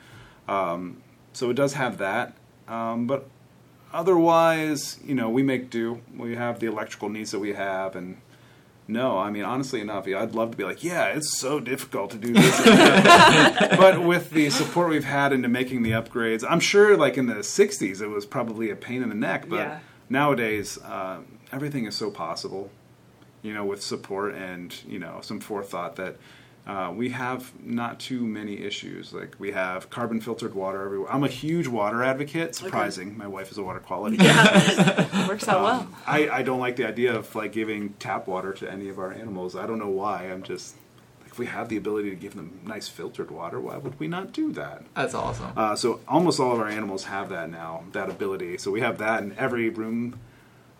Um, 0.48 1.02
so 1.32 1.50
it 1.50 1.54
does 1.54 1.74
have 1.74 1.98
that, 1.98 2.34
um, 2.66 3.06
but 3.06 3.28
otherwise, 3.92 4.98
you 5.04 5.14
know, 5.14 5.28
we 5.28 5.42
make 5.42 5.70
do. 5.70 6.00
We 6.16 6.34
have 6.34 6.60
the 6.60 6.66
electrical 6.66 7.08
needs 7.08 7.30
that 7.30 7.40
we 7.40 7.52
have, 7.52 7.94
and 7.94 8.16
no, 8.88 9.18
I 9.18 9.30
mean, 9.30 9.44
honestly 9.44 9.80
enough, 9.80 10.06
I'd 10.06 10.34
love 10.34 10.52
to 10.52 10.56
be 10.56 10.64
like, 10.64 10.84
yeah, 10.84 11.06
it's 11.08 11.38
so 11.38 11.58
difficult 11.60 12.10
to 12.12 12.18
do 12.18 12.32
this, 12.32 12.60
but 13.76 14.02
with 14.02 14.30
the 14.30 14.50
support 14.50 14.90
we've 14.90 15.04
had 15.04 15.32
into 15.32 15.48
making 15.48 15.82
the 15.82 15.90
upgrades, 15.90 16.44
I'm 16.48 16.60
sure, 16.60 16.96
like 16.96 17.16
in 17.18 17.26
the 17.26 17.36
'60s, 17.36 18.00
it 18.00 18.08
was 18.08 18.24
probably 18.26 18.70
a 18.70 18.76
pain 18.76 19.02
in 19.02 19.08
the 19.08 19.14
neck, 19.14 19.48
but 19.48 19.56
Yeah. 19.56 19.78
nowadays, 20.08 20.78
uh, 20.84 21.18
everything 21.52 21.86
is 21.86 21.94
so 21.96 22.10
possible. 22.10 22.70
You 23.42 23.54
know, 23.54 23.64
with 23.64 23.82
support 23.82 24.34
and 24.34 24.74
you 24.88 24.98
know 24.98 25.18
some 25.22 25.40
forethought 25.40 25.96
that. 25.96 26.16
Uh, 26.66 26.92
we 26.92 27.10
have 27.10 27.52
not 27.64 28.00
too 28.00 28.26
many 28.26 28.58
issues. 28.60 29.12
Like 29.12 29.36
we 29.38 29.52
have 29.52 29.88
carbon 29.88 30.20
filtered 30.20 30.52
water 30.54 30.84
everywhere. 30.84 31.12
I'm 31.12 31.22
a 31.22 31.28
huge 31.28 31.68
water 31.68 32.02
advocate. 32.02 32.56
Surprising, 32.56 33.16
my 33.16 33.28
wife 33.28 33.52
is 33.52 33.58
a 33.58 33.62
water 33.62 33.78
quality. 33.78 34.16
Yeah, 34.16 35.28
works 35.28 35.46
out 35.46 35.62
well. 35.62 35.80
Um, 35.82 35.96
I, 36.06 36.28
I 36.28 36.42
don't 36.42 36.58
like 36.58 36.74
the 36.74 36.86
idea 36.86 37.14
of 37.14 37.32
like 37.36 37.52
giving 37.52 37.90
tap 38.00 38.26
water 38.26 38.52
to 38.54 38.70
any 38.70 38.88
of 38.88 38.98
our 38.98 39.12
animals. 39.12 39.54
I 39.54 39.66
don't 39.66 39.78
know 39.78 39.88
why. 39.90 40.24
I'm 40.24 40.42
just 40.42 40.74
like, 41.22 41.30
if 41.30 41.38
we 41.38 41.46
have 41.46 41.68
the 41.68 41.76
ability 41.76 42.10
to 42.10 42.16
give 42.16 42.34
them 42.34 42.58
nice 42.64 42.88
filtered 42.88 43.30
water, 43.30 43.60
why 43.60 43.76
would 43.76 44.00
we 44.00 44.08
not 44.08 44.32
do 44.32 44.50
that? 44.54 44.82
That's 44.96 45.14
awesome. 45.14 45.52
Uh, 45.56 45.76
so 45.76 46.00
almost 46.08 46.40
all 46.40 46.52
of 46.52 46.58
our 46.58 46.68
animals 46.68 47.04
have 47.04 47.28
that 47.28 47.48
now, 47.48 47.84
that 47.92 48.10
ability. 48.10 48.58
So 48.58 48.72
we 48.72 48.80
have 48.80 48.98
that 48.98 49.22
in 49.22 49.36
every 49.38 49.68
room, 49.68 50.18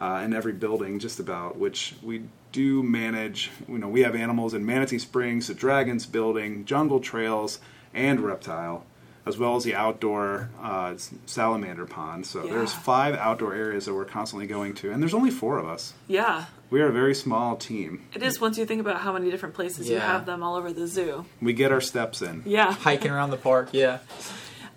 uh, 0.01 0.21
in 0.25 0.35
every 0.35 0.53
building, 0.53 0.99
just 0.99 1.21
about. 1.21 1.57
Which 1.59 1.95
we 2.03 2.25
do 2.57 2.83
manage. 2.83 3.51
You 3.69 3.77
know, 3.79 3.89
we 3.89 4.01
have 4.03 4.15
animals 4.15 4.55
in 4.55 4.65
Manatee 4.65 4.99
Springs, 4.99 5.47
the 5.49 5.55
Dragons 5.55 6.07
Building, 6.07 6.65
Jungle 6.65 7.01
Trails, 7.01 7.59
and 7.93 8.21
Reptile, 8.21 8.85
as 9.27 9.37
well 9.37 9.57
as 9.57 9.65
the 9.65 9.75
outdoor 9.75 10.49
uh, 10.63 10.95
salamander 11.27 11.85
pond. 11.85 12.25
So 12.27 12.47
there's 12.47 12.73
five 12.73 13.15
outdoor 13.15 13.55
areas 13.55 13.85
that 13.87 13.95
we're 13.95 14.05
constantly 14.07 14.47
going 14.47 14.73
to, 14.77 14.91
and 14.91 15.03
there's 15.03 15.15
only 15.15 15.31
four 15.31 15.59
of 15.59 15.67
us. 15.69 15.93
Yeah, 16.09 16.47
We 16.71 16.81
are 16.81 16.89
a 16.89 16.93
very 16.93 17.15
small 17.15 17.57
team. 17.57 18.07
it 18.15 18.23
is 18.23 18.41
once 18.41 18.57
you 18.59 18.65
think 18.67 18.81
about 18.81 19.01
how 19.01 19.13
many 19.13 19.31
different 19.31 19.55
places 19.55 19.89
you 19.91 19.99
have 19.99 20.25
them 20.27 20.43
all 20.43 20.57
over 20.57 20.73
the 20.73 20.87
zoo. 20.87 21.25
We 21.43 21.53
get 21.53 21.71
our 21.73 21.81
steps 21.83 22.23
in. 22.23 22.43
Yeah. 22.47 22.73
Hiking 22.89 23.11
around 23.11 23.31
the 23.31 23.37
park, 23.37 23.69
yeah. 23.73 23.99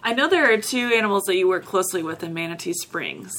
I 0.04 0.14
know 0.14 0.28
there 0.30 0.52
are 0.54 0.58
two 0.58 0.88
animals 1.00 1.24
that 1.28 1.36
you 1.36 1.48
work 1.48 1.66
closely 1.66 2.04
with 2.04 2.24
in 2.24 2.34
Manatee 2.34 2.74
Springs 2.74 3.34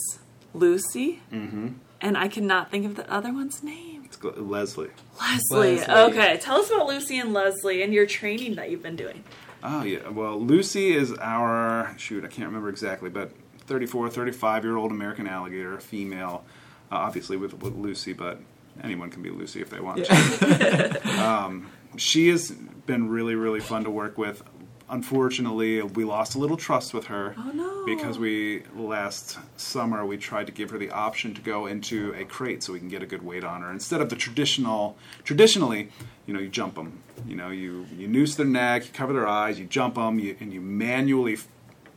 Lucy, 0.55 1.21
Mm-hmm. 1.33 1.69
and 2.01 2.17
I 2.19 2.29
cannot 2.29 2.71
think 2.71 2.85
of 2.87 2.95
the 2.97 3.07
other 3.13 3.33
one's 3.33 3.63
name. 3.63 3.90
It's 4.11 4.23
Leslie. 4.23 4.91
Leslie. 5.21 5.77
Leslie. 5.77 5.95
Okay, 5.95 6.39
tell 6.39 6.57
us 6.57 6.71
about 6.71 6.89
Lucy 6.89 7.19
and 7.19 7.33
Leslie 7.33 7.83
and 7.83 7.95
your 7.95 8.07
training 8.07 8.57
that 8.57 8.71
you've 8.71 8.83
been 8.83 8.97
doing. 8.97 9.23
Oh 9.63 9.85
yeah. 9.85 10.09
Well, 10.09 10.41
Lucy 10.41 10.93
is 10.93 11.13
our 11.15 11.95
shoot. 11.97 12.25
I 12.25 12.29
can't 12.29 12.49
remember 12.49 12.69
exactly, 12.69 13.09
but 13.11 13.33
34, 13.67 14.11
35 14.11 14.65
year 14.65 14.77
old 14.77 14.91
American 14.91 15.27
alligator, 15.27 15.79
female. 15.79 16.45
Uh, 16.91 16.97
obviously 16.97 17.37
with, 17.37 17.63
with 17.63 17.77
Lucy, 17.77 18.13
but 18.13 18.41
anyone 18.83 19.11
can 19.11 19.23
be 19.23 19.31
Lucy 19.31 19.61
if 19.61 19.71
they 19.71 19.79
want. 19.79 20.05
to. 20.05 21.25
um, 21.25 21.71
she 21.97 22.29
has 22.29 22.51
been 22.51 23.09
really, 23.09 23.37
really 23.37 23.61
fun 23.61 23.85
to 23.85 23.91
work 23.91 24.19
with. 24.19 24.43
Unfortunately, 24.91 25.81
we 25.83 26.05
lost 26.05 26.35
a 26.35 26.39
little 26.39 26.57
trust 26.57 26.93
with 26.93 27.07
her 27.07 27.35
Oh, 27.39 27.51
no. 27.53 27.85
because 27.87 28.19
we 28.19 28.63
last 28.77 29.39
summer 29.57 30.05
we 30.05 30.17
tried 30.17 30.47
to 30.47 30.53
give 30.53 30.71
her 30.71 30.79
the 30.79 30.91
option 30.91 31.33
to 31.35 31.41
go 31.41 31.67
into 31.67 32.13
a 32.15 32.25
crate 32.25 32.63
so 32.63 32.73
we 32.73 32.79
can 32.81 32.89
get 32.89 33.03
a 33.03 33.07
good 33.07 33.23
weight 33.23 33.45
on 33.45 33.63
her 33.63 33.71
instead 33.71 34.01
of 34.01 34.11
the 34.11 34.17
traditional. 34.17 34.97
Traditionally, 35.25 35.89
you 36.27 36.35
know, 36.35 36.41
you 36.41 36.49
jump 36.49 36.75
them. 36.75 37.01
You 37.27 37.37
know, 37.37 37.51
you 37.51 37.87
you 37.97 38.09
noose 38.09 38.35
their 38.35 38.47
neck, 38.47 38.85
you 38.87 38.91
cover 38.93 39.13
their 39.13 39.27
eyes, 39.29 39.59
you 39.59 39.67
jump 39.67 39.95
them, 39.95 40.19
you, 40.19 40.37
and 40.41 40.53
you 40.53 40.61
manually 40.61 41.35
f- 41.35 41.49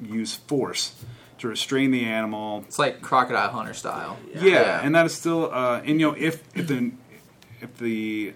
use 0.02 0.36
force 0.36 0.94
to 1.40 1.48
restrain 1.48 1.92
the 1.92 2.06
animal. 2.06 2.64
It's 2.68 2.80
like 2.80 3.02
crocodile 3.02 3.50
hunter 3.50 3.74
style. 3.74 4.18
Yeah, 4.34 4.82
and 4.84 4.94
that 4.96 5.06
is 5.06 5.14
still, 5.14 5.50
uh, 5.54 5.80
and 5.86 6.00
you 6.00 6.08
know, 6.10 6.16
if 6.18 6.44
if 6.56 6.68
the 6.68 6.92
if 7.62 7.78
the 7.78 8.34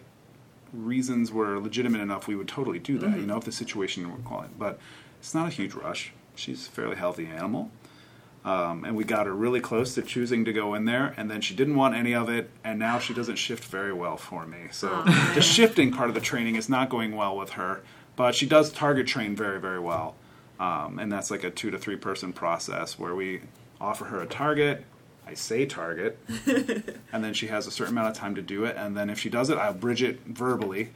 reasons 0.74 1.32
were 1.32 1.60
legitimate 1.60 2.02
enough, 2.02 2.28
we 2.28 2.36
would 2.36 2.48
totally 2.48 2.80
do 2.80 2.98
that. 3.00 3.18
You 3.18 3.26
know, 3.26 3.38
if 3.38 3.44
the 3.46 3.52
situation 3.52 4.10
were 4.12 4.18
calling, 4.20 4.50
but 4.58 4.80
it's 5.20 5.34
not 5.34 5.48
a 5.48 5.52
huge 5.52 5.74
rush. 5.74 6.14
She's 6.36 6.68
a 6.68 6.72
fairly 6.72 6.96
healthy 6.96 7.26
animal, 7.26 7.72
um, 8.46 8.86
and 8.86 8.96
we 8.96 9.04
got 9.04 9.26
her 9.26 9.34
really 9.34 9.60
close 9.60 9.96
to 9.96 10.02
choosing 10.04 10.46
to 10.46 10.54
go 10.54 10.76
in 10.76 10.86
there, 10.86 11.14
and 11.18 11.32
then 11.32 11.42
she 11.42 11.56
didn't 11.56 11.76
want 11.76 11.96
any 11.96 12.14
of 12.14 12.30
it, 12.30 12.50
and 12.64 12.78
now 12.78 13.00
she 13.00 13.14
doesn't 13.14 13.38
shift 13.38 13.64
very 13.66 13.92
well 13.94 14.18
for 14.18 14.46
me. 14.46 14.68
So 14.72 14.90
Aw, 15.06 15.32
the 15.34 15.42
shifting 15.42 15.92
part 15.92 16.10
of 16.10 16.16
the 16.16 16.22
training 16.22 16.56
is 16.56 16.70
not 16.70 16.90
going 16.90 17.16
well 17.16 17.36
with 17.36 17.52
her, 17.52 17.82
but 18.16 18.36
she 18.36 18.46
does 18.46 18.72
target 18.72 19.08
train 19.08 19.36
very 19.36 19.60
very 19.60 19.80
well, 19.80 20.16
um, 20.60 21.00
and 21.00 21.12
that's 21.12 21.32
like 21.32 21.44
a 21.44 21.50
two 21.50 21.72
to 21.72 21.78
three 21.78 21.98
person 21.98 22.34
process 22.34 23.00
where 23.00 23.16
we 23.16 23.42
offer 23.82 24.06
her 24.06 24.22
a 24.22 24.28
target. 24.28 24.86
I 25.28 25.34
say 25.34 25.66
target, 25.66 26.18
and 27.12 27.24
then 27.24 27.34
she 27.34 27.48
has 27.48 27.68
a 27.68 27.72
certain 27.72 27.94
amount 27.94 28.10
of 28.10 28.16
time 28.16 28.36
to 28.36 28.42
do 28.42 28.66
it. 28.66 28.76
And 28.78 28.96
then 28.96 29.10
if 29.10 29.20
she 29.20 29.30
does 29.30 29.50
it, 29.50 29.58
I'll 29.58 29.74
bridge 29.74 30.02
it 30.02 30.22
verbally, 30.26 30.90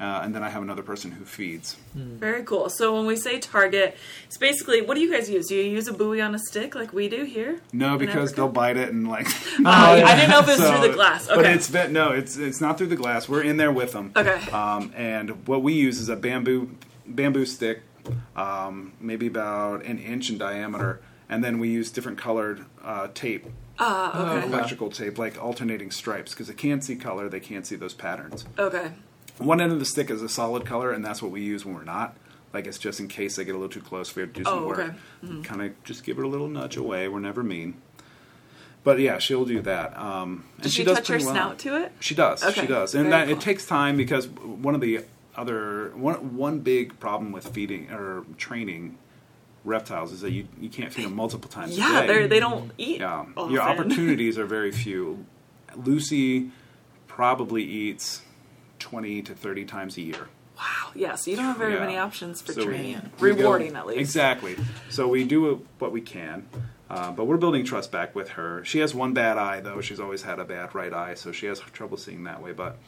uh, 0.00 0.20
and 0.24 0.34
then 0.34 0.42
I 0.42 0.50
have 0.50 0.62
another 0.62 0.82
person 0.82 1.12
who 1.12 1.24
feeds. 1.24 1.76
Very 1.94 2.42
cool. 2.42 2.68
So 2.68 2.94
when 2.94 3.06
we 3.06 3.16
say 3.16 3.38
target, 3.38 3.96
it's 4.26 4.36
basically 4.38 4.82
what 4.82 4.94
do 4.94 5.00
you 5.00 5.10
guys 5.12 5.30
use? 5.30 5.46
Do 5.48 5.54
you 5.54 5.62
use 5.62 5.88
a 5.88 5.92
buoy 5.92 6.20
on 6.20 6.34
a 6.34 6.38
stick 6.38 6.74
like 6.74 6.92
we 6.92 7.08
do 7.08 7.24
here? 7.24 7.60
No, 7.72 7.96
because 7.96 8.32
they'll 8.34 8.48
bite 8.48 8.76
it 8.76 8.90
and 8.90 9.08
like. 9.08 9.26
Uh, 9.58 9.62
I 9.66 10.14
didn't 10.16 10.30
know 10.30 10.40
if 10.40 10.48
it 10.48 10.50
was 10.52 10.58
So- 10.58 10.72
through 10.78 10.88
the 10.88 10.94
glass. 10.94 11.28
Okay. 11.28 11.36
But 11.42 11.46
it's 11.52 11.72
no, 11.90 12.10
it's 12.12 12.36
it's 12.36 12.60
not 12.60 12.76
through 12.78 12.88
the 12.88 12.96
glass. 12.96 13.28
We're 13.28 13.42
in 13.42 13.56
there 13.56 13.72
with 13.72 13.92
them. 13.92 14.12
Okay. 14.16 14.50
Um, 14.50 14.92
and 14.96 15.46
what 15.46 15.62
we 15.62 15.72
use 15.74 15.98
is 16.00 16.08
a 16.08 16.16
bamboo 16.16 16.70
bamboo 17.06 17.46
stick, 17.46 17.82
um, 18.34 18.92
maybe 19.00 19.28
about 19.28 19.84
an 19.84 19.98
inch 19.98 20.28
in 20.28 20.36
diameter, 20.38 21.00
and 21.28 21.42
then 21.42 21.58
we 21.58 21.68
use 21.70 21.90
different 21.90 22.18
colored 22.18 22.64
uh, 22.84 23.08
tape, 23.14 23.46
Ah, 23.78 24.36
okay. 24.38 24.46
electrical 24.46 24.90
tape, 24.90 25.18
like 25.18 25.42
alternating 25.42 25.90
stripes, 25.90 26.32
because 26.32 26.48
they 26.48 26.54
can't 26.54 26.82
see 26.82 26.96
color, 26.96 27.28
they 27.28 27.40
can't 27.40 27.66
see 27.66 27.76
those 27.76 27.94
patterns. 27.94 28.44
Okay. 28.58 28.92
One 29.38 29.60
end 29.60 29.70
of 29.72 29.78
the 29.78 29.84
stick 29.84 30.10
is 30.10 30.22
a 30.22 30.28
solid 30.28 30.64
color, 30.64 30.92
and 30.92 31.04
that's 31.04 31.20
what 31.22 31.30
we 31.30 31.42
use 31.42 31.64
when 31.66 31.74
we're 31.74 31.84
not. 31.84 32.16
Like 32.54 32.66
it's 32.66 32.78
just 32.78 33.00
in 33.00 33.08
case 33.08 33.36
they 33.36 33.44
get 33.44 33.50
a 33.54 33.58
little 33.58 33.68
too 33.68 33.82
close, 33.82 34.14
we 34.16 34.22
have 34.22 34.32
to 34.32 34.40
do 34.40 34.44
some 34.44 34.60
Oh, 34.64 34.66
work. 34.66 34.78
okay. 34.78 34.92
Mm-hmm. 35.24 35.42
Kind 35.42 35.62
of 35.62 35.84
just 35.84 36.04
give 36.04 36.16
her 36.16 36.22
a 36.22 36.28
little 36.28 36.48
nudge 36.48 36.76
away. 36.78 37.06
We're 37.08 37.20
never 37.20 37.42
mean. 37.42 37.74
But 38.82 38.98
yeah, 39.00 39.18
she'll 39.18 39.44
do 39.44 39.60
that. 39.62 39.98
Um, 39.98 40.44
and 40.54 40.62
Does 40.62 40.72
she, 40.72 40.84
does 40.84 40.96
touch 40.98 41.08
her 41.08 41.14
pretty 41.14 41.24
well. 41.26 41.34
snout 41.34 41.58
to 41.60 41.76
it? 41.82 41.92
She 42.00 42.14
does. 42.14 42.42
Okay, 42.44 42.60
She 42.62 42.66
does, 42.66 42.94
and 42.94 43.08
very 43.08 43.10
that 43.10 43.28
cool. 43.28 43.36
it 43.36 43.40
takes 43.42 43.66
time 43.66 43.96
because 43.96 44.28
one 44.28 44.74
of 44.74 44.80
the 44.80 45.00
other 45.36 45.90
one 45.96 46.36
one 46.36 46.60
big 46.60 46.98
problem 46.98 47.30
with 47.32 47.48
feeding 47.48 47.90
or 47.90 48.24
training 48.38 48.96
reptiles 49.66 50.12
is 50.12 50.20
that 50.22 50.30
you, 50.30 50.46
you 50.60 50.68
can't 50.70 50.92
feed 50.92 51.04
them 51.04 51.14
multiple 51.14 51.50
times. 51.50 51.76
Yeah, 51.76 52.00
a 52.02 52.06
they 52.06 52.26
they 52.26 52.40
don't 52.40 52.70
eat. 52.78 53.00
Yeah, 53.00 53.26
often. 53.36 53.52
your 53.52 53.62
opportunities 53.72 54.38
are 54.38 54.46
very 54.46 54.72
few. 54.72 55.26
Lucy 55.76 56.50
probably 57.06 57.62
eats 57.62 58.22
twenty 58.78 59.22
to 59.22 59.34
thirty 59.34 59.64
times 59.64 59.96
a 59.96 60.02
year. 60.02 60.28
Wow. 60.56 60.90
Yeah. 60.94 61.14
So 61.16 61.30
you 61.30 61.36
don't 61.36 61.46
have 61.46 61.58
very 61.58 61.74
Yeah. 61.74 61.80
many 61.80 61.98
options 61.98 62.40
for 62.40 62.52
So 62.54 62.60
we- 62.60 62.66
training. 62.66 63.10
we 63.20 63.30
go- 63.32 63.36
Rewarding 63.36 63.76
at 63.76 63.86
least. 63.86 64.00
Exactly. 64.00 64.56
So 64.88 65.06
we 65.08 65.24
do 65.24 65.66
what 65.78 65.92
we 65.92 66.00
can, 66.00 66.48
uh, 66.88 67.10
but 67.12 67.26
we're 67.26 67.36
building 67.36 67.64
trust 67.64 67.92
back 67.92 68.14
with 68.14 68.30
her. 68.30 68.64
She 68.64 68.78
has 68.78 68.94
one 68.94 69.12
bad 69.12 69.36
eye 69.36 69.60
though. 69.60 69.82
She's 69.82 70.00
always 70.00 70.22
had 70.22 70.38
a 70.38 70.44
bad 70.44 70.74
right 70.74 70.92
eye, 70.94 71.14
so 71.14 71.30
she 71.32 71.44
has 71.46 71.60
trouble 71.60 71.98
seeing 71.98 72.24
that 72.24 72.42
way. 72.42 72.52
But 72.52 72.78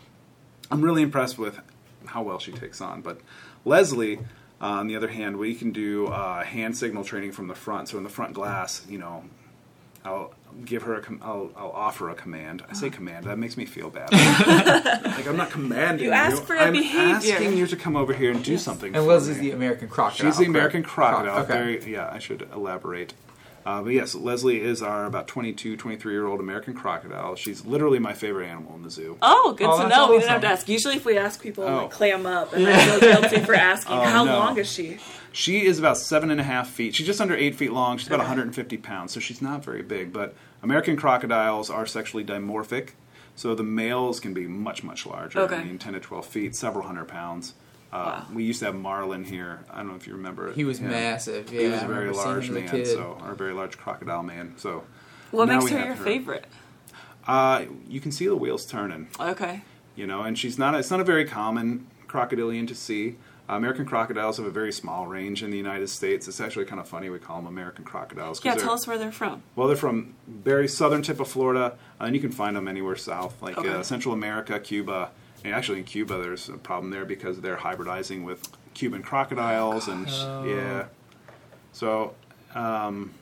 I'm 0.70 0.80
really 0.80 1.02
impressed 1.02 1.38
with 1.38 1.60
how 2.06 2.22
well 2.22 2.38
she 2.38 2.52
takes 2.52 2.80
on. 2.80 3.02
But 3.02 3.20
Leslie, 3.66 4.20
uh, 4.60 4.64
on 4.66 4.86
the 4.88 4.96
other 4.96 5.08
hand, 5.08 5.36
we 5.36 5.54
can 5.54 5.70
do 5.72 6.06
uh, 6.08 6.42
hand 6.44 6.76
signal 6.76 7.04
training 7.04 7.32
from 7.32 7.48
the 7.48 7.54
front. 7.54 7.88
So 7.88 7.98
in 7.98 8.04
the 8.04 8.10
front 8.10 8.34
glass, 8.34 8.84
you 8.88 8.98
know, 8.98 9.24
I'll 10.04 10.32
give 10.64 10.82
her 10.82 10.94
a, 10.96 11.00
com- 11.00 11.20
I'll, 11.22 11.50
I'll 11.56 11.70
offer 11.70 12.08
a 12.10 12.14
command. 12.14 12.64
I 12.68 12.72
say 12.74 12.88
command. 12.90 13.26
That 13.26 13.38
makes 13.38 13.56
me 13.56 13.66
feel 13.66 13.90
bad. 13.90 14.10
like 15.04 15.26
I'm 15.26 15.36
not 15.36 15.50
commanding 15.50 16.04
You 16.04 16.10
you. 16.10 16.16
ask 16.16 16.42
for 16.42 16.54
a 16.56 16.62
I'm 16.62 16.72
behavior. 16.72 17.34
asking 17.34 17.56
you 17.56 17.66
to 17.66 17.76
come 17.76 17.96
over 17.96 18.12
here 18.14 18.30
and 18.30 18.42
do 18.42 18.56
something. 18.58 18.94
And 18.94 19.04
for 19.04 19.10
Leslie's 19.12 19.36
me. 19.38 19.50
the 19.50 19.56
American 19.56 19.88
crocodile. 19.88 20.30
She's 20.30 20.38
the 20.38 20.46
American 20.46 20.82
correct? 20.82 21.14
crocodile. 21.16 21.42
Okay. 21.44 21.52
Very, 21.52 21.92
yeah, 21.92 22.10
I 22.12 22.18
should 22.18 22.48
elaborate. 22.54 23.12
Uh, 23.66 23.82
but 23.82 23.90
yes, 23.90 24.14
Leslie 24.14 24.60
is 24.62 24.82
our 24.82 25.04
about 25.04 25.28
22, 25.28 25.76
23 25.76 26.12
year 26.12 26.26
old 26.26 26.40
American 26.40 26.74
crocodile. 26.74 27.34
She's 27.36 27.66
literally 27.66 27.98
my 27.98 28.12
favorite 28.14 28.46
animal 28.48 28.74
in 28.76 28.82
the 28.82 28.90
zoo. 28.90 29.18
Oh, 29.20 29.54
good 29.56 29.66
Oh, 29.68 29.76
to 29.76 29.82
that's 29.88 29.96
know. 29.96 30.10
We 30.10 30.18
didn't 30.18 30.30
have 30.30 30.40
to 30.42 30.46
ask. 30.48 30.68
Usually, 30.68 30.96
if 30.96 31.04
we 31.04 31.18
ask 31.18 31.42
people, 31.42 31.64
Oh. 31.64 31.82
like 31.82 31.90
clam 31.90 32.24
up, 32.26 32.52
and 32.54 32.66
I 32.68 32.78
feel 32.98 33.00
guilty 33.00 33.40
for 33.40 33.54
asking. 33.54 33.96
Oh, 33.96 34.00
How 34.02 34.24
no. 34.24 34.38
long 34.38 34.56
is 34.58 34.70
she? 34.70 34.98
She 35.32 35.66
is 35.66 35.78
about 35.78 35.98
seven 35.98 36.30
and 36.30 36.40
a 36.40 36.44
half 36.44 36.70
feet. 36.70 36.94
She's 36.94 37.06
just 37.06 37.20
under 37.20 37.34
eight 37.36 37.54
feet 37.54 37.72
long. 37.72 37.98
She's 37.98 38.06
about 38.08 38.20
150 38.20 38.76
pounds, 38.78 39.12
so 39.12 39.20
she's 39.20 39.42
not 39.42 39.62
very 39.64 39.82
big. 39.82 40.12
But 40.12 40.34
American 40.62 40.96
crocodiles 40.96 41.68
are 41.70 41.86
sexually 41.86 42.24
dimorphic, 42.24 42.90
so 43.36 43.54
the 43.54 43.62
males 43.62 44.18
can 44.20 44.32
be 44.34 44.46
much, 44.46 44.82
much 44.82 45.04
larger. 45.06 45.40
Okay. 45.40 45.56
I 45.56 45.64
mean, 45.64 45.78
10 45.78 45.92
to 45.92 46.00
12 46.00 46.26
feet, 46.26 46.56
several 46.56 46.86
hundred 46.86 47.08
pounds. 47.08 47.54
Uh, 47.92 47.96
Wow. 47.96 48.26
We 48.34 48.44
used 48.44 48.58
to 48.60 48.66
have 48.66 48.74
Marlin 48.74 49.24
here. 49.24 49.60
I 49.72 49.78
don't 49.78 49.88
know 49.88 49.94
if 49.96 50.06
you 50.06 50.12
remember 50.12 50.48
it. 50.48 50.54
He 50.56 50.64
was 50.64 50.80
Yeah. 50.80 50.88
massive. 50.88 51.50
Yeah, 51.52 51.60
he 51.62 51.68
was 51.68 51.82
a 51.82 51.86
very 51.86 52.10
large 52.10 52.48
him 52.48 52.56
as 52.56 52.62
a 52.70 52.74
man, 52.74 52.84
kid. 52.84 52.86
so 52.86 53.18
or 53.24 53.32
a 53.32 53.36
very 53.36 53.52
large 53.54 53.78
crocodile 53.78 54.22
man. 54.22 54.54
So 54.56 54.84
What 55.30 55.46
now 55.48 55.54
makes 55.60 55.64
we 55.66 55.70
her 55.72 55.78
have 55.78 55.86
your 55.96 55.96
favorite? 56.04 56.44
Uh, 57.26 57.64
you 57.88 58.00
can 58.00 58.12
see 58.12 58.26
the 58.26 58.36
wheels 58.36 58.64
turning. 58.66 59.08
Okay. 59.20 59.62
you 59.96 60.06
know, 60.06 60.22
and 60.22 60.38
she's 60.38 60.58
not. 60.58 60.76
It's 60.76 60.92
not 60.92 61.00
a 61.00 61.04
very 61.04 61.24
common 61.24 61.84
crocodilian 62.06 62.68
to 62.68 62.74
see. 62.76 63.16
Uh, 63.50 63.54
American 63.54 63.84
crocodiles 63.84 64.36
have 64.36 64.46
a 64.46 64.50
very 64.50 64.70
small 64.72 65.08
range 65.08 65.42
in 65.42 65.50
the 65.50 65.56
United 65.56 65.88
States. 65.88 66.28
It's 66.28 66.40
actually 66.40 66.66
kind 66.66 66.80
of 66.80 66.86
funny 66.86 67.10
we 67.10 67.18
call 67.18 67.36
them 67.36 67.46
American 67.48 67.84
crocodiles. 67.84 68.40
Yeah, 68.44 68.54
tell 68.54 68.74
us 68.74 68.86
where 68.86 68.96
they're 68.96 69.10
from. 69.10 69.42
well, 69.56 69.66
they're 69.66 69.76
from 69.76 70.14
very 70.28 70.68
southern 70.68 71.02
tip 71.02 71.18
of 71.18 71.26
Florida, 71.26 71.76
uh, 72.00 72.04
and 72.04 72.14
you 72.14 72.20
can 72.20 72.30
find 72.30 72.54
them 72.54 72.68
anywhere 72.68 72.94
south, 72.94 73.42
like 73.42 73.58
Okay. 73.58 73.68
uh, 73.70 73.82
Central 73.82 74.14
America, 74.14 74.60
Cuba. 74.60 75.10
And 75.48 75.56
actually, 75.56 75.78
in 75.78 75.84
Cuba, 75.84 76.18
there's 76.18 76.48
a 76.50 76.58
problem 76.58 76.90
there 76.90 77.04
because 77.06 77.40
they're 77.40 77.56
hybridizing 77.56 78.22
with 78.24 78.48
Cuban 78.74 79.02
crocodiles, 79.02 79.88
and 79.88 80.06
Oh. 80.08 80.44
yeah. 80.44 80.84
So, 81.72 82.14
um, 82.54 83.12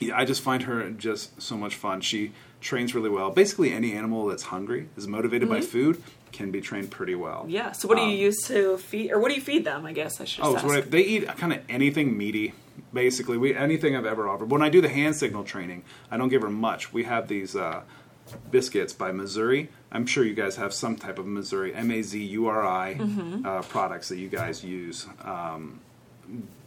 yeah, 0.00 0.16
I 0.16 0.24
just 0.24 0.42
find 0.42 0.62
her 0.62 0.90
just 0.90 1.40
so 1.42 1.56
much 1.56 1.74
fun. 1.74 2.00
She 2.00 2.32
trains 2.60 2.94
really 2.94 3.10
well. 3.10 3.30
Basically, 3.30 3.72
any 3.72 3.92
animal 3.94 4.26
that's 4.26 4.44
hungry 4.44 4.88
is 4.96 5.06
motivated 5.08 5.48
by 5.48 5.60
food 5.60 6.02
can 6.32 6.50
be 6.50 6.60
trained 6.60 6.90
pretty 6.90 7.14
well. 7.14 7.40
Mm-hmm. 7.42 7.50
Yeah. 7.50 7.72
So 7.72 7.88
what 7.88 7.96
do 7.96 8.02
you 8.02 8.08
Um, 8.16 8.22
use 8.22 8.42
to 8.48 8.78
feed, 8.78 9.10
or 9.12 9.18
what 9.18 9.28
do 9.28 9.34
you 9.34 9.40
feed 9.40 9.64
them? 9.64 9.84
I 9.86 9.92
guess 9.92 10.20
I 10.20 10.24
should. 10.24 10.44
Oh, 10.44 10.52
Just 10.52 10.62
so 10.62 10.68
what 10.68 10.78
I- 10.78 10.80
they 10.82 11.02
eat 11.02 11.26
kind 11.36 11.52
of 11.52 11.60
anything 11.68 12.16
meaty. 12.16 12.54
Basically, 12.92 13.36
we 13.36 13.54
anything 13.54 13.94
I've 13.96 14.06
ever 14.06 14.28
offered. 14.28 14.50
When 14.50 14.62
I 14.62 14.68
do 14.68 14.80
the 14.80 14.88
hand 14.88 15.16
signal 15.16 15.44
training, 15.44 15.82
I 16.10 16.16
don't 16.16 16.28
give 16.28 16.42
her 16.42 16.50
much. 16.50 16.92
We 16.92 17.04
have 17.04 17.26
these 17.28 17.54
uh, 17.56 17.82
biscuits 18.50 18.92
by 18.92 19.10
Mazuri. 19.12 19.68
I'm 19.92 20.06
sure 20.06 20.24
you 20.24 20.34
guys 20.34 20.56
have 20.56 20.72
some 20.74 20.96
type 20.96 21.18
of 21.18 21.26
Mazuri 21.26 21.74
M 21.74 21.90
A 21.90 22.02
Z 22.02 22.22
U 22.22 22.46
R 22.46 22.66
I 22.66 22.94
Mm-hmm. 22.94 23.46
uh, 23.46 23.62
products 23.62 24.08
that 24.08 24.18
you 24.18 24.28
guys 24.28 24.64
use. 24.64 25.06
Um, 25.22 25.80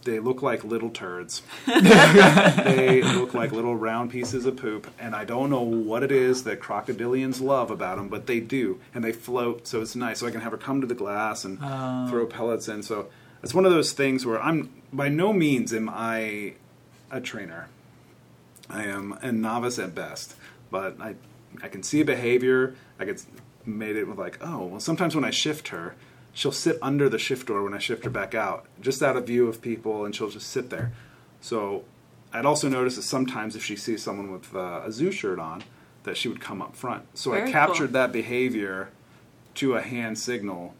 they 0.03 0.19
look 0.19 0.41
like 0.41 0.63
little 0.63 0.89
turds. 0.91 1.41
they 1.65 3.01
look 3.01 3.33
like 3.33 3.51
little 3.51 3.75
round 3.75 4.11
pieces 4.11 4.45
of 4.45 4.55
poop, 4.55 4.87
and 4.99 5.15
I 5.15 5.25
don't 5.25 5.49
know 5.49 5.61
what 5.63 6.03
it 6.03 6.11
is 6.11 6.43
that 6.43 6.59
crocodilians 6.61 7.41
love 7.41 7.71
about 7.71 7.97
them, 7.97 8.07
but 8.07 8.27
they 8.27 8.39
do, 8.39 8.79
and 8.93 9.03
they 9.03 9.11
float, 9.11 9.67
so 9.67 9.81
it's 9.81 9.95
nice. 9.95 10.19
So 10.19 10.27
I 10.27 10.31
can 10.31 10.41
have 10.41 10.51
her 10.51 10.57
come 10.57 10.79
to 10.81 10.87
the 10.87 10.95
glass 10.95 11.43
and 11.43 11.57
Oh. 11.61 12.07
throw 12.09 12.25
pellets 12.25 12.67
in. 12.67 12.83
So 12.83 13.07
it's 13.43 13.53
one 13.53 13.65
of 13.65 13.71
those 13.71 13.91
things 13.91 14.25
where 14.25 14.41
I'm 14.41 14.69
by 14.93 15.09
no 15.09 15.33
means 15.33 15.73
am 15.73 15.89
I 15.89 16.53
a 17.11 17.19
trainer. 17.19 17.67
I 18.69 18.83
am 18.83 19.13
a 19.21 19.31
novice 19.31 19.79
at 19.79 19.95
best, 19.95 20.35
but 20.71 21.01
I 21.01 21.15
I 21.61 21.67
can 21.67 21.83
see 21.83 22.01
a 22.01 22.05
behavior. 22.05 22.75
I 22.99 23.05
get 23.05 23.23
made 23.65 23.95
it 23.95 24.05
with 24.05 24.17
like, 24.17 24.37
oh, 24.41 24.65
well, 24.65 24.79
sometimes 24.79 25.15
when 25.15 25.25
I 25.25 25.29
shift 25.29 25.69
her, 25.69 25.95
she'll 26.33 26.51
sit 26.51 26.77
under 26.81 27.09
the 27.09 27.19
shift 27.19 27.47
door 27.47 27.63
when 27.63 27.73
I 27.73 27.79
shift 27.79 28.03
her 28.03 28.09
back 28.09 28.35
out, 28.35 28.65
just 28.79 29.01
out 29.01 29.17
of 29.17 29.25
view 29.25 29.47
of 29.47 29.61
people, 29.61 30.05
and 30.05 30.15
she'll 30.15 30.29
just 30.29 30.49
sit 30.49 30.69
there. 30.69 30.91
So 31.41 31.83
I'd 32.33 32.45
also 32.45 32.69
notice 32.69 32.95
that 32.95 33.03
sometimes 33.03 33.55
if 33.55 33.63
she 33.63 33.75
sees 33.75 34.03
someone 34.03 34.31
with 34.31 34.55
uh, 34.55 34.81
a 34.85 34.91
zoo 34.91 35.11
shirt 35.11 35.39
on, 35.39 35.63
that 36.03 36.15
she 36.15 36.29
would 36.29 36.39
come 36.39 36.61
up 36.61 36.75
front. 36.75 37.05
So 37.17 37.31
Very 37.31 37.49
I 37.49 37.51
captured 37.51 37.93
that 37.93 38.11
behavior 38.11 38.89
to 39.55 39.75
a 39.75 39.81
hand 39.81 40.17
signal 40.17 40.73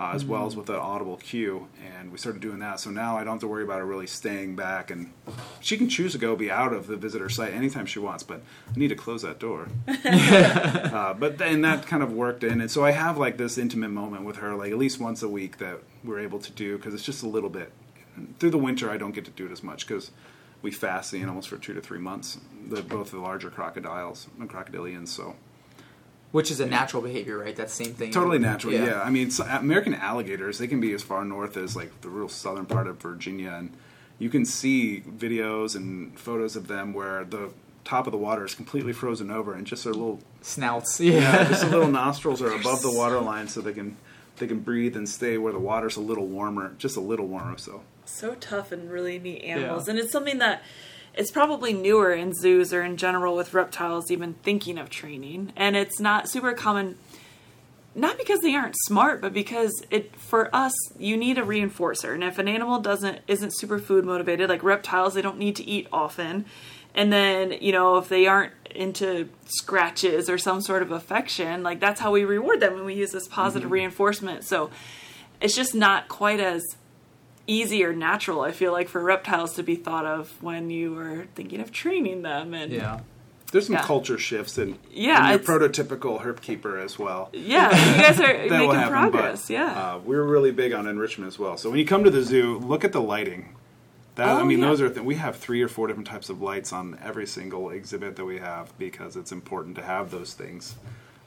uh, 0.00 0.12
as 0.14 0.24
well 0.24 0.46
as 0.46 0.56
with 0.56 0.70
an 0.70 0.76
audible 0.76 1.18
cue, 1.18 1.68
and 1.94 2.10
we 2.10 2.16
started 2.16 2.40
doing 2.40 2.58
that. 2.60 2.80
So 2.80 2.88
now 2.88 3.18
I 3.18 3.24
don't 3.24 3.34
have 3.34 3.40
to 3.40 3.46
worry 3.46 3.62
about 3.62 3.80
her 3.80 3.84
really 3.84 4.06
staying 4.06 4.56
back, 4.56 4.90
and 4.90 5.12
she 5.60 5.76
can 5.76 5.90
choose 5.90 6.12
to 6.12 6.18
go 6.18 6.34
be 6.34 6.50
out 6.50 6.72
of 6.72 6.86
the 6.86 6.96
visitor 6.96 7.28
site 7.28 7.52
anytime 7.52 7.84
she 7.84 7.98
wants. 7.98 8.22
But 8.22 8.40
I 8.74 8.78
need 8.78 8.88
to 8.88 8.94
close 8.94 9.20
that 9.22 9.38
door. 9.38 9.68
uh, 9.86 11.12
but 11.12 11.36
then 11.36 11.60
that 11.60 11.86
kind 11.86 12.02
of 12.02 12.14
worked 12.14 12.42
in, 12.42 12.62
and 12.62 12.70
so 12.70 12.82
I 12.82 12.92
have 12.92 13.18
like 13.18 13.36
this 13.36 13.58
intimate 13.58 13.90
moment 13.90 14.24
with 14.24 14.36
her, 14.36 14.54
like 14.54 14.72
at 14.72 14.78
least 14.78 14.98
once 14.98 15.22
a 15.22 15.28
week 15.28 15.58
that 15.58 15.80
we're 16.02 16.20
able 16.20 16.38
to 16.38 16.50
do 16.52 16.78
because 16.78 16.94
it's 16.94 17.04
just 17.04 17.22
a 17.22 17.28
little 17.28 17.50
bit. 17.50 17.70
And 18.16 18.38
through 18.38 18.50
the 18.50 18.58
winter, 18.58 18.90
I 18.90 18.96
don't 18.96 19.14
get 19.14 19.26
to 19.26 19.30
do 19.30 19.44
it 19.44 19.52
as 19.52 19.62
much 19.62 19.86
because 19.86 20.12
we 20.62 20.70
fast 20.70 21.12
the 21.12 21.20
animals 21.20 21.44
for 21.44 21.58
two 21.58 21.74
to 21.74 21.80
three 21.82 21.98
months. 21.98 22.38
The, 22.68 22.80
both 22.80 23.10
the 23.10 23.18
larger 23.18 23.50
crocodiles 23.50 24.28
and 24.38 24.48
crocodilians, 24.48 25.08
so. 25.08 25.36
Which 26.32 26.50
is 26.52 26.60
a 26.60 26.66
natural 26.66 27.02
behavior, 27.02 27.38
right? 27.38 27.56
That 27.56 27.70
same 27.70 27.92
thing. 27.92 28.12
Totally 28.12 28.38
natural, 28.38 28.72
yeah. 28.72 29.02
I 29.02 29.10
mean, 29.10 29.30
so 29.32 29.44
American 29.44 29.94
alligators, 29.94 30.58
they 30.58 30.68
can 30.68 30.80
be 30.80 30.92
as 30.92 31.02
far 31.02 31.24
north 31.24 31.56
as 31.56 31.74
like 31.74 32.00
the 32.02 32.08
real 32.08 32.28
southern 32.28 32.66
part 32.66 32.86
of 32.86 32.98
Virginia, 33.02 33.50
and 33.50 33.70
you 34.20 34.30
can 34.30 34.44
see 34.44 35.00
videos 35.00 35.74
and 35.74 36.16
photos 36.18 36.54
of 36.54 36.68
them 36.68 36.92
where 36.92 37.24
the 37.24 37.50
top 37.84 38.06
of 38.06 38.12
the 38.12 38.18
water 38.18 38.44
is 38.44 38.54
completely 38.54 38.92
frozen 38.92 39.30
over, 39.30 39.54
and 39.54 39.66
just 39.66 39.82
their 39.82 39.92
little, 39.92 40.20
Snouts. 40.42 41.00
yeah, 41.00 41.14
Yeah. 41.14 41.48
just 41.48 41.62
their 41.62 41.70
little 41.70 41.90
nostrils 41.90 42.40
are 42.40 42.52
above 42.54 42.82
the 42.82 42.92
water 42.96 43.18
line, 43.18 43.48
so 43.48 43.60
they 43.60 43.72
can 43.72 43.96
they 44.38 44.46
can 44.46 44.60
breathe 44.60 44.96
and 44.96 45.08
stay 45.08 45.36
where 45.36 45.52
the 45.52 45.58
water's 45.58 45.96
a 45.96 46.00
little 46.00 46.26
warmer, 46.26 46.74
just 46.78 46.96
a 46.96 47.00
little 47.00 47.26
warmer. 47.26 47.58
So 47.58 47.82
so 48.04 48.34
tough 48.36 48.70
and 48.70 48.88
really 48.90 49.18
neat 49.18 49.42
animals, 49.42 49.86
Yeah. 49.88 49.90
and 49.94 49.98
it's 50.00 50.12
something 50.12 50.38
that 50.38 50.62
it's 51.14 51.30
probably 51.30 51.72
newer 51.72 52.12
in 52.12 52.32
zoos 52.32 52.72
or 52.72 52.82
in 52.82 52.96
general 52.96 53.36
with 53.36 53.54
reptiles 53.54 54.10
even 54.10 54.34
thinking 54.42 54.78
of 54.78 54.90
training, 54.90 55.52
and 55.56 55.76
it's 55.76 56.00
not 56.00 56.28
super 56.28 56.52
common. 56.52 56.96
Not 57.92 58.18
because 58.18 58.38
they 58.40 58.54
aren't 58.54 58.76
smart, 58.84 59.20
but 59.20 59.32
because 59.32 59.72
it 59.90 60.14
for 60.14 60.54
us 60.54 60.72
you 60.98 61.16
need 61.16 61.38
a 61.38 61.42
reinforcer, 61.42 62.14
and 62.14 62.22
if 62.22 62.38
an 62.38 62.46
animal 62.46 62.78
doesn't 62.78 63.18
isn't 63.26 63.56
super 63.58 63.78
food 63.78 64.04
motivated, 64.04 64.48
like 64.48 64.62
reptiles, 64.62 65.14
they 65.14 65.22
don't 65.22 65.38
need 65.38 65.56
to 65.56 65.64
eat 65.64 65.88
often, 65.92 66.44
and 66.94 67.12
then 67.12 67.52
you 67.60 67.72
know 67.72 67.96
if 67.98 68.08
they 68.08 68.26
aren't 68.26 68.52
into 68.74 69.28
scratches 69.46 70.30
or 70.30 70.38
some 70.38 70.60
sort 70.60 70.82
of 70.82 70.92
affection, 70.92 71.64
like 71.64 71.80
that's 71.80 72.00
how 72.00 72.12
we 72.12 72.24
reward 72.24 72.60
them, 72.60 72.74
when 72.74 72.84
we 72.84 72.94
use 72.94 73.10
this 73.10 73.26
positive 73.26 73.66
mm-hmm. 73.66 73.74
reinforcement. 73.74 74.44
So 74.44 74.70
it's 75.40 75.56
just 75.56 75.74
not 75.74 76.08
quite 76.08 76.38
as 76.38 76.62
easy 77.50 77.82
or 77.84 77.92
natural 77.92 78.40
i 78.42 78.52
feel 78.52 78.72
like 78.72 78.88
for 78.88 79.00
reptiles 79.02 79.54
to 79.54 79.62
be 79.62 79.74
thought 79.74 80.06
of 80.06 80.40
when 80.42 80.70
you 80.70 80.96
are 80.98 81.26
thinking 81.34 81.60
of 81.60 81.72
training 81.72 82.22
them 82.22 82.54
and 82.54 82.70
yeah. 82.72 83.00
there's 83.50 83.66
some 83.66 83.74
Yeah. 83.76 83.82
culture 83.82 84.18
shifts 84.18 84.56
in, 84.58 84.78
Yeah, 84.92 85.32
in 85.32 85.38
prototypical 85.40 86.22
herp 86.22 86.40
keeper 86.40 86.78
as 86.78 86.98
well. 86.98 87.28
yeah 87.32 87.68
you 87.96 88.02
guys 88.02 88.20
are 88.20 88.32
making 88.48 88.70
happen, 88.72 88.90
progress 88.92 89.48
but, 89.48 89.52
yeah 89.54 89.72
uh, 89.94 89.98
we're 89.98 90.22
really 90.22 90.52
big 90.52 90.72
on 90.72 90.86
enrichment 90.86 91.26
as 91.32 91.38
well. 91.38 91.56
So 91.56 91.70
when 91.70 91.78
you 91.80 91.86
come 91.86 92.04
to 92.04 92.10
the 92.10 92.22
zoo, 92.22 92.58
look 92.58 92.84
at 92.84 92.92
the 92.92 93.00
lighting. 93.02 93.56
That 94.16 94.28
I 94.28 94.40
Oh, 94.40 94.44
mean, 94.44 94.58
yeah. 94.60 94.66
those 94.68 94.80
are 94.80 94.88
th- 94.90 95.04
we 95.04 95.14
have 95.16 95.36
three 95.36 95.62
or 95.62 95.68
four 95.68 95.86
different 95.88 96.08
types 96.08 96.28
of 96.30 96.42
lights 96.42 96.72
on 96.72 96.98
every 97.02 97.26
single 97.26 97.70
exhibit 97.70 98.16
that 98.16 98.24
we 98.24 98.38
have 98.38 98.76
because 98.78 99.16
it's 99.16 99.32
important 99.32 99.76
to 99.76 99.82
have 99.82 100.10
those 100.10 100.34
things. 100.34 100.74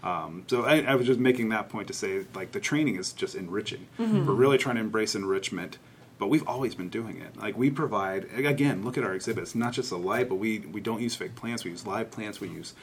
Um, 0.03 0.43
so 0.47 0.63
I, 0.63 0.81
I 0.81 0.95
was 0.95 1.07
just 1.07 1.19
making 1.19 1.49
that 1.49 1.69
point 1.69 1.87
to 1.87 1.93
say, 1.93 2.25
like 2.35 2.51
the 2.51 2.59
training 2.59 2.97
is 2.97 3.13
just 3.13 3.35
enriching. 3.35 3.87
Mm-hmm. 3.97 4.25
We're 4.27 4.33
really 4.33 4.57
trying 4.57 4.75
to 4.75 4.81
embrace 4.81 5.15
enrichment, 5.15 5.77
but 6.19 6.27
we've 6.27 6.47
always 6.47 6.75
been 6.75 6.89
doing 6.89 7.19
it. 7.21 7.35
Like 7.37 7.57
we 7.57 7.69
provide 7.69 8.25
again, 8.35 8.83
look 8.83 8.97
at 8.97 9.03
our 9.03 9.13
exhibits. 9.13 9.55
Not 9.55 9.73
just 9.73 9.91
a 9.91 9.97
light, 9.97 10.29
but 10.29 10.35
we 10.35 10.59
we 10.59 10.81
don't 10.81 11.01
use 11.01 11.15
fake 11.15 11.35
plants. 11.35 11.63
We 11.63 11.71
use 11.71 11.85
live 11.85 12.11
plants. 12.11 12.39
We 12.39 12.49
use 12.49 12.73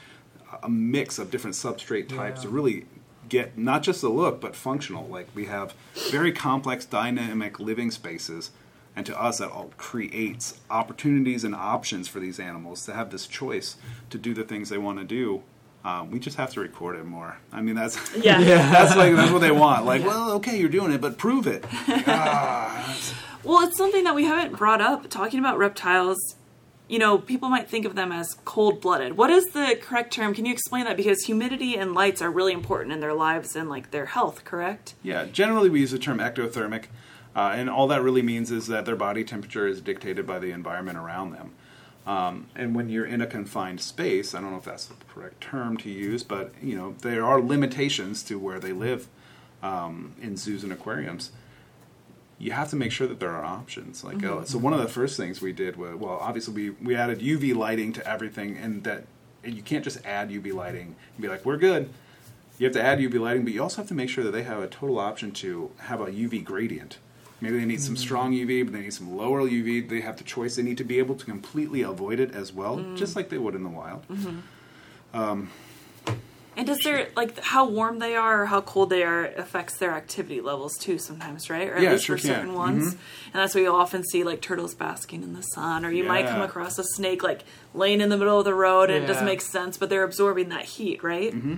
a 0.63 0.69
mix 0.69 1.19
of 1.19 1.31
different 1.31 1.57
substrate 1.57 2.09
types 2.09 2.43
to 2.43 2.49
really 2.49 2.87
get 3.29 3.57
not 3.57 3.83
just 3.83 4.01
the 4.01 4.09
look 4.09 4.41
but 4.41 4.57
functional. 4.57 5.07
Like 5.07 5.29
we 5.35 5.47
have 5.47 5.75
very 6.11 6.33
complex 6.33 6.85
dynamic 6.85 7.61
living 7.61 7.91
spaces, 7.91 8.51
and 8.97 9.07
to 9.07 9.19
us 9.21 9.39
that 9.39 9.51
all 9.51 9.71
creates 9.77 10.59
opportunities 10.69 11.45
and 11.45 11.55
options 11.55 12.09
for 12.09 12.21
these 12.21 12.41
animals 12.41 12.85
to 12.87 12.93
have 12.93 13.11
this 13.11 13.27
choice 13.27 13.77
to 14.11 14.19
do 14.19 14.35
the 14.35 14.45
things 14.45 14.69
they 14.69 14.79
want 14.79 14.99
to 14.99 15.05
do. 15.05 15.43
Um, 15.83 16.11
we 16.11 16.19
just 16.19 16.37
have 16.37 16.51
to 16.53 16.61
record 16.61 16.97
it 16.97 17.07
more. 17.07 17.39
I 17.53 17.63
mean, 17.63 17.75
that's 17.75 17.97
yeah, 18.17 18.39
that's 18.45 18.95
like 18.97 19.15
that's 19.17 19.31
what 19.33 19.39
they 19.39 19.51
want. 19.65 19.87
Like, 19.87 20.05
well, 20.05 20.33
okay, 20.33 20.59
you're 20.59 20.69
doing 20.69 20.93
it, 20.93 21.01
but 21.01 21.17
prove 21.17 21.47
it. 21.47 21.65
Ah, 22.07 22.97
well 23.45 23.67
it's 23.67 23.77
something 23.77 24.05
that 24.05 24.15
we 24.15 24.25
haven't 24.25 24.57
brought 24.57 24.81
up 24.81 25.09
talking 25.09 25.39
about 25.39 25.59
reptiles. 25.59 26.37
You 26.89 26.99
know 26.99 27.19
people 27.19 27.49
might 27.49 27.69
think 27.69 27.85
of 27.85 27.95
them 27.95 28.13
as 28.13 28.35
cold-blooded. 28.45 29.17
What 29.17 29.31
is 29.31 29.47
the 29.53 29.79
correct 29.81 30.13
term? 30.13 30.35
Can 30.35 30.45
you 30.45 30.53
explain 30.53 30.85
that? 30.87 30.97
Because 30.97 31.25
humidity 31.25 31.77
and 31.77 31.95
lights 31.95 32.21
are 32.21 32.31
really 32.31 32.53
important 32.53 32.93
in 32.93 33.01
their 33.01 33.15
lives 33.15 33.55
and 33.55 33.69
like 33.69 33.91
their 33.91 34.07
health 34.07 34.45
correct? 34.45 34.95
Yeah, 35.03 35.27
generally 35.27 35.71
we 35.71 35.81
use 35.81 35.93
the 35.93 35.99
term 35.99 36.19
ectothermic, 36.19 36.87
uh, 37.37 37.53
and 37.55 37.71
all 37.71 37.87
that 37.89 38.03
really 38.03 38.23
means 38.23 38.51
is 38.51 38.67
that 38.67 38.87
their 38.87 38.97
body 38.97 39.23
temperature 39.25 39.67
is 39.67 39.81
dictated 39.81 40.27
by 40.27 40.39
the 40.39 40.51
environment 40.51 40.99
around 40.99 41.33
them. 41.33 41.53
Um, 42.07 42.47
and 42.57 42.75
when 42.75 42.89
you're 42.89 43.07
in 43.07 43.21
a 43.21 43.27
confined 43.27 43.81
space, 43.81 44.35
I 44.35 44.41
don't 44.41 44.51
know 44.51 44.57
if 44.57 44.65
that's 44.65 44.87
the 44.87 44.95
correct 45.15 45.41
term 45.41 45.77
to 45.79 45.91
use, 45.91 46.25
but 46.25 46.53
you 46.61 46.75
know 46.75 46.97
there 47.03 47.25
are 47.25 47.41
limitations 47.41 48.23
to 48.25 48.39
where 48.39 48.59
they 48.59 48.73
live 48.73 49.07
um, 49.63 50.15
in 50.21 50.37
zoos 50.37 50.65
and 50.65 50.73
aquariums. 50.73 51.31
You 52.41 52.53
have 52.53 52.71
to 52.71 52.77
make 52.77 52.91
sure 52.91 53.07
that 53.07 53.21
there 53.21 53.31
are 53.31 53.45
options. 53.45 54.03
Like 54.03 54.17
uh, 54.17 54.29
mm-hmm. 54.29 54.45
so, 54.45 54.59
one 54.59 54.73
of 54.73 54.81
the 54.81 54.89
first 54.89 55.17
things 55.17 55.41
we 55.41 55.53
did 55.53 55.77
was 55.77 55.95
well, 55.95 56.19
obviously 56.21 56.55
we 56.55 56.71
we 56.71 56.97
added 56.97 57.21
UV 57.21 57.55
lighting 57.55 57.93
to 57.93 58.07
everything, 58.09 58.57
and 58.57 58.83
that 58.85 59.05
and 59.45 59.55
you 59.55 59.63
can't 59.63 59.85
just 59.85 60.05
add 60.05 60.31
UV 60.31 60.53
lighting 60.53 60.97
and 61.15 61.23
be 61.23 61.29
like 61.29 61.45
we're 61.45 61.57
good 61.57 61.91
you 62.61 62.67
have 62.67 62.75
to 62.75 62.83
add 62.83 62.99
UV 62.99 63.19
lighting, 63.19 63.43
but 63.43 63.55
you 63.55 63.63
also 63.63 63.79
have 63.79 63.89
to 63.89 63.95
make 63.95 64.11
sure 64.11 64.23
that 64.23 64.33
they 64.33 64.43
have 64.43 64.63
a 64.63 64.69
total 64.69 64.99
option 64.99 65.33
to 65.33 65.71
have 65.79 66.03
a 66.03 66.09
UV 66.09 66.45
gradient. 66.45 66.99
Maybe 67.41 67.59
they 67.59 67.65
need 67.65 67.81
some 67.81 67.95
mm-hmm. 67.95 68.03
strong 68.03 68.33
UV, 68.35 68.65
but 68.65 68.75
they 68.75 68.81
need 68.81 68.93
some 68.93 69.17
lower 69.17 69.41
UV. 69.49 69.89
They 69.89 70.03
have 70.03 70.19
the 70.19 70.25
choice. 70.25 70.57
They 70.57 70.63
need 70.63 70.77
to 70.77 70.85
be 70.85 70.99
able 70.99 71.15
to 71.15 71.25
completely 71.25 71.81
avoid 71.81 72.21
it 72.21 72.35
as 72.35 72.53
well, 72.53 72.77
mm. 72.77 72.99
just 72.99 73.17
like 73.17 73.31
they 73.31 73.39
would 73.39 73.55
in 73.55 73.63
the 73.63 73.71
wild. 73.71 74.07
Mm-hmm. 74.09 75.19
Um, 75.19 75.51
and 76.57 76.67
does 76.67 76.79
their 76.81 77.09
like 77.17 77.39
how 77.41 77.69
warm 77.69 77.99
they 78.01 78.17
are 78.17 78.43
or 78.43 78.47
how 78.47 78.61
cold 78.61 78.91
they 78.91 79.03
are 79.03 79.27
affects 79.27 79.77
their 79.79 79.93
activity 79.93 80.41
levels 80.41 80.77
too 80.79 80.99
sometimes 80.99 81.49
right 81.49 81.69
or 81.69 81.77
at 81.77 81.83
Yeah, 81.83 81.93
least 81.93 82.05
sure 82.05 82.17
for 82.17 82.23
can. 82.27 82.35
certain 82.37 82.55
ones 82.55 82.93
and 82.95 83.35
that's 83.35 83.55
why 83.55 83.61
you 83.63 83.73
often 83.73 84.03
see 84.05 84.25
like 84.25 84.41
turtles 84.41 84.75
basking 84.75 85.23
in 85.23 85.33
the 85.33 85.43
sun 85.43 85.85
or 85.85 85.91
you 85.91 86.05
might 86.05 86.27
come 86.27 86.43
across 86.43 86.79
a 86.79 86.85
snake 86.85 87.23
like 87.23 87.45
laying 87.75 88.01
in 88.01 88.09
the 88.09 88.17
middle 88.19 88.39
of 88.39 88.45
the 88.45 88.55
road 88.55 88.91
and 88.91 89.05
it 89.05 89.07
doesn't 89.07 89.25
make 89.27 89.41
sense 89.41 89.79
but 89.79 89.89
they're 89.89 90.05
absorbing 90.05 90.49
that 90.51 90.65
heat 90.65 91.03
right 91.03 91.33
Mm-hmm. 91.33 91.57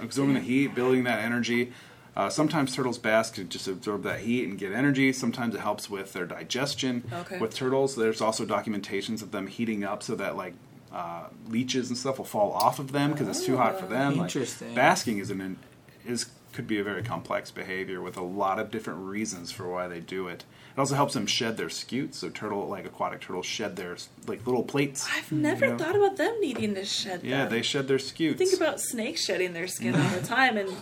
Absorbing 0.00 0.34
the 0.34 0.40
heat, 0.40 0.74
building 0.76 1.02
that 1.04 1.18
energy. 1.24 1.72
Uh, 2.16 2.28
sometimes 2.28 2.72
turtles 2.74 2.98
bask 2.98 3.34
to 3.34 3.42
just 3.44 3.66
absorb 3.66 4.02
that 4.04 4.20
heat 4.20 4.44
and 4.48 4.56
get 4.58 4.72
energy. 4.72 5.12
Sometimes 5.12 5.54
it 5.56 5.60
helps 5.60 5.90
with 5.90 6.12
their 6.12 6.24
digestion. 6.26 7.02
Okay. 7.12 7.38
With 7.40 7.54
turtles, 7.54 7.96
there's 7.96 8.20
also 8.20 8.44
documentations 8.46 9.22
of 9.22 9.30
them 9.32 9.48
heating 9.48 9.82
up 9.84 10.02
so 10.04 10.14
that 10.14 10.36
like 10.36 10.54
uh, 10.92 11.24
leeches 11.48 11.88
and 11.88 11.98
stuff 11.98 12.18
will 12.18 12.24
fall 12.24 12.52
off 12.52 12.78
of 12.78 12.92
them 12.92 13.12
because 13.12 13.28
it's 13.28 13.44
too 13.44 13.56
hot 13.56 13.78
for 13.78 13.86
them. 13.86 14.16
Like, 14.16 14.26
Interesting. 14.34 14.74
basking 14.74 15.18
is 15.18 15.30
an 15.30 15.58
is 16.06 16.26
could 16.52 16.66
be 16.66 16.78
a 16.78 16.84
very 16.84 17.02
complex 17.02 17.50
behavior 17.50 18.00
with 18.00 18.16
a 18.16 18.22
lot 18.22 18.58
of 18.58 18.70
different 18.70 19.00
reasons 19.00 19.52
for 19.52 19.70
why 19.70 19.86
they 19.86 20.00
do 20.00 20.26
it. 20.28 20.44
It 20.74 20.80
also 20.80 20.94
helps 20.94 21.14
them 21.14 21.26
shed 21.26 21.56
their 21.56 21.68
scutes. 21.68 22.18
So 22.18 22.30
turtle, 22.30 22.66
like 22.66 22.86
aquatic 22.86 23.20
turtles, 23.20 23.46
shed 23.46 23.76
their 23.76 23.96
like 24.26 24.46
little 24.46 24.62
plates. 24.62 25.08
I've 25.14 25.30
never 25.30 25.66
you 25.66 25.72
know? 25.72 25.78
thought 25.78 25.94
about 25.94 26.16
them 26.16 26.40
needing 26.40 26.74
to 26.74 26.84
shed. 26.84 27.22
Yeah, 27.22 27.44
them. 27.44 27.52
they 27.52 27.62
shed 27.62 27.86
their 27.86 27.98
scutes. 27.98 28.38
think 28.38 28.54
about 28.54 28.80
snakes 28.80 29.24
shedding 29.24 29.52
their 29.52 29.68
skin 29.68 29.94
all 29.94 30.08
the 30.10 30.26
time, 30.26 30.56
and 30.56 30.74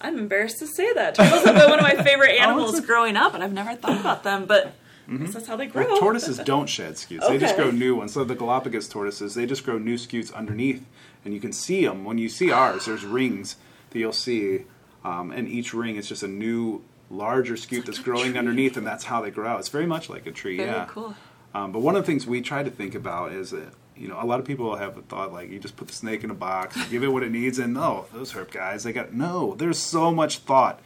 I'm 0.00 0.18
embarrassed 0.18 0.58
to 0.60 0.66
say 0.66 0.92
that. 0.94 1.16
Turtles 1.16 1.44
have 1.44 1.54
been 1.56 1.68
one 1.70 1.78
of 1.80 1.82
my 1.82 2.02
favorite 2.02 2.30
animals 2.40 2.80
growing 2.80 3.16
up, 3.16 3.34
and 3.34 3.42
I've 3.42 3.52
never 3.52 3.74
thought 3.74 4.00
about 4.00 4.22
them, 4.22 4.46
but 4.46 4.74
Guess 5.18 5.32
that's 5.32 5.46
how 5.46 5.56
they 5.56 5.66
grow. 5.66 5.86
Well, 5.86 5.98
tortoises 5.98 6.38
don't 6.38 6.68
shed 6.68 6.96
scutes. 6.96 7.26
They 7.26 7.38
just 7.38 7.56
grow 7.56 7.70
new 7.70 7.96
ones. 7.96 8.12
So 8.12 8.22
the 8.22 8.34
Galapagos 8.36 8.88
tortoises, 8.88 9.34
they 9.34 9.44
just 9.44 9.64
grow 9.64 9.76
new 9.78 9.98
scutes 9.98 10.30
underneath, 10.30 10.86
and 11.24 11.34
you 11.34 11.40
can 11.40 11.52
see 11.52 11.84
them 11.84 12.04
when 12.04 12.18
you 12.18 12.28
see 12.28 12.52
ours. 12.52 12.86
There's 12.86 13.04
rings 13.04 13.56
that 13.90 13.98
you'll 13.98 14.12
see, 14.12 14.66
um, 15.04 15.32
and 15.32 15.48
each 15.48 15.74
ring 15.74 15.96
is 15.96 16.08
just 16.08 16.22
a 16.22 16.28
new, 16.28 16.82
larger 17.10 17.54
scute 17.54 17.86
that's 17.86 17.98
growing 17.98 18.30
tree. 18.30 18.38
underneath, 18.38 18.76
and 18.76 18.86
that's 18.86 19.04
how 19.04 19.20
they 19.20 19.30
grow. 19.30 19.48
Out. 19.48 19.58
It's 19.58 19.68
very 19.68 19.86
much 19.86 20.08
like 20.08 20.26
a 20.26 20.32
tree. 20.32 20.58
Very 20.58 20.70
yeah. 20.70 20.86
cool. 20.88 21.14
Um, 21.54 21.72
but 21.72 21.80
one 21.80 21.96
of 21.96 22.02
the 22.02 22.06
things 22.06 22.26
we 22.26 22.40
try 22.40 22.62
to 22.62 22.70
think 22.70 22.94
about 22.94 23.32
is 23.32 23.50
that 23.50 23.72
you 23.96 24.06
know 24.06 24.18
a 24.20 24.24
lot 24.24 24.38
of 24.38 24.46
people 24.46 24.76
have 24.76 24.96
a 24.96 25.02
thought 25.02 25.32
like 25.32 25.50
you 25.50 25.58
just 25.58 25.76
put 25.76 25.88
the 25.88 25.94
snake 25.94 26.22
in 26.22 26.30
a 26.30 26.34
box, 26.34 26.76
give 26.88 27.02
it 27.02 27.08
what 27.08 27.24
it 27.24 27.32
needs, 27.32 27.58
and 27.58 27.76
oh 27.76 28.06
those 28.12 28.32
herp 28.32 28.52
guys 28.52 28.84
they 28.84 28.92
got 28.92 29.12
no. 29.12 29.56
There's 29.56 29.78
so 29.78 30.12
much 30.12 30.38
thought 30.38 30.80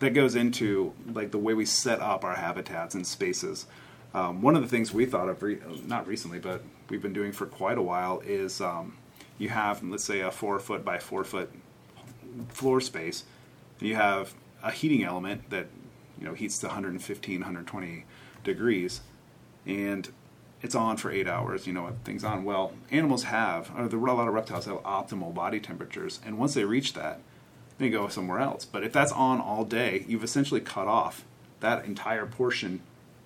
that 0.00 0.14
goes 0.14 0.34
into 0.34 0.92
like 1.12 1.30
the 1.30 1.38
way 1.38 1.54
we 1.54 1.64
set 1.64 2.00
up 2.00 2.24
our 2.24 2.36
habitats 2.36 2.94
and 2.94 3.06
spaces. 3.06 3.66
Um, 4.14 4.40
one 4.40 4.56
of 4.56 4.62
the 4.62 4.68
things 4.68 4.92
we 4.92 5.06
thought 5.06 5.28
of 5.28 5.42
re- 5.42 5.58
not 5.84 6.06
recently, 6.06 6.38
but 6.38 6.62
we've 6.88 7.02
been 7.02 7.12
doing 7.12 7.32
for 7.32 7.46
quite 7.46 7.78
a 7.78 7.82
while 7.82 8.20
is 8.20 8.60
um, 8.60 8.96
you 9.38 9.48
have 9.50 9.82
let's 9.82 10.04
say 10.04 10.20
a 10.20 10.30
four 10.30 10.58
foot 10.58 10.84
by 10.84 10.98
four 10.98 11.24
foot 11.24 11.50
floor 12.48 12.80
space, 12.80 13.24
and 13.80 13.88
you 13.88 13.96
have 13.96 14.34
a 14.62 14.70
heating 14.70 15.04
element 15.04 15.50
that 15.50 15.66
you 16.18 16.26
know 16.26 16.34
heats 16.34 16.58
to 16.58 16.66
115, 16.66 17.40
120 17.40 18.04
degrees, 18.44 19.00
and 19.66 20.08
it's 20.62 20.74
on 20.74 20.96
for 20.96 21.10
eight 21.10 21.28
hours. 21.28 21.66
You 21.66 21.72
know, 21.72 21.92
things 22.04 22.24
on. 22.24 22.44
Well, 22.44 22.72
animals 22.90 23.24
have, 23.24 23.70
or 23.76 23.82
are 23.82 24.06
a 24.08 24.14
lot 24.14 24.28
of 24.28 24.34
reptiles 24.34 24.66
have 24.66 24.82
optimal 24.82 25.34
body 25.34 25.60
temperatures, 25.60 26.20
and 26.24 26.38
once 26.38 26.54
they 26.54 26.64
reach 26.64 26.94
that, 26.94 27.20
they 27.78 27.88
go 27.88 28.08
somewhere 28.08 28.40
else. 28.40 28.64
But 28.64 28.84
if 28.84 28.92
that's 28.92 29.12
on 29.12 29.40
all 29.40 29.64
day, 29.64 30.04
you've 30.08 30.24
essentially 30.24 30.60
cut 30.60 30.86
off 30.88 31.24
that 31.60 31.84
entire 31.84 32.26
portion 32.26 32.80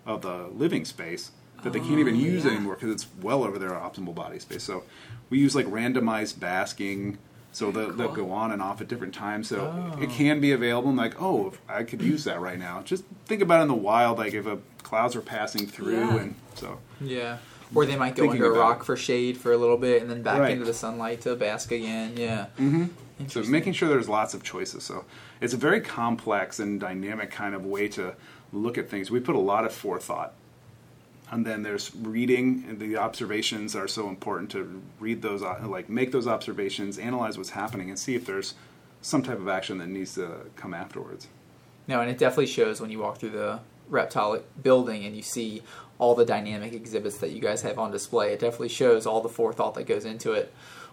of 0.07 0.23
the 0.23 0.49
living 0.55 0.85
space 0.85 1.31
that 1.63 1.73
they 1.73 1.79
can't 1.81 1.99
even 1.99 2.17
use 2.17 2.45
yeah. 2.45 2.53
anymore 2.53 2.75
because 2.75 2.91
it's 2.93 3.07
well 3.21 3.45
over 3.45 3.59
their 3.59 3.71
optimal 3.71 4.15
body 4.15 4.39
space. 4.39 4.63
So 4.65 4.83
we 5.31 5.39
use 5.39 5.55
like 5.55 5.67
randomized 5.67 6.41
basking. 6.41 7.19
So 7.55 7.71
they'll, 7.71 7.93
they'll 7.93 8.13
go 8.15 8.31
on 8.33 8.51
and 8.51 8.63
off 8.63 8.81
at 8.81 8.89
different 8.89 9.15
times. 9.15 9.49
So 9.49 9.93
Oh. 9.95 10.03
it 10.03 10.09
can 10.11 10.41
be 10.41 10.53
available. 10.53 10.89
And 10.89 10.97
like, 10.99 11.21
oh, 11.21 11.49
if 11.49 11.61
I 11.69 11.83
could 11.85 12.01
use 12.03 12.25
that 12.25 12.41
right 12.41 12.59
now. 12.59 12.81
Just 12.83 13.05
think 13.27 13.43
about 13.43 13.61
it 13.61 13.63
in 13.63 13.69
the 13.69 13.75
wild, 13.75 14.19
like 14.19 14.33
if 14.35 14.47
a 14.47 14.59
clouds 14.83 15.15
are 15.15 15.21
passing 15.21 15.67
through, 15.67 15.99
Yeah. 16.01 16.17
and 16.17 16.35
so 16.55 16.79
Yeah. 17.01 17.39
Or 17.75 17.87
they 17.87 17.97
might 17.97 18.15
go 18.17 18.29
under 18.31 18.53
a 18.55 18.59
rock 18.59 18.85
for 18.85 18.97
shade 18.97 19.37
for 19.39 19.53
a 19.53 19.57
little 19.57 19.79
bit 19.79 20.03
and 20.03 20.11
then 20.11 20.23
back 20.23 20.41
Right. 20.41 20.51
into 20.53 20.65
the 20.65 20.75
sunlight 20.75 21.21
to 21.23 21.37
bask 21.37 21.71
again. 21.73 22.15
Yeah. 22.17 22.47
Mm-hmm. 22.59 22.85
So 23.29 23.43
making 23.45 23.75
sure 23.75 23.89
there's 23.89 24.09
lots 24.09 24.35
of 24.35 24.43
choices. 24.43 24.85
So 24.85 25.05
it's 25.41 25.55
a 25.55 25.57
very 25.57 25.81
complex 25.81 26.59
and 26.59 26.81
dynamic 26.81 27.31
kind 27.31 27.55
of 27.55 27.65
way 27.65 27.89
to 27.89 28.15
look 28.53 28.79
at 28.79 28.89
things. 28.89 29.11
We 29.11 29.21
put 29.21 29.35
a 29.35 29.41
lot 29.41 29.65
of 29.65 29.73
forethought. 29.73 30.35
And 31.31 31.47
then 31.47 31.63
there's 31.63 31.95
reading, 31.97 32.65
and 32.69 32.79
the 32.79 32.99
observations 32.99 33.75
are 33.75 33.89
so 33.89 34.09
important 34.09 34.51
to 34.51 34.83
read 35.01 35.23
those, 35.23 35.43
uh, 35.43 35.67
like 35.67 35.89
make 35.89 36.13
those 36.13 36.27
observations, 36.27 36.99
analyze 36.99 37.39
what's 37.39 37.51
happening, 37.51 37.89
and 37.89 37.99
see 37.99 38.15
if 38.15 38.27
there's 38.27 38.53
some 39.01 39.23
type 39.23 39.39
of 39.39 39.49
action 39.49 39.79
that 39.79 39.89
needs 39.89 40.15
to 40.17 40.41
come 40.57 40.75
afterwards. 40.75 41.29
No, 41.89 42.03
and 42.03 42.11
it 42.11 42.19
definitely 42.19 42.47
shows 42.47 42.83
when 42.83 42.91
you 42.91 42.99
walk 42.99 43.17
through 43.17 43.31
the 43.31 43.61
reptile 43.89 44.41
building 44.63 45.05
and 45.05 45.17
you 45.17 45.23
see 45.23 45.63
all 45.99 46.15
the 46.15 46.25
dynamic 46.25 46.73
exhibits 46.73 47.19
that 47.19 47.31
you 47.31 47.41
guys 47.41 47.63
have 47.63 47.79
on 47.79 47.91
display. 47.91 48.33
It 48.33 48.41
definitely 48.41 48.69
shows 48.69 49.07
all 49.07 49.21
the 49.21 49.29
forethought 49.29 49.75
that 49.75 49.85
goes 49.85 50.05
into 50.05 50.33
it. 50.33 50.53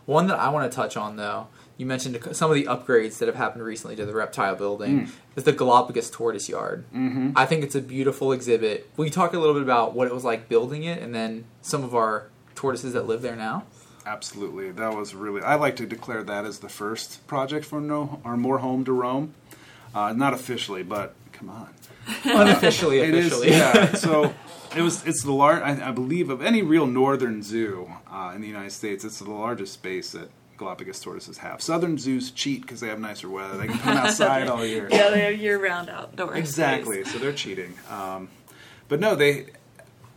One 0.09 0.25
that 0.25 0.39
I 0.39 0.49
want 0.49 0.71
to 0.71 0.75
touch 0.75 0.97
on, 0.97 1.17
though, 1.17 1.49
you 1.77 1.85
mentioned 1.85 2.17
some 2.31 2.49
of 2.49 2.55
the 2.55 2.63
upgrades 2.63 3.19
that 3.19 3.27
have 3.27 3.35
happened 3.35 3.63
recently 3.63 3.95
to 3.97 4.07
the 4.07 4.13
reptile 4.15 4.55
building, 4.55 5.11
is 5.35 5.43
the 5.43 5.51
Galapagos 5.51 6.09
Tortoise 6.09 6.49
Yard. 6.49 6.83
Mm-hmm. 6.91 7.33
I 7.35 7.45
think 7.45 7.63
it's 7.63 7.75
a 7.75 7.81
beautiful 7.81 8.31
exhibit. 8.31 8.89
Will 8.97 9.05
you 9.05 9.11
talk 9.11 9.33
a 9.33 9.39
little 9.39 9.53
bit 9.53 9.61
about 9.61 9.93
what 9.93 10.07
it 10.07 10.13
was 10.13 10.23
like 10.23 10.49
building 10.49 10.83
it 10.83 10.99
and 10.99 11.13
then 11.13 11.45
some 11.61 11.83
of 11.83 11.93
our 11.93 12.29
tortoises 12.55 12.93
that 12.93 13.05
live 13.05 13.21
there 13.21 13.35
now? 13.35 13.65
Absolutely, 14.03 14.71
that 14.71 14.97
was 14.97 15.13
really. 15.13 15.43
I 15.43 15.53
like 15.55 15.75
to 15.75 15.85
declare 15.85 16.23
that 16.23 16.43
as 16.43 16.57
the 16.57 16.69
first 16.69 17.27
project 17.27 17.63
for 17.63 17.79
No 17.79 18.19
or 18.23 18.35
More 18.35 18.57
Home 18.57 18.83
to 18.85 18.91
Roam. 18.91 19.35
Uh, 19.93 20.11
not 20.13 20.33
officially, 20.33 20.81
but 20.81 21.13
come 21.33 21.51
on. 21.51 21.69
Unofficially, 22.23 22.97
is, 23.01 23.27
officially. 23.27 23.51
yeah. 23.51 23.93
So 23.95 24.33
it 24.75 24.81
was. 24.81 25.05
It's 25.05 25.23
the 25.23 25.31
large. 25.31 25.61
I, 25.61 25.89
I 25.89 25.91
believe 25.91 26.29
of 26.29 26.41
any 26.41 26.61
real 26.61 26.85
northern 26.85 27.41
zoo 27.43 27.91
uh, 28.11 28.31
in 28.35 28.41
the 28.41 28.47
United 28.47 28.71
States, 28.71 29.03
it's 29.03 29.19
the 29.19 29.29
largest 29.29 29.73
space 29.73 30.11
that 30.11 30.29
Galapagos 30.57 30.99
tortoises 30.99 31.37
have. 31.39 31.61
Southern 31.61 31.97
zoos 31.97 32.31
cheat 32.31 32.61
because 32.61 32.79
they 32.79 32.87
have 32.87 32.99
nicer 32.99 33.29
weather. 33.29 33.57
They 33.57 33.67
can 33.67 33.79
come 33.79 33.97
outside 33.97 34.47
all 34.47 34.65
year. 34.65 34.87
Yeah, 34.91 35.09
they 35.09 35.21
have 35.21 35.39
year-round 35.39 35.89
outdoor 35.89 36.35
Exactly. 36.35 37.03
space. 37.03 37.13
So 37.13 37.19
they're 37.19 37.33
cheating. 37.33 37.73
Um, 37.89 38.29
but 38.87 38.99
no, 38.99 39.15
they. 39.15 39.47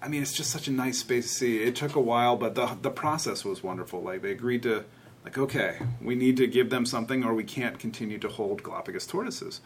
I 0.03 0.09
mean, 0.09 0.20
it's 0.22 0.32
just 0.32 0.50
such 0.50 0.66
a 0.66 0.72
nice 0.72 0.98
space 0.98 1.28
to 1.28 1.34
see. 1.34 1.62
It 1.62 1.76
took 1.76 1.94
a 1.94 2.00
while, 2.00 2.36
but 2.36 2.55
the 2.55 2.76
the 2.82 2.90
process 2.90 3.44
was 3.44 3.62
wonderful. 3.62 4.03
Like 4.03 4.22
they 4.22 4.32
agreed 4.32 4.64
to, 4.64 4.84
like, 5.24 5.38
okay, 5.38 5.78
we 6.00 6.14
need 6.16 6.36
to 6.38 6.46
give 6.48 6.70
them 6.70 6.84
something, 6.84 7.22
or 7.24 7.34
we 7.34 7.44
can't 7.44 7.78
continue 7.78 8.18
to 8.18 8.28
hold 8.28 8.62
Galapagos 8.64 9.07
tortoises. 9.07 9.61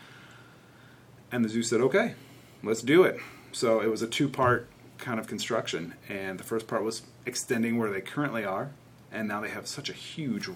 And 1.33 1.45
the 1.45 1.49
zoo 1.49 1.63
said, 1.63 1.81
okay, 1.81 2.15
let's 2.63 2.83
do 2.83 3.03
it. 3.03 3.19
So 3.51 3.81
it 3.81 3.89
was 3.91 4.03
a 4.03 4.07
two 4.07 4.29
part 4.29 4.69
kind 4.99 5.19
of 5.21 5.27
construction, 5.27 5.95
and 6.09 6.39
the 6.39 6.45
first 6.45 6.67
part 6.67 6.83
was 6.83 7.03
extending 7.25 7.79
where 7.79 7.91
they 7.91 8.01
currently 8.01 8.45
are, 8.45 8.71
and 9.13 9.29
now 9.29 9.41
they 9.41 9.49
have 9.51 9.67
such 9.67 9.89
a 9.91 9.93
huge 9.93 10.49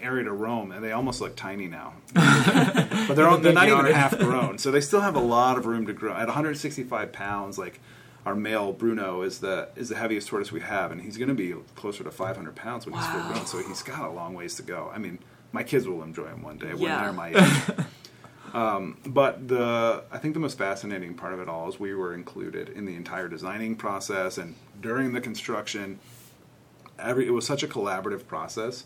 area 0.00 0.24
to 0.24 0.32
roam, 0.32 0.72
and 0.72 0.82
they 0.82 0.92
almost 0.92 1.20
look 1.20 1.36
tiny 1.36 1.66
now. 1.66 1.94
but 2.14 3.14
they're, 3.14 3.30
the 3.30 3.38
they're 3.40 3.52
not 3.52 3.68
even 3.68 3.86
half 3.86 4.18
grown, 4.18 4.58
so 4.64 4.70
they 4.70 4.80
still 4.80 5.00
have 5.00 5.14
a 5.16 5.20
lot 5.20 5.56
of 5.58 5.66
room 5.66 5.86
to 5.86 5.92
grow. 5.92 6.12
At 6.12 6.26
165 6.26 7.12
pounds, 7.12 7.58
like 7.58 7.80
our 8.26 8.34
male 8.34 8.72
Bruno 8.72 9.22
is 9.22 9.38
the 9.40 9.68
is 9.76 9.88
the 9.88 9.96
heaviest 9.96 10.28
tortoise 10.28 10.52
we 10.52 10.60
have, 10.60 10.90
and 10.92 11.00
he's 11.00 11.16
going 11.16 11.28
to 11.28 11.34
be 11.34 11.54
closer 11.74 12.04
to 12.04 12.10
500 12.10 12.54
pounds 12.54 12.86
when 12.86 12.94
he's 12.94 13.06
full 13.06 13.22
grown. 13.22 13.46
So 13.46 13.58
he's 13.58 13.82
got 13.82 14.00
a 14.08 14.10
long 14.12 14.34
ways 14.34 14.54
to 14.56 14.62
go. 14.62 14.90
I 14.94 14.98
mean, 14.98 15.18
my 15.52 15.62
kids 15.62 15.86
will 15.86 16.02
enjoy 16.02 16.26
him 16.26 16.42
one 16.42 16.58
day 16.58 16.68
when 16.72 16.78
Yeah. 16.82 17.02
they're 17.02 17.12
my 17.12 17.28
age. 17.28 17.86
um, 18.52 18.98
but 19.06 19.48
the 19.48 20.04
I 20.10 20.18
think 20.18 20.34
the 20.34 20.40
most 20.40 20.58
fascinating 20.58 21.14
part 21.14 21.32
of 21.32 21.40
it 21.40 21.48
all 21.48 21.68
is 21.68 21.80
we 21.80 21.94
were 21.94 22.14
included 22.14 22.68
in 22.68 22.84
the 22.84 22.94
entire 22.94 23.28
designing 23.28 23.76
process 23.76 24.38
and 24.38 24.54
during 24.80 25.12
the 25.12 25.20
construction. 25.20 25.98
Every 26.98 27.26
it 27.26 27.30
was 27.30 27.46
such 27.46 27.62
a 27.62 27.68
collaborative 27.68 28.26
process 28.26 28.84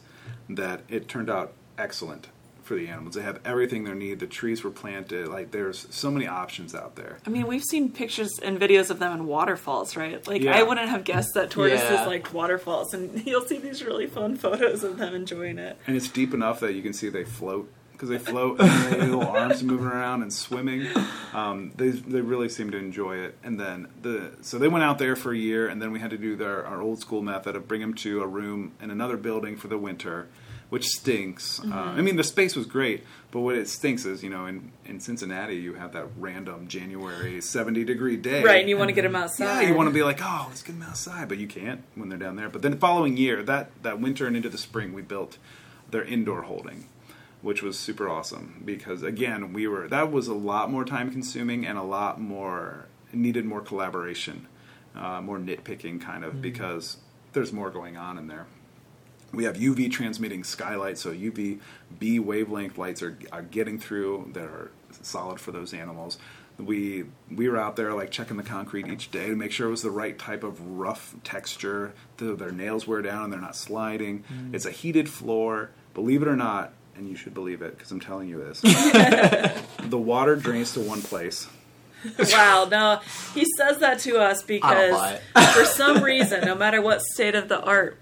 that 0.48 0.82
it 0.88 1.08
turned 1.08 1.28
out 1.28 1.52
excellent 1.76 2.28
for 2.62 2.74
the 2.74 2.88
animals. 2.88 3.14
They 3.14 3.22
have 3.22 3.40
everything 3.44 3.84
they 3.84 3.92
need. 3.94 4.18
The 4.18 4.26
trees 4.26 4.64
were 4.64 4.70
planted. 4.70 5.28
Like 5.28 5.50
there's 5.52 5.86
so 5.90 6.10
many 6.10 6.26
options 6.26 6.74
out 6.74 6.96
there. 6.96 7.18
I 7.26 7.30
mean, 7.30 7.46
we've 7.46 7.62
seen 7.62 7.90
pictures 7.92 8.38
and 8.42 8.58
videos 8.58 8.90
of 8.90 8.98
them 8.98 9.12
in 9.12 9.26
waterfalls, 9.26 9.96
right? 9.96 10.26
Like, 10.26 10.42
Yeah. 10.42 10.56
I 10.56 10.62
wouldn't 10.64 10.88
have 10.88 11.04
guessed 11.04 11.34
that 11.34 11.50
tortoises 11.50 11.90
Yeah. 11.90 12.06
liked 12.06 12.32
waterfalls, 12.34 12.92
and 12.94 13.24
you'll 13.26 13.44
see 13.46 13.58
these 13.58 13.84
really 13.84 14.06
fun 14.08 14.36
photos 14.36 14.82
of 14.82 14.96
them 14.98 15.14
enjoying 15.14 15.58
it. 15.58 15.78
And 15.86 15.96
it's 15.96 16.08
deep 16.08 16.34
enough 16.34 16.58
that 16.60 16.72
you 16.74 16.82
can 16.82 16.92
see 16.92 17.08
they 17.08 17.24
float 17.24 17.70
because 17.97 18.11
they 18.11 18.18
float 18.18 18.61
and 18.61 18.92
their 18.92 19.07
little 19.07 19.26
arms 19.26 19.62
moving 19.62 19.86
around 19.86 20.22
and 20.22 20.32
swimming. 20.32 20.86
Um, 21.32 21.72
they 21.76 21.90
they 21.90 22.20
really 22.20 22.49
seem 22.49 22.70
to 22.70 22.78
enjoy 22.78 23.16
it. 23.16 23.36
And 23.42 23.59
then 23.59 23.88
the 24.03 24.32
so 24.42 24.59
they 24.59 24.68
went 24.68 24.84
out 24.84 24.99
there 24.99 25.16
for 25.16 25.32
a 25.32 25.36
year, 25.36 25.68
and 25.68 25.80
then 25.80 25.92
we 25.92 26.01
had 26.01 26.11
to 26.11 26.18
do 26.18 26.36
their 26.36 26.66
our 26.66 26.80
old 26.80 27.01
school 27.01 27.22
method 27.22 27.57
of 27.57 27.66
bring 27.66 27.80
them 27.80 27.94
to 27.94 28.22
a 28.22 28.26
room 28.26 28.72
in 28.80 28.90
another 28.90 29.16
building 29.16 29.57
for 29.57 29.68
the 29.68 29.78
winter. 29.78 30.28
Which 30.68 30.84
stinks. 30.84 31.61
Uh, 31.61 31.72
I 31.72 32.03
mean, 32.03 32.16
the 32.16 32.24
space 32.24 32.57
was 32.57 32.66
great, 32.66 33.05
but 33.30 33.38
what 33.38 33.55
it 33.55 33.68
stinks 33.68 34.05
is, 34.05 34.24
you 34.24 34.30
know, 34.30 34.47
in, 34.47 34.72
in 34.84 34.99
Cincinnati, 34.99 35.55
you 35.55 35.74
have 35.74 35.92
that 35.92 36.07
random 36.18 36.66
January 36.66 37.40
70 37.40 37.84
degree 37.84 38.16
day. 38.16 38.42
Right, 38.42 38.62
and 38.62 38.68
you 38.68 38.76
want 38.76 38.88
to 38.88 38.92
get 38.92 39.03
them 39.03 39.14
outside. 39.14 39.62
Yeah, 39.62 39.68
you 39.68 39.76
want 39.76 39.88
to 39.88 39.94
be 39.94 40.03
like, 40.03 40.18
oh, 40.20 40.47
let's 40.49 40.64
get 40.64 40.72
them 40.72 40.82
outside, 40.82 41.28
but 41.28 41.38
you 41.38 41.47
can't 41.47 41.84
when 41.94 42.09
they're 42.09 42.18
down 42.18 42.34
there. 42.34 42.49
But 42.49 42.62
then 42.62 42.72
the 42.72 42.78
following 42.78 43.16
year, 43.16 43.44
that 43.44 43.70
that 43.84 44.01
winter 44.01 44.26
and 44.26 44.34
into 44.34 44.49
the 44.49 44.59
spring, 44.59 44.92
we 44.92 45.03
built 45.03 45.38
their 45.92 46.03
indoor 46.03 46.42
holding, 46.42 46.88
which 47.47 47.62
was 47.62 47.78
super 47.78 48.09
awesome 48.09 48.61
because 48.64 49.05
again, 49.05 49.53
we 49.53 49.68
were 49.68 49.86
that 49.86 50.11
was 50.11 50.26
a 50.26 50.34
lot 50.34 50.68
more 50.68 50.84
time 50.84 51.12
consuming 51.12 51.64
and 51.64 51.78
a 51.78 51.82
lot 51.82 52.20
more 52.20 52.86
needed 53.12 53.44
more 53.44 53.61
collaboration, 53.61 54.49
uh, 54.97 55.20
more 55.20 55.38
nitpicking 55.38 56.01
kind 56.01 56.24
of 56.24 56.42
because 56.42 56.97
there's 57.34 57.53
more 57.53 57.70
going 57.70 57.97
on 57.97 58.18
in 58.18 58.26
there. 58.26 58.47
We 59.32 59.44
have 59.44 59.59
UV 59.59 59.92
transmitting 59.92 60.42
skylights, 60.42 61.03
so 61.03 61.12
UV 61.12 61.61
B 62.01 62.18
wavelength 62.18 62.78
lights 62.78 63.01
are, 63.01 63.16
are 63.30 63.42
getting 63.42 63.78
through 63.78 64.30
that 64.32 64.47
are 64.47 64.72
solid 65.03 65.38
for 65.38 65.53
those 65.53 65.72
animals. 65.72 66.18
We 66.59 67.05
we 67.30 67.49
were 67.49 67.59
out 67.59 67.76
there 67.76 67.94
like 67.94 68.11
checking 68.11 68.38
the 68.38 68.42
concrete 68.42 68.88
each 68.88 69.12
day 69.12 69.28
to 69.28 69.36
make 69.36 69.53
sure 69.53 69.68
it 69.68 69.70
was 69.70 69.82
the 69.82 69.90
right 69.92 70.18
type 70.18 70.42
of 70.42 70.61
rough 70.61 71.14
texture, 71.22 71.94
that 72.16 72.40
their 72.40 72.51
nails 72.51 72.88
wear 72.88 73.03
down 73.03 73.24
and 73.24 73.32
they're 73.32 73.40
not 73.40 73.55
sliding. 73.55 74.24
It's 74.53 74.66
a 74.66 74.72
heated 74.72 75.09
floor, 75.09 75.70
believe 75.94 76.22
it 76.22 76.28
or 76.28 76.34
not, 76.34 76.72
and 76.97 77.09
you 77.09 77.16
should 77.16 77.34
believe 77.34 77.62
it 77.62 77.76
because 77.76 77.90
I'm 77.90 78.01
telling 78.01 78.28
you 78.28 78.38
this. 78.38 78.61
the 79.82 79.99
water 79.99 80.36
drains 80.36 80.72
to 80.74 80.80
one 80.80 81.03
place. 81.03 81.49
wow, 82.32 82.66
no, 82.70 83.01
he 83.34 83.44
says 83.57 83.78
that 83.78 83.99
to 84.01 84.18
us 84.18 84.42
because 84.42 85.18
for 85.55 85.64
some 85.64 86.03
reason, 86.03 86.44
no 86.44 86.55
matter 86.55 86.80
what 86.80 87.03
state 87.03 87.34
of 87.34 87.49
the 87.49 87.61
art 87.61 87.99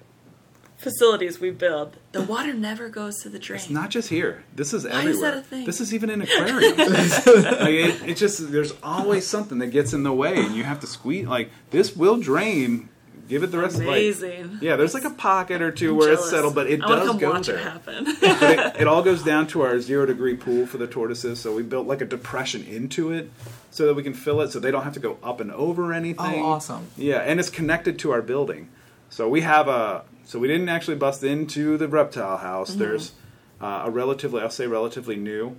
facilities 0.76 1.40
we 1.40 1.51
build, 1.51 1.97
the 2.12 2.22
water 2.22 2.53
never 2.53 2.88
goes 2.88 3.18
to 3.22 3.28
the 3.28 3.38
drain. 3.38 3.61
It's 3.61 3.70
not 3.70 3.90
just 3.90 4.11
here. 4.11 4.45
This 4.55 4.74
is 4.74 4.84
Why 4.84 4.90
everywhere. 4.90 5.11
is 5.12 5.20
that 5.20 5.36
a 5.36 5.42
thing? 5.42 5.64
This 5.64 5.80
is 5.80 5.95
even 5.95 6.11
in 6.11 6.20
aquariums. 6.22 6.76
like 7.26 7.74
it, 7.74 8.09
it 8.11 8.16
just 8.16 8.53
there's 8.53 8.74
always 8.82 9.26
something 9.26 9.59
that 9.59 9.68
gets 9.68 9.92
in 9.92 10.03
the 10.03 10.12
way, 10.12 10.36
and 10.36 10.55
you 10.55 10.64
have 10.64 10.80
to 10.80 10.86
squeeze. 10.86 11.26
Like 11.26 11.51
this 11.70 11.97
will 11.97 12.18
drain. 12.18 12.90
Give 13.29 13.43
it 13.43 13.49
the 13.49 13.59
rest 13.59 13.75
of 13.75 13.81
the 13.81 13.87
day. 13.87 13.91
Amazing. 13.91 14.53
like 14.53 14.62
yeah. 14.62 14.77
There's 14.77 14.95
like 14.95 15.05
a 15.05 15.11
pocket 15.11 15.62
or 15.62 15.70
2 15.70 15.91
I'm 15.91 15.97
where 15.97 16.12
it's 16.12 16.29
settled, 16.29 16.55
but 16.55 16.68
it 16.68 16.83
I 16.83 16.89
does 16.89 17.09
come 17.09 17.18
go 17.18 17.31
watch 17.31 17.47
there. 17.47 17.57
it 17.57 17.62
happen. 17.62 18.05
it, 18.07 18.81
it 18.81 18.87
all 18.87 19.03
goes 19.03 19.22
down 19.22 19.47
to 19.49 19.62
our 19.62 19.81
zero 19.81 20.07
degree 20.07 20.37
pool 20.37 20.66
for 20.66 20.79
the 20.79 20.87
tortoises. 20.87 21.41
So 21.41 21.55
we 21.55 21.62
built 21.62 21.87
like 21.87 22.01
a 22.01 22.05
depression 22.07 22.64
into 22.64 23.12
it 23.12 23.31
so 23.70 23.87
that 23.87 23.95
we 23.95 24.03
can 24.03 24.14
fill 24.14 24.41
it, 24.41 24.51
so 24.53 24.61
they 24.61 24.70
don't 24.70 24.85
have 24.85 24.95
to 24.95 25.01
go 25.01 25.18
up 25.22 25.41
and 25.41 25.51
over 25.53 25.93
anything. 25.93 26.43
Oh, 26.43 26.53
awesome. 26.53 26.89
Yeah, 26.97 27.18
and 27.18 27.41
it's 27.41 27.51
connected 27.51 27.99
to 28.01 28.12
our 28.12 28.22
building. 28.22 28.68
So 29.11 29.29
we 29.29 29.41
have 29.43 29.68
a. 29.68 30.05
So 30.27 30.39
we 30.39 30.49
didn't 30.49 30.68
actually 30.68 30.97
bust 30.97 31.22
into 31.22 31.77
the 31.77 31.89
reptile 31.89 32.39
house. 32.39 32.70
Mm-hmm. 32.70 32.79
There's 32.81 33.12
uh, 33.61 33.83
a 33.85 33.91
relatively, 33.91 34.41
I'll 34.41 34.51
say, 34.51 34.66
relatively 34.66 35.16
new 35.16 35.57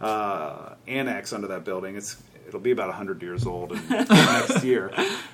uh, 0.00 0.74
annex 0.86 1.32
under 1.32 1.46
that 1.48 1.64
building. 1.64 1.96
It's 1.96 2.16
it'll 2.54 2.60
be 2.62 2.70
about 2.70 2.92
hundred 2.92 3.22
years 3.22 3.46
old 3.46 3.72
in, 3.72 3.86
next 3.88 4.62
year, 4.64 4.88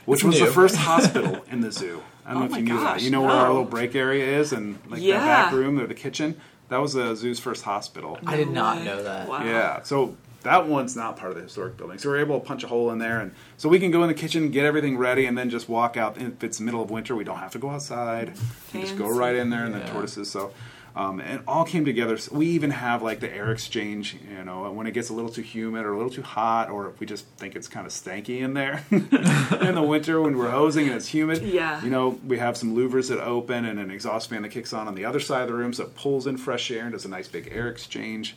which 0.07 0.21
It's 0.21 0.25
was 0.25 0.39
the 0.41 0.47
first 0.47 0.77
hospital 0.77 1.45
in 1.51 1.61
the 1.61 1.73
zoo. 1.73 2.03
I 2.25 2.33
don't 2.35 2.37
Oh 2.37 2.41
know 2.41 2.45
if 2.47 2.51
my 2.53 2.59
you 2.59 2.64
knew 2.64 2.75
gosh, 2.75 3.01
that. 3.01 3.05
You 3.05 3.11
know 3.11 3.23
where 3.23 3.31
our 3.31 3.49
little 3.49 3.64
break 3.64 3.95
area 3.95 4.39
is, 4.39 4.53
and 4.53 4.79
like 4.89 5.01
Yeah. 5.03 5.19
that 5.21 5.27
back 5.47 5.53
room 5.53 5.79
or 5.81 5.87
the 5.87 5.95
kitchen. 5.95 6.41
That 6.69 6.79
was 6.83 6.93
the 6.93 7.14
zoo's 7.14 7.39
first 7.41 7.64
hospital. 7.64 8.19
I 8.27 8.37
did 8.37 8.51
not 8.51 8.79
way. 8.79 8.85
know 8.85 9.03
that. 9.03 9.27
Wow. 9.29 9.43
Yeah, 9.45 9.83
so 9.83 10.14
that 10.43 10.66
one's 10.69 10.95
not 10.95 11.16
part 11.16 11.31
of 11.33 11.37
the 11.39 11.43
historic 11.45 11.77
building. 11.79 11.99
So 11.99 12.11
we're 12.11 12.19
able 12.21 12.39
to 12.39 12.47
punch 12.47 12.62
a 12.62 12.69
hole 12.69 12.91
in 12.91 12.99
there, 12.99 13.21
and 13.21 13.33
so 13.57 13.69
we 13.71 13.79
can 13.81 13.91
go 13.91 14.03
in 14.03 14.09
the 14.09 14.14
kitchen, 14.14 14.51
get 14.51 14.66
everything 14.66 14.99
ready, 14.99 15.25
and 15.27 15.37
then 15.37 15.49
just 15.51 15.69
walk 15.69 15.97
out. 15.97 16.19
If 16.21 16.45
it's 16.45 16.59
the 16.59 16.64
middle 16.64 16.83
of 16.83 16.91
winter, 16.91 17.16
we 17.16 17.25
don't 17.25 17.39
have 17.39 17.53
to 17.53 17.59
go 17.59 17.71
outside. 17.71 18.35
We 18.75 18.83
just 18.83 18.99
go 18.99 19.09
right 19.09 19.35
in 19.35 19.49
there, 19.51 19.64
and 19.64 19.75
the 19.75 19.81
tortoises. 19.81 20.31
So. 20.31 20.53
Um, 20.97 21.20
and 21.20 21.41
it 21.41 21.43
all 21.47 21.64
came 21.64 21.84
together. 21.84 22.16
So 22.16 22.34
we 22.34 22.47
even 22.49 22.70
have 22.70 23.03
like 23.03 23.20
the 23.20 23.32
air 23.32 23.51
exchange, 23.53 24.16
you 24.28 24.45
know, 24.45 24.70
when 24.72 24.86
it 24.86 24.93
gets 24.93 25.11
a 25.11 25.12
little 25.12 25.30
too 25.30 25.43
humid 25.43 25.84
or 25.84 25.93
a 25.93 25.97
little 25.97 26.12
too 26.12 26.22
hot, 26.22 26.70
or 26.70 26.89
if 26.89 26.99
we 26.99 27.07
just 27.07 27.26
think 27.36 27.55
it's 27.55 27.68
kind 27.68 27.86
of 27.86 27.93
stanky 27.93 28.41
in 28.41 28.55
there 28.55 28.84
in 28.91 29.74
the 29.74 29.84
winter 29.86 30.20
when 30.20 30.36
we're 30.36 30.51
hosing 30.51 30.86
and 30.86 30.97
it's 30.97 31.09
humid. 31.09 31.43
Yeah. 31.43 31.82
You 31.84 31.91
know, 31.91 32.18
we 32.26 32.39
have 32.39 32.57
some 32.57 32.74
louvers 32.74 33.09
that 33.11 33.20
open 33.20 33.64
and 33.64 33.78
an 33.78 33.91
exhaust 33.91 34.30
fan 34.30 34.43
that 34.43 34.51
kicks 34.51 34.72
on 34.72 34.89
on 34.89 34.95
the 34.95 35.05
other 35.05 35.20
side 35.20 35.43
of 35.43 35.49
the 35.49 35.55
room, 35.55 35.72
so 35.72 35.84
it 35.84 35.95
pulls 35.95 36.26
in 36.26 36.36
fresh 36.36 36.70
air 36.70 36.82
and 36.82 36.93
does 36.93 37.05
a 37.05 37.09
nice 37.09 37.28
big 37.28 37.49
air 37.53 37.68
exchange. 37.68 38.36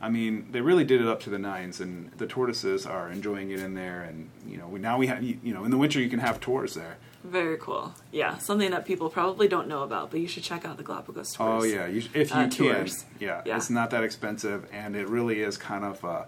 I 0.00 0.08
mean, 0.08 0.48
they 0.50 0.62
really 0.62 0.84
did 0.84 1.00
it 1.02 1.06
up 1.06 1.20
to 1.20 1.30
the 1.30 1.38
nines, 1.38 1.78
and 1.80 2.10
the 2.12 2.26
tortoises 2.26 2.86
are 2.86 3.10
enjoying 3.10 3.50
it 3.50 3.60
in 3.60 3.74
there. 3.74 4.02
And 4.02 4.30
you 4.46 4.56
know, 4.56 4.66
we 4.66 4.80
now 4.80 4.96
we 4.96 5.06
have 5.08 5.22
you 5.22 5.38
know 5.44 5.64
in 5.64 5.70
the 5.70 5.76
winter 5.76 6.00
you 6.00 6.08
can 6.08 6.20
have 6.20 6.40
tours 6.40 6.74
there. 6.74 6.96
Very 7.22 7.58
cool. 7.58 7.92
Yeah, 8.12 8.38
something 8.38 8.70
that 8.70 8.86
people 8.86 9.10
probably 9.10 9.46
don't 9.46 9.68
know 9.68 9.82
about, 9.82 10.10
but 10.10 10.20
you 10.20 10.26
should 10.28 10.42
check 10.42 10.64
out 10.64 10.76
the 10.78 10.82
Galapagos 10.82 11.34
tours. 11.34 11.64
Oh 11.64 11.66
yeah, 11.66 11.86
you, 11.86 12.02
if 12.14 12.30
you 12.30 12.36
Uh, 12.36 12.48
can, 12.48 12.50
tours. 12.50 13.04
yeah, 13.18 13.42
Yeah. 13.44 13.56
it's 13.56 13.68
not 13.70 13.90
that 13.90 14.02
expensive, 14.04 14.66
and 14.72 14.96
it 14.96 15.08
really 15.08 15.40
is 15.42 15.56
kind 15.56 15.84
of. 15.84 16.04
Uh, 16.04 16.22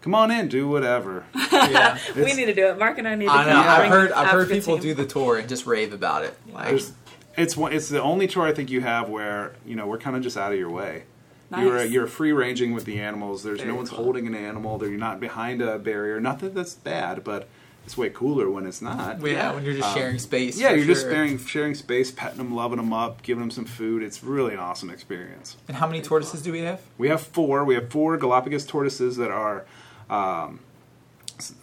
Come 0.00 0.16
on 0.16 0.32
in, 0.32 0.48
do 0.48 0.66
whatever. 0.68 1.24
Yeah. 1.52 1.96
we 2.16 2.32
need 2.34 2.46
to 2.46 2.54
do 2.54 2.66
it. 2.66 2.78
Mark 2.78 2.98
and 2.98 3.06
I 3.06 3.14
need 3.14 3.26
to. 3.26 3.30
I 3.32 3.44
know. 3.44 3.52
come 3.52 3.66
I've 3.68 3.88
heard. 3.88 4.12
I've 4.12 4.28
heard 4.30 4.48
people 4.50 4.74
team. 4.74 4.82
do 4.82 4.94
the 4.94 5.06
tour 5.06 5.38
and 5.38 5.48
just 5.48 5.64
rave 5.64 5.92
about 5.92 6.24
it. 6.24 6.36
Like, 6.52 6.70
There's, 6.70 6.92
it's 7.36 7.56
one. 7.56 7.72
It's 7.72 7.88
the 7.88 8.02
only 8.02 8.26
tour 8.26 8.42
I 8.44 8.52
think 8.52 8.68
you 8.68 8.80
have 8.80 9.08
where 9.08 9.54
you 9.64 9.76
know 9.76 9.86
we're 9.86 9.98
kind 9.98 10.16
of 10.16 10.22
just 10.22 10.36
out 10.36 10.52
of 10.52 10.58
your 10.58 10.70
way. 10.70 11.04
You're 11.56 11.76
Nice. 11.76 11.90
you're 11.90 12.06
free 12.08 12.32
ranging 12.32 12.72
with 12.74 12.84
the 12.84 12.98
animals. 12.98 13.44
There's 13.44 13.58
Very 13.60 13.70
no 13.70 13.76
one's 13.76 13.90
cool. 13.90 14.02
holding 14.02 14.26
an 14.26 14.34
animal. 14.34 14.76
There, 14.78 14.88
you're 14.88 14.98
not 14.98 15.20
behind 15.20 15.62
a 15.62 15.78
barrier. 15.78 16.18
Not 16.20 16.40
that 16.40 16.52
that's 16.54 16.74
bad, 16.74 17.22
but 17.22 17.46
it's 17.84 17.96
way 17.96 18.10
cooler 18.10 18.48
when 18.50 18.66
it's 18.66 18.80
not. 18.80 19.20
yeah, 19.22 19.52
when 19.54 19.64
you're 19.64 19.74
just 19.74 19.88
Um, 19.88 19.94
sharing 19.94 20.18
space. 20.18 20.58
Yeah, 20.58 20.72
you're 20.72 20.86
just 20.86 21.02
sharing 21.06 21.38
sharing 21.38 21.74
space, 21.74 22.10
petting 22.10 22.38
them, 22.38 22.54
loving 22.54 22.76
them 22.78 22.92
up, 22.92 23.22
giving 23.22 23.40
them 23.42 23.50
some 23.50 23.64
food. 23.64 24.02
It's 24.02 24.22
really 24.22 24.52
an 24.54 24.60
awesome 24.60 24.88
experience. 24.90 25.56
And 25.68 25.76
how 25.76 25.86
many 25.86 26.00
tortoises 26.02 26.42
do 26.42 26.52
we 26.52 26.60
have? 26.60 26.80
We 26.98 27.08
have 27.08 27.20
four. 27.20 27.64
We 27.64 27.74
have 27.74 27.90
four 27.90 28.16
Galapagos 28.16 28.66
tortoises 28.66 29.16
that 29.16 29.30
are 29.30 29.64
um, 30.08 30.60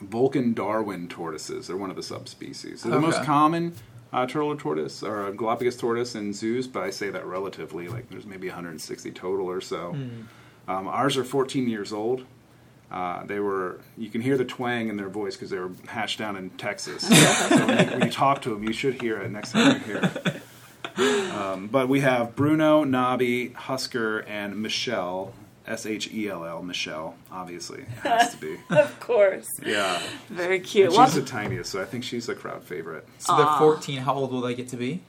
Volcan 0.02 0.54
Darwin 0.54 1.08
tortoises. 1.08 1.68
They're 1.68 1.78
one 1.78 1.90
of 1.90 1.96
the 1.96 2.04
subspecies. 2.04 2.84
They're 2.84 2.92
the 2.94 3.00
most 3.00 3.24
common 3.24 3.74
uh, 4.12 4.26
turtle 4.26 4.50
or 4.50 4.56
tortoise 4.56 5.04
or 5.04 5.28
a 5.28 5.32
Galapagos 5.34 5.78
tortoise 5.78 6.16
in 6.16 6.34
zoos, 6.34 6.68
but 6.68 6.84
I 6.84 6.90
say 6.90 7.10
that 7.12 7.26
relatively. 7.26 7.88
Like 7.88 8.10
there's 8.10 8.26
maybe 8.26 8.48
160 8.48 9.12
total 9.12 9.48
or 9.48 9.62
so. 9.62 9.96
Um, 10.68 10.88
ours 10.88 11.16
are 11.18 11.24
14 11.24 11.70
years 11.70 11.94
old. 11.94 12.26
Uh, 12.92 13.24
they 13.26 13.40
were. 13.40 13.80
You 13.98 14.10
can 14.10 14.22
hear 14.22 14.38
the 14.38 14.46
twang 14.46 14.90
in 14.90 14.98
their 14.98 15.10
voice 15.10 15.36
because 15.36 15.50
they 15.52 15.60
were 15.60 15.72
hatched 15.88 16.20
down 16.20 16.36
in 16.36 16.50
Texas. 16.52 17.08
so 17.50 17.66
when 17.68 17.86
you, 17.86 17.92
when 17.92 18.02
you 18.04 18.12
talk 18.12 18.42
to 18.44 18.50
them, 18.50 18.64
you 18.64 18.74
should 18.74 19.00
hear 19.02 19.18
it 19.22 19.30
next 19.32 19.52
time 19.52 19.76
you 19.76 19.80
hear 19.80 20.12
it. 20.26 20.42
Um, 21.32 21.68
but 21.68 21.88
we 21.88 22.02
have 22.02 22.36
Bruno, 22.36 22.84
Nobby, 22.84 23.50
Husker, 23.50 24.20
and 24.20 24.62
Michelle. 24.62 25.34
S 25.68 25.86
H 25.86 26.12
E 26.12 26.28
L 26.28 26.46
L, 26.46 26.64
Michelle. 26.64 27.14
Obviously, 27.32 27.82
it 27.82 27.88
has 28.00 28.32
to 28.32 28.38
be. 28.38 28.58
Of 28.72 29.00
course. 29.00 29.48
Yeah, 29.64 30.02
Very 30.30 30.60
cute. 30.60 30.88
and 30.88 30.96
Well, 30.98 31.06
she's 31.06 31.14
the 31.14 31.22
tiniest, 31.22 31.70
so 31.70 31.80
I 31.80 31.86
think 31.86 32.04
she's 32.04 32.28
a 32.28 32.34
crowd 32.34 32.64
favorite. 32.64 33.08
So 33.20 33.38
they're 33.38 33.58
14. 33.60 34.00
How 34.00 34.16
old 34.16 34.32
will 34.32 34.42
they 34.42 34.56
get 34.56 34.70
to 34.70 34.78
be? 34.78 35.02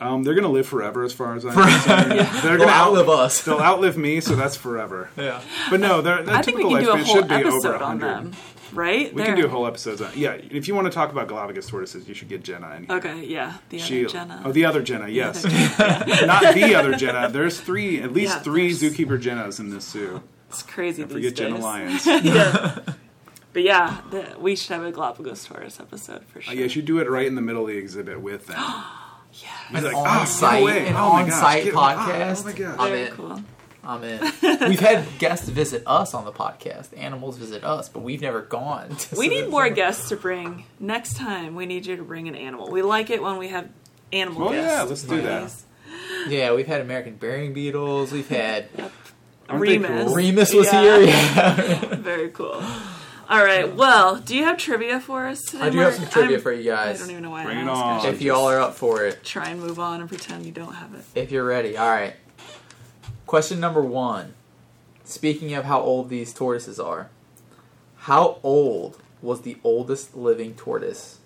Um, 0.00 0.22
they're 0.24 0.34
gonna 0.34 0.48
live 0.48 0.66
forever, 0.66 1.04
as 1.04 1.12
far 1.12 1.34
as 1.36 1.44
I'm 1.44 1.52
concerned. 1.54 2.10
They're 2.12 2.56
They'll 2.56 2.58
gonna 2.58 2.70
outlive 2.72 3.08
us. 3.10 3.40
They'll 3.44 3.60
outlive 3.60 3.98
me, 3.98 4.20
so 4.20 4.34
that's 4.34 4.56
forever. 4.56 5.10
Yeah. 5.16 5.42
But 5.68 5.80
no, 5.80 6.00
they're, 6.00 6.22
the 6.22 6.32
I 6.32 6.40
think 6.42 6.56
we 6.56 6.64
typical 6.64 6.76
can 6.76 6.84
do 6.84 6.90
a 6.92 7.04
whole 7.04 7.14
should 7.16 7.28
be 7.28 7.34
over 7.34 7.48
episode 7.48 7.82
on 7.82 8.00
100. 8.00 8.00
them, 8.32 8.32
right? 8.72 9.12
We 9.12 9.18
There. 9.22 9.26
can 9.32 9.36
do 9.40 9.46
a 9.46 9.50
whole 9.50 9.66
episode 9.66 10.00
on. 10.00 10.10
Yeah, 10.16 10.32
if 10.50 10.66
you 10.68 10.74
want 10.74 10.86
to 10.86 10.90
talk 10.90 11.12
about 11.12 11.28
Galapagos 11.28 11.66
tortoises, 11.66 12.08
you 12.08 12.14
should 12.14 12.28
get 12.30 12.42
Jenna 12.42 12.74
in 12.76 12.84
here. 12.86 12.96
Okay, 12.96 13.24
yeah, 13.26 13.58
the 13.68 13.76
other 13.78 13.86
She, 13.86 14.06
Jenna. 14.06 14.42
Oh, 14.44 14.52
the 14.52 14.64
other 14.64 14.82
Jenna, 14.82 15.06
yes. 15.08 15.44
other 15.44 16.26
Not 16.26 16.54
the 16.54 16.74
other 16.74 16.94
Jenna. 16.94 17.28
There's 17.30 17.60
three, 17.60 18.00
at 18.02 18.12
least 18.14 18.36
Yeah, 18.36 18.42
three 18.42 18.72
there's- 18.72 18.94
zookeeper 18.96 19.20
Jennas 19.20 19.60
in 19.60 19.68
this 19.68 19.84
zoo. 19.86 20.22
it's 20.48 20.62
crazy 20.62 21.02
Don't 21.02 21.12
these 21.14 21.26
forget 21.30 21.36
Jenna 21.36 21.54
days. 21.56 21.62
Lyons. 21.62 22.06
yeah. 22.24 22.78
But 23.52 23.62
yeah, 23.64 24.00
the, 24.10 24.36
we 24.38 24.54
should 24.56 24.70
have 24.76 24.84
a 24.84 24.92
Galapagos 24.92 25.44
tourist 25.44 25.80
episode 25.80 26.24
for 26.24 26.38
Oh, 26.38 26.42
sure. 26.42 26.54
yeah, 26.54 26.62
you 26.62 26.68
should 26.68 26.84
do 26.86 27.00
it 27.00 27.10
right 27.10 27.26
in 27.26 27.34
the 27.34 27.42
middle 27.42 27.62
of 27.62 27.68
the 27.68 27.76
exhibit 27.76 28.20
with 28.20 28.46
them. 28.46 28.56
Yeah. 29.34 29.48
He's 29.70 29.82
like, 29.84 29.94
"Ah, 29.96 30.20
on-site, 30.20 30.60
no 30.60 30.66
way. 30.66 30.86
an 30.88 30.96
Oh 30.96 30.98
on-site 31.12 31.72
ah, 31.74 31.96
podcast. 31.96 32.40
Oh 32.42 32.44
my 32.44 32.52
god. 32.52 32.76
I'm 32.80 32.88
Very 32.90 33.06
in. 33.06 33.12
cool. 33.14 33.42
I'm 33.82 34.04
in. 34.04 34.20
We've 34.68 34.80
had 34.80 35.06
guests 35.18 35.48
visit 35.48 35.82
us 35.86 36.12
on 36.12 36.24
the 36.24 36.32
podcast. 36.32 36.96
Animals 36.98 37.38
visit 37.38 37.64
us, 37.64 37.88
but 37.88 38.00
we've 38.02 38.20
never 38.20 38.42
gone. 38.42 38.94
To 38.94 39.16
We 39.16 39.28
need 39.28 39.48
more 39.48 39.64
them. 39.64 39.74
guests 39.74 40.10
to 40.10 40.16
bring. 40.16 40.64
Next 40.78 41.16
time, 41.16 41.54
we 41.54 41.64
need 41.64 41.86
you 41.86 41.96
to 41.96 42.02
bring 42.02 42.28
an 42.28 42.34
animal. 42.34 42.70
We 42.70 42.82
like 42.82 43.08
it 43.10 43.22
when 43.22 43.38
we 43.38 43.48
have 43.48 43.68
animal 44.12 44.48
Oh, 44.48 44.52
guests. 44.52 44.70
yeah, 44.70 44.82
let's 44.82 45.02
do 45.04 45.22
that. 45.22 45.52
Yeah, 46.28 46.52
we've 46.54 46.66
had 46.66 46.82
American 46.82 47.14
burying 47.16 47.54
beetles. 47.54 48.12
We've 48.12 48.28
had 48.28 48.68
Aren't 49.48 49.62
Remus. 49.62 50.04
cool? 50.06 50.14
Remus 50.14 50.52
was 50.54 50.66
Yeah. 50.72 50.82
here. 50.82 51.00
Yeah. 51.06 51.54
Very 51.96 52.28
cool. 52.30 52.62
All 53.30 53.44
right. 53.44 53.74
Well, 53.76 54.16
do 54.16 54.36
you 54.36 54.42
have 54.44 54.58
trivia 54.58 54.98
for 54.98 55.26
us 55.26 55.40
today? 55.42 55.64
I 55.64 55.70
do 55.70 55.78
have 55.78 55.92
Mark? 55.98 56.02
some 56.02 56.10
trivia 56.12 56.36
I'm- 56.38 56.42
for 56.42 56.52
you 56.52 56.64
guys. 56.64 56.96
I 56.96 57.02
don't 57.04 57.10
even 57.12 57.22
know 57.22 57.30
why 57.30 57.44
Bring 57.44 57.58
I 57.58 57.62
it 57.62 57.68
asked. 57.68 57.80
I 57.82 57.82
on. 57.92 58.00
should 58.02 58.14
If 58.14 58.22
y'all 58.22 58.48
are 58.48 58.60
up 58.60 58.74
for 58.74 59.04
it. 59.04 59.22
try 59.22 59.48
and 59.50 59.60
move 59.60 59.78
on 59.78 60.00
and 60.00 60.08
pretend 60.08 60.44
you 60.46 60.52
don't 60.52 60.74
have 60.74 60.94
it. 60.94 61.04
If 61.14 61.30
you're 61.30 61.44
ready. 61.44 61.76
All 61.76 61.88
right. 61.88 62.14
Question 63.26 63.60
number 63.60 63.82
one. 63.82 64.34
Speaking 65.04 65.54
of 65.54 65.64
how 65.64 65.80
old 65.80 66.08
these 66.08 66.34
tortoises 66.34 66.80
are, 66.80 67.08
how 67.98 68.38
old 68.42 68.98
was 69.22 69.42
the 69.42 69.58
oldest 69.62 70.16
living 70.16 70.54
tortoise? 70.54 71.18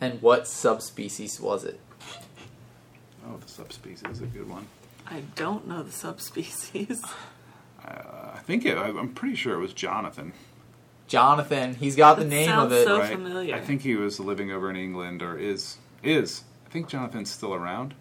And 0.00 0.22
what 0.22 0.46
subspecies 0.46 1.40
was 1.40 1.64
it? 1.64 1.80
Oh, 3.26 3.36
the 3.36 3.48
subspecies 3.48 4.08
is 4.10 4.22
a 4.22 4.26
good 4.26 4.48
one. 4.48 4.66
I 5.06 5.22
don't 5.34 5.66
know 5.68 5.82
the 5.82 5.92
subspecies. 5.92 7.02
Uh, 7.86 8.32
I 8.34 8.38
think 8.40 8.64
it, 8.64 8.76
I'm 8.78 9.12
pretty 9.14 9.34
sure 9.34 9.54
it 9.54 9.58
was 9.60 9.72
Jonathan. 9.72 10.32
Jonathan. 11.08 11.74
He's 11.74 11.96
got 11.96 12.16
the 12.18 12.24
That 12.24 12.30
name 12.30 12.58
of 12.58 12.70
it. 12.72 12.84
so 12.86 12.98
right? 13.00 13.10
familiar. 13.10 13.54
I 13.54 13.60
think 13.60 13.82
he 13.82 13.96
was 13.96 14.20
living 14.20 14.52
over 14.52 14.70
in 14.70 14.76
England, 14.76 15.22
or 15.22 15.36
is 15.36 15.78
is. 16.02 16.44
I 16.66 16.70
think 16.70 16.88
Jonathan's 16.88 17.30
still 17.30 17.54
around. 17.54 17.94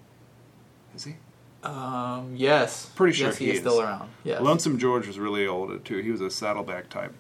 Is 0.96 1.06
he? 1.06 1.16
Um, 1.64 2.34
yes. 2.36 2.86
Pretty 2.96 3.14
sure 3.14 3.28
yes, 3.28 3.38
he, 3.38 3.46
he 3.46 3.52
is 3.52 3.58
is. 3.58 3.62
still 3.64 3.82
around. 3.82 4.10
Yes. 4.24 4.42
Lonesome 4.42 4.78
George 4.78 5.08
was 5.08 5.18
really 5.18 5.48
old 5.48 5.84
too. 5.86 5.98
He 6.00 6.12
was 6.12 6.22
a 6.22 6.30
saddleback 6.30 6.90
type 6.90 7.14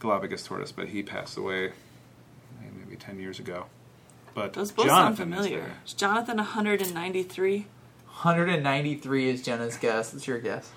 Galapagos 0.00 0.42
tortoise, 0.44 0.72
but 0.72 0.88
he 0.88 1.02
passed 1.02 1.36
away 1.36 1.72
maybe 2.78 2.96
ten 2.96 3.18
years 3.20 3.38
ago. 3.38 3.66
But 4.34 4.52
Those 4.54 4.72
both 4.72 4.88
sound 4.88 5.16
Jonathan 5.16 5.32
is 5.32 5.46
familiar. 5.46 5.72
Jonathan 5.96 6.36
193? 6.36 7.66
193 8.06 9.28
is 9.30 9.42
Jenna's 9.42 9.76
guess. 9.76 10.12
What's 10.12 10.26
your 10.26 10.38
guess? 10.38 10.70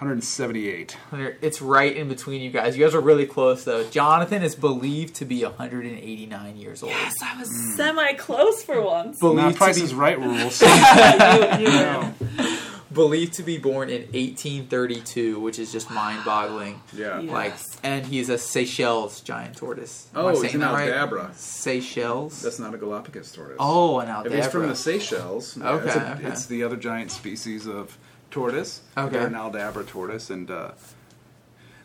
178. 0.00 0.96
It's 1.42 1.60
right 1.60 1.94
in 1.94 2.08
between 2.08 2.40
you 2.40 2.50
guys. 2.50 2.74
You 2.74 2.82
guys 2.82 2.94
are 2.94 3.00
really 3.02 3.26
close 3.26 3.64
though. 3.64 3.86
Jonathan 3.90 4.42
is 4.42 4.54
believed 4.54 5.16
to 5.16 5.26
be 5.26 5.44
189 5.44 6.56
years 6.56 6.82
old. 6.82 6.92
Yes, 6.92 7.12
I 7.22 7.38
was 7.38 7.48
hmm. 7.50 7.76
semi 7.76 8.12
close 8.14 8.62
for 8.64 8.80
once. 8.80 9.20
Now, 9.22 9.28
Believed 9.34 9.56
Price 9.58 9.76
to, 9.76 9.84
is 9.84 9.92
Right 9.92 10.18
rules. 10.18 10.62
you, 10.62 10.68
you 10.68 11.68
No. 11.68 12.14
win. 12.38 12.58
believed 12.94 13.34
to 13.34 13.42
be 13.42 13.58
born 13.58 13.90
in 13.90 14.00
1832, 14.04 15.38
which 15.38 15.58
is 15.58 15.70
just 15.70 15.90
mind-boggling. 15.90 16.80
Yeah. 16.94 17.20
Yeah. 17.20 17.30
Like, 17.32 17.50
Yes. 17.52 17.78
and 17.82 18.06
he's 18.06 18.30
a 18.30 18.38
Seychelles 18.38 19.20
giant 19.20 19.58
tortoise. 19.58 20.08
Am 20.14 20.22
Oh, 20.24 20.28
I 20.28 20.30
he's 20.32 20.40
saying 20.40 20.54
an 20.54 20.60
that 20.60 20.72
right? 20.72 20.90
Aldabra. 20.90 21.34
Seychelles. 21.34 22.40
That's 22.40 22.58
not 22.58 22.74
a 22.74 22.78
Galapagos 22.78 23.32
tortoise. 23.32 23.56
oh, 23.60 23.98
an 24.00 24.26
If 24.26 24.32
he's 24.32 24.46
from 24.48 24.66
the 24.66 24.74
Seychelles, 24.76 25.58
yeah, 25.58 25.70
Okay. 25.72 25.86
It's, 25.88 25.96
a- 25.96 26.18
it's 26.28 26.46
the 26.46 26.64
other 26.64 26.76
giant 26.76 27.10
species 27.10 27.66
of 27.66 27.98
tortoise. 28.30 28.82
Okay. 28.96 29.10
They're 29.10 29.26
an 29.26 29.34
Aldabra 29.34 29.86
tortoise, 29.86 30.30
and 30.30 30.50
uh, 30.50 30.72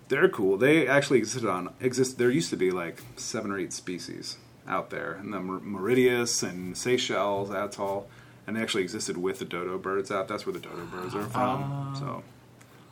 they're 0.07 0.29
cool. 0.29 0.57
They 0.57 0.87
actually 0.87 1.19
existed 1.19 1.47
on 1.49 1.73
exist. 1.79 2.17
There 2.17 2.29
used 2.29 2.49
to 2.51 2.57
be 2.57 2.71
like 2.71 3.01
seven 3.15 3.51
or 3.51 3.57
eight 3.59 3.73
species 3.73 4.37
out 4.67 4.89
there, 4.89 5.13
and 5.13 5.33
the 5.33 5.39
Mar- 5.39 5.59
Mauritius 5.59 6.41
and 6.43 6.77
Seychelles 6.77 7.49
atoll, 7.51 8.07
and 8.47 8.55
they 8.55 8.61
actually 8.61 8.83
existed 8.83 9.17
with 9.17 9.39
the 9.39 9.45
dodo 9.45 9.77
birds 9.77 10.11
out. 10.11 10.27
That's 10.27 10.45
where 10.45 10.53
the 10.53 10.59
dodo 10.59 10.85
birds 10.85 11.15
are 11.15 11.23
from. 11.23 11.95
so 11.99 12.23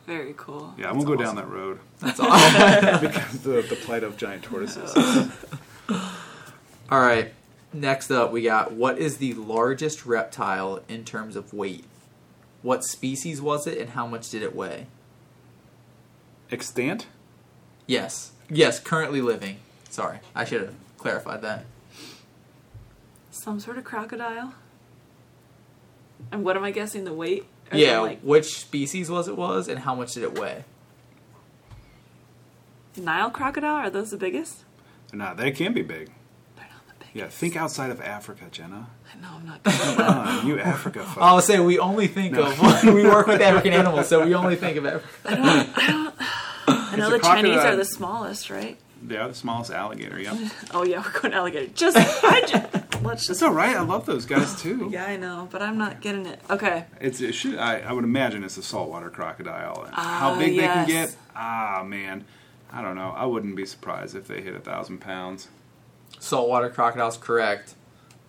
Very 0.06 0.34
cool. 0.36 0.74
yeah, 0.78 0.88
I 0.88 0.92
won't 0.92 1.06
go 1.06 1.16
down 1.16 1.36
that 1.36 1.48
road 1.48 1.78
That's 2.00 2.20
all. 2.20 2.26
because 3.00 3.40
the 3.42 3.62
the 3.62 3.78
plight 3.84 4.02
of 4.04 4.16
giant 4.16 4.42
tortoises. 4.42 4.94
all 6.90 7.00
right. 7.00 7.32
Next 7.72 8.12
up, 8.12 8.30
we 8.30 8.42
got 8.42 8.72
what 8.72 8.98
is 8.98 9.16
the 9.16 9.34
largest 9.34 10.06
reptile 10.06 10.80
in 10.88 11.04
terms 11.04 11.34
of 11.34 11.52
weight? 11.52 11.84
What 12.64 12.82
species 12.82 13.42
was 13.42 13.66
it, 13.66 13.76
and 13.76 13.90
how 13.90 14.06
much 14.06 14.30
did 14.30 14.42
it 14.42 14.56
weigh? 14.56 14.86
Extant. 16.50 17.06
Yes. 17.86 18.32
Yes, 18.48 18.80
currently 18.80 19.20
living. 19.20 19.58
Sorry, 19.90 20.20
I 20.34 20.46
should 20.46 20.62
have 20.62 20.74
clarified 20.96 21.42
that. 21.42 21.66
Some 23.30 23.60
sort 23.60 23.76
of 23.76 23.84
crocodile. 23.84 24.54
And 26.32 26.42
what 26.42 26.56
am 26.56 26.64
I 26.64 26.70
guessing 26.70 27.04
the 27.04 27.12
weight? 27.12 27.44
Or 27.70 27.76
yeah, 27.76 27.98
Like 27.98 28.22
which 28.22 28.58
species 28.58 29.10
was 29.10 29.28
it 29.28 29.36
was, 29.36 29.68
and 29.68 29.80
how 29.80 29.94
much 29.94 30.14
did 30.14 30.22
it 30.22 30.38
weigh? 30.38 30.64
Nile 32.96 33.30
crocodile? 33.30 33.74
Are 33.76 33.90
those 33.90 34.10
the 34.10 34.16
biggest? 34.16 34.64
They're 35.10 35.18
not. 35.18 35.36
They 35.36 35.50
can 35.50 35.74
be 35.74 35.82
big. 35.82 36.10
They're 36.56 36.64
not 36.72 36.88
the 36.88 36.94
biggest. 36.94 37.03
Yeah, 37.14 37.28
think 37.28 37.54
outside 37.56 37.90
of 37.90 38.00
Africa, 38.00 38.46
Jenna. 38.50 38.88
No, 39.22 39.28
I'm 39.36 39.46
not 39.46 39.62
good 39.62 39.72
at 39.72 39.96
Come 39.96 40.18
on, 40.18 40.46
you 40.48 40.58
Africa 40.58 40.98
folks. 41.04 41.18
I'll 41.20 41.40
say 41.40 41.60
we 41.60 41.78
only 41.78 42.08
think 42.08 42.32
No. 42.34 42.42
of 42.50 42.84
we 42.84 43.04
work 43.04 43.28
with 43.28 43.40
African 43.40 43.72
animals, 43.72 44.08
so 44.08 44.26
we 44.26 44.34
only 44.34 44.56
think 44.56 44.76
of 44.76 44.84
Africa. 44.84 46.12
I 46.66 46.96
know 46.96 47.06
It's 47.06 47.14
a 47.14 47.18
the 47.18 47.18
Chinese 47.20 47.58
are 47.58 47.76
the 47.76 47.84
smallest, 47.84 48.50
right? 48.50 48.76
They 49.02 49.16
are 49.16 49.28
the 49.28 49.34
smallest 49.34 49.70
alligator. 49.70 50.18
Yeah. 50.20 50.48
Oh 50.72 50.82
yeah, 50.84 51.02
we're 51.04 51.20
going 51.20 51.34
alligator. 51.34 51.70
Just, 51.74 51.96
I 51.96 52.40
just 52.40 52.52
let's 53.02 53.02
That's 53.02 53.26
just. 53.26 53.42
all 53.42 53.52
right. 53.52 53.76
I 53.76 53.82
love 53.82 54.06
those 54.06 54.24
guys 54.24 54.60
too. 54.60 54.88
Yeah, 54.90 55.04
I 55.04 55.16
know, 55.16 55.46
but 55.52 55.60
I'm 55.62 55.76
not 55.78 56.00
getting 56.00 56.24
it. 56.26 56.40
Okay. 56.50 56.86
It's 57.00 57.20
it 57.20 57.32
should. 57.32 57.58
I, 57.58 57.80
I 57.80 57.92
would 57.92 58.04
imagine 58.04 58.42
it's 58.44 58.56
a 58.56 58.62
saltwater 58.62 59.10
crocodile. 59.10 59.84
And 59.84 59.94
Ah, 59.94 60.16
How 60.20 60.38
big 60.38 60.56
they 60.56 60.62
can 60.66 60.86
get? 60.88 61.14
Ah, 61.36 61.84
man. 61.86 62.24
I 62.72 62.80
don't 62.82 62.96
know. 62.96 63.10
I 63.14 63.26
wouldn't 63.26 63.54
be 63.56 63.66
surprised 63.66 64.16
if 64.16 64.26
they 64.26 64.40
hit 64.40 64.54
a 64.56 64.60
thousand 64.60 64.98
pounds. 64.98 65.48
Saltwater 66.24 66.70
crocodile's 66.70 67.16
correct. 67.18 67.74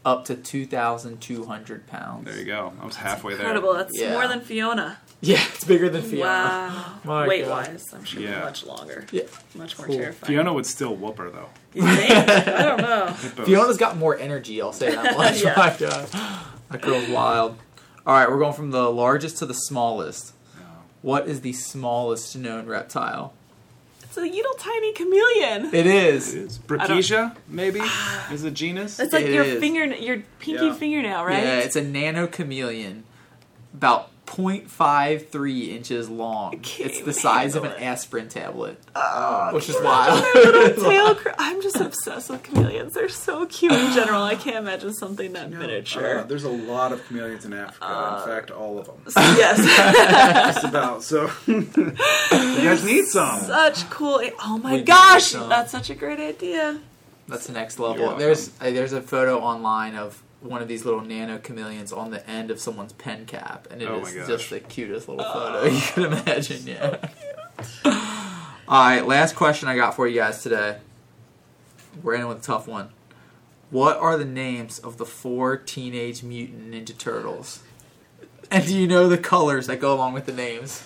Up 0.03 0.25
to 0.25 0.35
two 0.35 0.67
thousand 0.67 1.19
two 1.19 1.45
hundred 1.45 1.87
pounds. 1.87 2.25
There 2.25 2.37
you 2.37 2.45
go. 2.45 2.73
I 2.79 2.85
was 2.85 2.95
halfway 2.95 3.33
Incredible. 3.33 3.73
there. 3.73 3.83
That's 3.85 3.99
Yeah. 3.99 4.11
more 4.13 4.27
than 4.27 4.41
Fiona. 4.41 4.99
Yeah, 5.21 5.43
it's 5.51 5.63
bigger 5.63 5.89
than 5.89 6.03
Fiona. 6.03 6.21
Wow. 6.23 6.85
My 7.03 7.27
Weight 7.27 7.45
God. 7.45 7.67
wise, 7.69 7.91
I'm 7.91 8.03
sure 8.03 8.21
Yeah. 8.21 8.41
much 8.43 8.63
longer. 8.65 9.05
Yeah. 9.11 9.23
Much 9.55 9.75
more 9.79 9.87
Cool. 9.87 9.95
terrifying. 9.97 10.27
Fiona 10.27 10.53
would 10.53 10.67
still 10.67 10.95
whoop 10.95 11.17
her 11.17 11.31
though. 11.31 11.49
You 11.73 11.81
think? 11.87 12.11
I 12.11 12.61
don't 12.61 12.81
know. 13.37 13.45
Fiona's 13.45 13.77
got 13.77 13.97
more 13.97 14.15
energy. 14.15 14.61
I'll 14.61 14.73
say 14.73 14.93
that 14.93 15.17
much. 15.17 15.41
Yeah. 15.41 15.55
My 15.57 15.75
God, 15.75 16.07
that 16.69 16.81
girl's 16.81 17.07
wild. 17.09 17.57
All 18.05 18.13
right, 18.13 18.29
we're 18.29 18.37
going 18.37 18.53
from 18.53 18.69
the 18.69 18.91
largest 18.91 19.37
to 19.39 19.47
the 19.47 19.55
smallest. 19.55 20.33
What 21.01 21.27
is 21.27 21.41
the 21.41 21.53
smallest 21.53 22.35
known 22.35 22.67
reptile? 22.67 23.33
It's 24.17 24.33
a 24.33 24.33
little 24.37 24.53
tiny 24.53 24.93
chameleon. 24.93 25.75
It 25.75 25.85
is. 25.85 26.33
It 26.33 26.43
is. 26.43 26.57
Brookesia, 26.59 27.35
maybe, 27.49 27.81
is 28.31 28.45
a 28.45 28.51
genus. 28.51 28.97
It's 28.97 29.11
like 29.11 29.25
It 29.25 29.33
your 29.33 29.43
is. 29.43 29.59
finger, 29.59 29.85
your 29.85 30.23
pinky 30.39 30.67
Yeah. 30.67 30.73
fingernail, 30.73 31.25
right? 31.25 31.43
Yeah, 31.43 31.59
it's 31.59 31.75
a 31.75 31.81
nano 31.83 32.25
chameleon, 32.25 33.03
about 33.73 34.09
0.53 34.25 35.69
inches 35.69 36.09
long. 36.09 36.59
It's 36.79 37.01
the 37.01 37.13
size 37.13 37.55
of 37.55 37.63
an 37.63 37.71
it. 37.71 37.81
aspirin 37.81 38.27
tablet, 38.29 38.77
Oh, 38.95 39.51
which 39.53 39.69
is 39.69 39.75
wild. 39.81 40.23
Tail. 40.75 41.15
Cr- 41.15 41.29
I'm 41.37 41.61
just 41.61 41.77
obsessed 41.79 42.29
with 42.29 42.43
chameleons. 42.43 42.93
They're 42.93 43.09
so 43.09 43.45
cute 43.45 43.71
in 43.71 43.93
general. 43.93 44.23
I 44.23 44.35
can't 44.35 44.55
imagine 44.57 44.93
something 44.93 45.33
that 45.33 45.51
miniature. 45.51 46.19
Uh, 46.19 46.23
there's 46.23 46.43
a 46.43 46.49
lot 46.49 46.91
of 46.91 47.05
chameleons 47.07 47.45
in 47.45 47.53
Africa. 47.53 47.85
Uh, 47.85 48.21
in 48.23 48.27
fact, 48.29 48.51
all 48.51 48.79
of 48.79 48.87
them. 48.87 48.97
yes, 49.15 49.57
Just 50.55 50.65
about. 50.65 51.03
So 51.03 51.29
you 51.47 51.61
guys 52.31 52.83
need 52.85 53.05
some. 53.05 53.39
such 53.41 53.89
cool. 53.89 54.21
Oh 54.43 54.57
my 54.57 54.73
We 54.75 54.81
gosh, 54.83 55.31
that's 55.31 55.71
such 55.71 55.89
a 55.89 55.95
great 55.95 56.19
idea. 56.19 56.79
That's 57.27 57.47
the 57.47 57.53
next 57.53 57.79
level. 57.79 58.01
welcome. 58.03 58.19
There's 58.19 58.49
uh, 58.61 58.69
there's 58.71 58.93
a 58.93 59.01
photo 59.01 59.39
online 59.39 59.95
of 59.95 60.21
one 60.45 60.61
of 60.61 60.67
these 60.67 60.85
little 60.85 61.01
nano 61.01 61.37
chameleons 61.37 61.91
on 61.91 62.11
the 62.11 62.27
end 62.29 62.51
of 62.51 62.59
someone's 62.59 62.93
pen 62.93 63.25
cap, 63.25 63.67
and 63.71 63.81
it 63.81 63.89
oh 63.89 63.99
is 63.99 64.07
Oh 64.07 64.11
my 64.11 64.17
gosh. 64.19 64.27
just 64.27 64.49
the 64.49 64.59
cutest 64.59 65.09
little 65.09 65.25
oh. 65.25 65.33
photo 65.33 65.65
you 65.65 65.81
can 65.81 66.03
imagine. 66.05 66.61
Yeah. 66.65 67.09
All 68.67 68.83
right, 68.83 69.05
last 69.05 69.35
question 69.35 69.69
I 69.69 69.75
got 69.75 69.95
for 69.95 70.07
you 70.07 70.15
guys 70.19 70.41
today. 70.43 70.77
We're 72.01 72.15
in 72.15 72.27
with 72.27 72.39
a 72.39 72.41
tough 72.41 72.67
one. 72.67 72.89
What 73.69 73.97
are 73.97 74.17
the 74.17 74.25
names 74.25 74.79
of 74.79 74.97
the 74.97 75.05
four 75.05 75.57
Teenage 75.57 76.23
Mutant 76.23 76.71
Ninja 76.71 76.97
Turtles? 76.97 77.61
And 78.51 78.65
do 78.65 78.77
you 78.77 78.87
know 78.87 79.07
the 79.07 79.17
colors 79.17 79.67
that 79.67 79.79
go 79.79 79.93
along 79.93 80.13
with 80.13 80.25
the 80.25 80.33
names? 80.33 80.83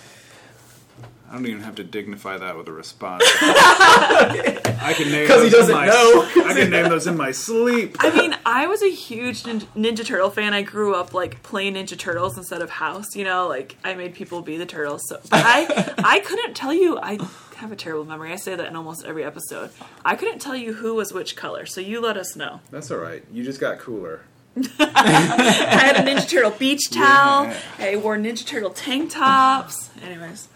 I 1.30 1.34
don't 1.34 1.46
even 1.46 1.62
have 1.62 1.76
to 1.76 1.84
dignify 1.84 2.38
that 2.38 2.56
with 2.56 2.66
a 2.66 2.72
response. 2.72 3.22
I 3.30 4.94
can 4.96 5.12
name 5.12 5.28
'Cause 5.28 5.42
he 5.44 5.48
those 5.48 5.68
in 5.68 5.74
doesn't 5.74 5.74
my- 5.76 5.86
know. 5.86 6.28
I 6.44 6.54
can 6.54 6.70
name 6.70 6.88
those 6.88 7.06
in 7.06 7.16
my 7.16 7.30
sleep. 7.30 7.96
I 8.00 8.10
mean, 8.10 8.36
I 8.44 8.66
was 8.66 8.82
a 8.82 8.90
huge 8.90 9.46
Nin- 9.46 9.60
Ninja 9.76 10.04
Turtle 10.04 10.30
fan. 10.30 10.52
I 10.54 10.62
grew 10.62 10.94
up 10.94 11.14
like 11.14 11.42
playing 11.44 11.74
Ninja 11.74 11.96
Turtles 11.96 12.36
instead 12.36 12.62
of 12.62 12.70
House. 12.70 13.14
You 13.14 13.24
know, 13.24 13.46
like 13.46 13.76
I 13.84 13.94
made 13.94 14.14
people 14.14 14.42
be 14.42 14.56
the 14.56 14.66
turtles. 14.66 15.02
So, 15.08 15.20
but 15.30 15.42
I, 15.44 15.94
I 15.98 16.20
couldn't 16.20 16.54
tell 16.54 16.74
you. 16.74 16.98
I 16.98 17.18
have 17.56 17.70
a 17.70 17.76
terrible 17.76 18.04
memory. 18.04 18.32
I 18.32 18.36
say 18.36 18.56
that 18.56 18.66
in 18.66 18.74
almost 18.74 19.04
every 19.04 19.22
episode. 19.22 19.70
I 20.04 20.16
couldn't 20.16 20.40
tell 20.40 20.56
you 20.56 20.72
who 20.74 20.94
was 20.96 21.12
which 21.12 21.36
color. 21.36 21.64
So 21.66 21.80
you 21.80 22.00
let 22.00 22.16
us 22.16 22.34
know. 22.34 22.60
That's 22.72 22.90
all 22.90 22.98
right. 22.98 23.22
You 23.32 23.44
just 23.44 23.60
got 23.60 23.78
cooler. 23.78 24.22
I 24.80 25.92
had 25.94 25.96
a 25.96 26.10
Ninja 26.10 26.28
Turtle 26.28 26.50
beach 26.50 26.90
towel. 26.90 27.44
Yeah. 27.44 27.56
I 27.78 27.96
wore 27.96 28.16
Ninja 28.16 28.44
Turtle 28.44 28.70
tank 28.70 29.10
tops. 29.12 29.90
Anyways, 30.02 30.48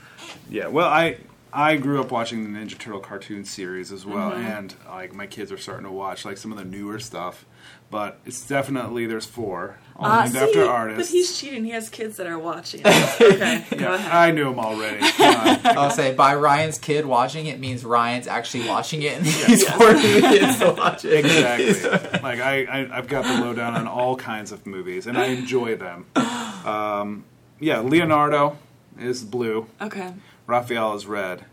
Yeah, 0.55 0.69
well, 0.69 0.87
I 0.89 1.17
I 1.53 1.77
grew 1.77 2.01
up 2.01 2.11
watching 2.13 2.53
the 2.53 2.59
Ninja 2.59 2.79
Turtle 2.79 3.01
cartoon 3.01 3.45
series 3.45 3.91
as 3.91 4.07
well, 4.07 4.31
Mm-hmm. 4.31 4.47
and 4.47 4.75
like 4.89 5.13
my 5.13 5.27
kids 5.27 5.51
are 5.51 5.59
starting 5.59 5.85
to 5.85 5.91
watch 5.91 6.25
like 6.25 6.37
some 6.37 6.53
of 6.53 6.59
the 6.59 6.65
newer 6.65 7.01
stuff. 7.01 7.45
But 7.91 8.19
it's 8.25 8.47
definitely 8.47 9.07
there's 9.07 9.27
four, 9.27 9.79
all 9.97 10.07
uh, 10.07 10.21
named 10.25 10.33
see, 10.33 10.39
after 10.39 10.95
but 10.97 11.07
he's 11.07 11.39
cheating. 11.39 11.65
He 11.65 11.71
has 11.73 11.89
kids 11.89 12.17
that 12.19 12.27
are 12.27 12.39
watching. 12.39 12.83
Okay, 13.21 13.65
go 13.71 13.77
yeah, 13.77 13.95
ahead. 13.95 14.13
I 14.13 14.31
knew 14.31 14.49
him 14.51 14.59
already. 14.61 15.01
Come. 15.13 15.59
I'll 15.65 15.91
say 15.91 16.13
by 16.15 16.35
Ryan's 16.35 16.79
kid 16.79 17.05
watching 17.07 17.47
it 17.47 17.59
means 17.61 17.85
Ryan's 17.85 18.27
actually 18.27 18.69
watching 18.69 19.03
it 19.03 19.17
and 19.19 19.27
he's 19.27 19.69
forcing 19.69 20.15
the 20.15 20.21
kids 20.21 20.59
to 20.59 20.73
watch 20.73 21.05
it. 21.05 21.25
exactly. 21.25 22.21
like 22.23 22.41
I, 22.41 22.65
I, 22.65 22.99
I've 22.99 23.09
got 23.09 23.25
the 23.25 23.45
lowdown 23.45 23.75
on 23.75 23.87
all 23.87 24.17
kinds 24.17 24.51
of 24.53 24.67
movies, 24.67 25.07
and 25.07 25.17
I 25.19 25.27
enjoy 25.27 25.77
them. 25.77 26.07
Um, 26.65 27.25
yeah, 27.61 27.81
Leonardo 27.81 28.57
is 28.99 29.23
blue. 29.23 29.67
Okay. 29.83 30.15
Raphael 30.47 30.95
is 30.95 31.07
red. 31.07 31.45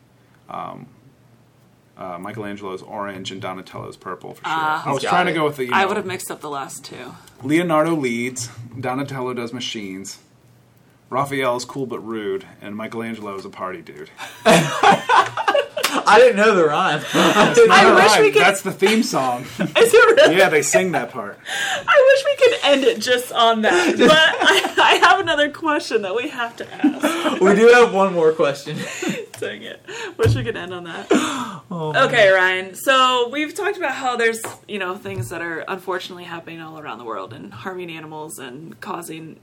Um, 0.49 0.87
uh, 1.97 2.17
Michelangelo 2.17 2.73
is 2.73 2.81
orange, 2.81 3.31
and 3.31 3.41
Donatello 3.41 3.87
is 3.87 3.97
purple 3.97 4.33
for 4.33 4.43
sure. 4.43 4.53
Ah. 4.53 4.83
I 4.85 4.91
was 4.91 5.01
He's 5.01 5.09
got 5.09 5.15
trying 5.15 5.27
to 5.27 5.33
go 5.33 5.45
with 5.45 5.57
the. 5.57 5.65
You 5.65 5.71
I 5.73 5.85
would 5.85 5.97
have 5.97 6.05
mixed 6.05 6.31
up 6.31 6.41
the 6.41 6.49
last 6.49 6.83
two. 6.83 7.13
Leonardo 7.43 7.95
leads. 7.95 8.49
Donatello 8.79 9.33
does 9.33 9.53
machines. 9.53 10.19
Raphael 11.11 11.57
is 11.57 11.65
cool 11.65 11.85
but 11.85 11.99
rude, 11.99 12.45
and 12.61 12.73
Michelangelo 12.73 13.35
is 13.35 13.43
a 13.43 13.49
party 13.49 13.81
dude. 13.81 14.09
I 14.45 16.17
didn't 16.19 16.37
know 16.37 16.55
the 16.55 16.65
rhyme. 16.65 17.01
I 17.13 17.49
wish 17.53 17.67
right, 17.67 18.21
we 18.21 18.31
could. 18.31 18.41
That's 18.41 18.61
the 18.61 18.71
theme 18.71 19.03
song. 19.03 19.41
Is 19.59 19.59
it 19.59 20.15
really? 20.15 20.37
yeah, 20.37 20.47
they 20.47 20.61
sing 20.61 20.93
that 20.93 21.11
part. 21.11 21.37
I 21.85 22.13
wish 22.13 22.25
we 22.25 22.47
could 22.47 22.59
end 22.63 22.83
it 22.85 23.01
just 23.01 23.33
on 23.33 23.61
that. 23.63 23.97
But 23.97 24.09
I, 24.09 24.73
I 24.77 25.07
have 25.07 25.19
another 25.19 25.51
question 25.51 26.01
that 26.03 26.15
we 26.15 26.29
have 26.29 26.55
to 26.57 26.73
ask. 26.73 27.41
we 27.41 27.55
do 27.55 27.67
have 27.67 27.93
one 27.93 28.13
more 28.13 28.31
question. 28.31 28.77
Dang 29.37 29.63
it. 29.63 29.81
Wish 30.17 30.33
we 30.35 30.43
could 30.43 30.55
end 30.55 30.73
on 30.73 30.85
that. 30.85 31.07
Oh, 31.11 31.93
okay, 32.07 32.29
Ryan. 32.29 32.73
So 32.73 33.27
we've 33.29 33.53
talked 33.53 33.77
about 33.77 33.93
how 33.93 34.15
there's, 34.15 34.41
you 34.67 34.79
know, 34.79 34.95
things 34.95 35.27
that 35.29 35.41
are 35.41 35.59
unfortunately 35.67 36.23
happening 36.23 36.61
all 36.61 36.79
around 36.79 36.99
the 36.99 37.05
world 37.05 37.33
and 37.33 37.53
harming 37.53 37.91
animals 37.91 38.39
and 38.39 38.79
causing 38.79 39.39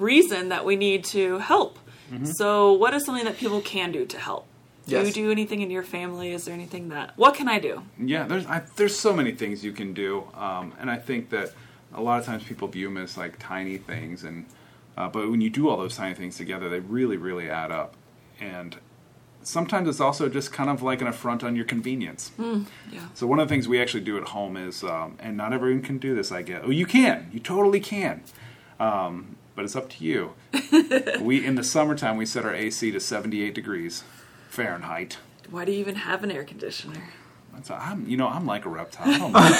reason 0.00 0.48
that 0.48 0.64
we 0.64 0.74
need 0.76 1.04
to 1.04 1.38
help. 1.38 1.78
So, 2.24 2.72
what 2.72 2.92
is 2.92 3.04
something 3.06 3.24
that 3.24 3.36
people 3.36 3.60
can 3.60 3.92
do 3.92 4.04
to 4.06 4.18
help? 4.18 4.46
Do 4.86 4.96
Yes. 4.96 5.06
you 5.06 5.12
do 5.12 5.30
anything 5.30 5.60
in 5.60 5.70
your 5.70 5.84
family? 5.84 6.32
Is 6.32 6.44
there 6.46 6.54
anything 6.54 6.88
that 6.88 7.12
what 7.16 7.34
can 7.34 7.46
I 7.48 7.60
do? 7.60 7.82
Yeah, 7.98 8.24
there's 8.26 8.46
I, 8.46 8.62
there's 8.74 8.96
so 8.96 9.12
many 9.12 9.30
things 9.30 9.62
you 9.64 9.70
can 9.72 9.94
do, 9.94 10.24
um, 10.34 10.72
and 10.80 10.90
I 10.90 10.96
think 10.96 11.30
that 11.30 11.52
a 11.94 12.02
lot 12.02 12.18
of 12.18 12.26
times 12.26 12.42
people 12.42 12.66
view 12.66 12.86
them 12.88 12.96
as 12.96 13.16
like 13.16 13.38
tiny 13.38 13.76
things, 13.78 14.24
and 14.24 14.46
uh, 14.96 15.08
but 15.08 15.30
when 15.30 15.40
you 15.40 15.50
do 15.50 15.68
all 15.68 15.76
those 15.76 15.94
tiny 15.96 16.14
things 16.14 16.36
together, 16.36 16.68
they 16.68 16.80
really 16.80 17.16
really 17.16 17.48
add 17.48 17.70
up, 17.70 17.94
and 18.40 18.76
sometimes 19.42 19.88
it's 19.88 20.00
also 20.00 20.28
just 20.28 20.52
kind 20.52 20.68
of 20.68 20.82
like 20.82 21.00
an 21.00 21.06
affront 21.06 21.44
on 21.44 21.54
your 21.54 21.64
convenience. 21.64 22.32
Yeah. 22.90 23.06
So 23.14 23.28
one 23.28 23.38
of 23.38 23.48
the 23.48 23.54
things 23.54 23.68
we 23.68 23.80
actually 23.80 24.02
do 24.04 24.16
at 24.18 24.24
home 24.24 24.56
is, 24.56 24.82
um, 24.82 25.16
and 25.20 25.36
not 25.36 25.52
everyone 25.52 25.82
can 25.82 25.98
do 25.98 26.16
this. 26.16 26.32
I 26.32 26.42
get. 26.42 26.62
Oh, 26.64 26.70
you 26.70 26.86
can. 26.86 27.30
You 27.32 27.38
totally 27.38 27.78
can. 27.80 28.22
Um, 28.80 29.36
but 29.60 29.66
it's 29.66 29.76
up 29.76 29.90
to 29.90 30.02
you. 30.02 30.32
we 31.20 31.44
in 31.44 31.54
the 31.54 31.62
summertime 31.62 32.16
we 32.16 32.24
set 32.24 32.46
our 32.46 32.54
AC 32.54 32.92
to 32.92 32.98
78 32.98 33.54
degrees 33.54 34.04
Fahrenheit. 34.48 35.18
Why 35.50 35.66
do 35.66 35.72
you 35.72 35.80
even 35.80 35.96
have 35.96 36.24
an 36.24 36.30
air 36.30 36.44
conditioner? 36.44 37.10
That's, 37.52 37.70
I'm, 37.70 38.08
you 38.08 38.16
know, 38.16 38.26
I'm 38.26 38.46
like 38.46 38.64
a 38.64 38.70
reptile. 38.70 39.06
I 39.06 39.18
don't 39.18 39.32
mind, 39.32 39.54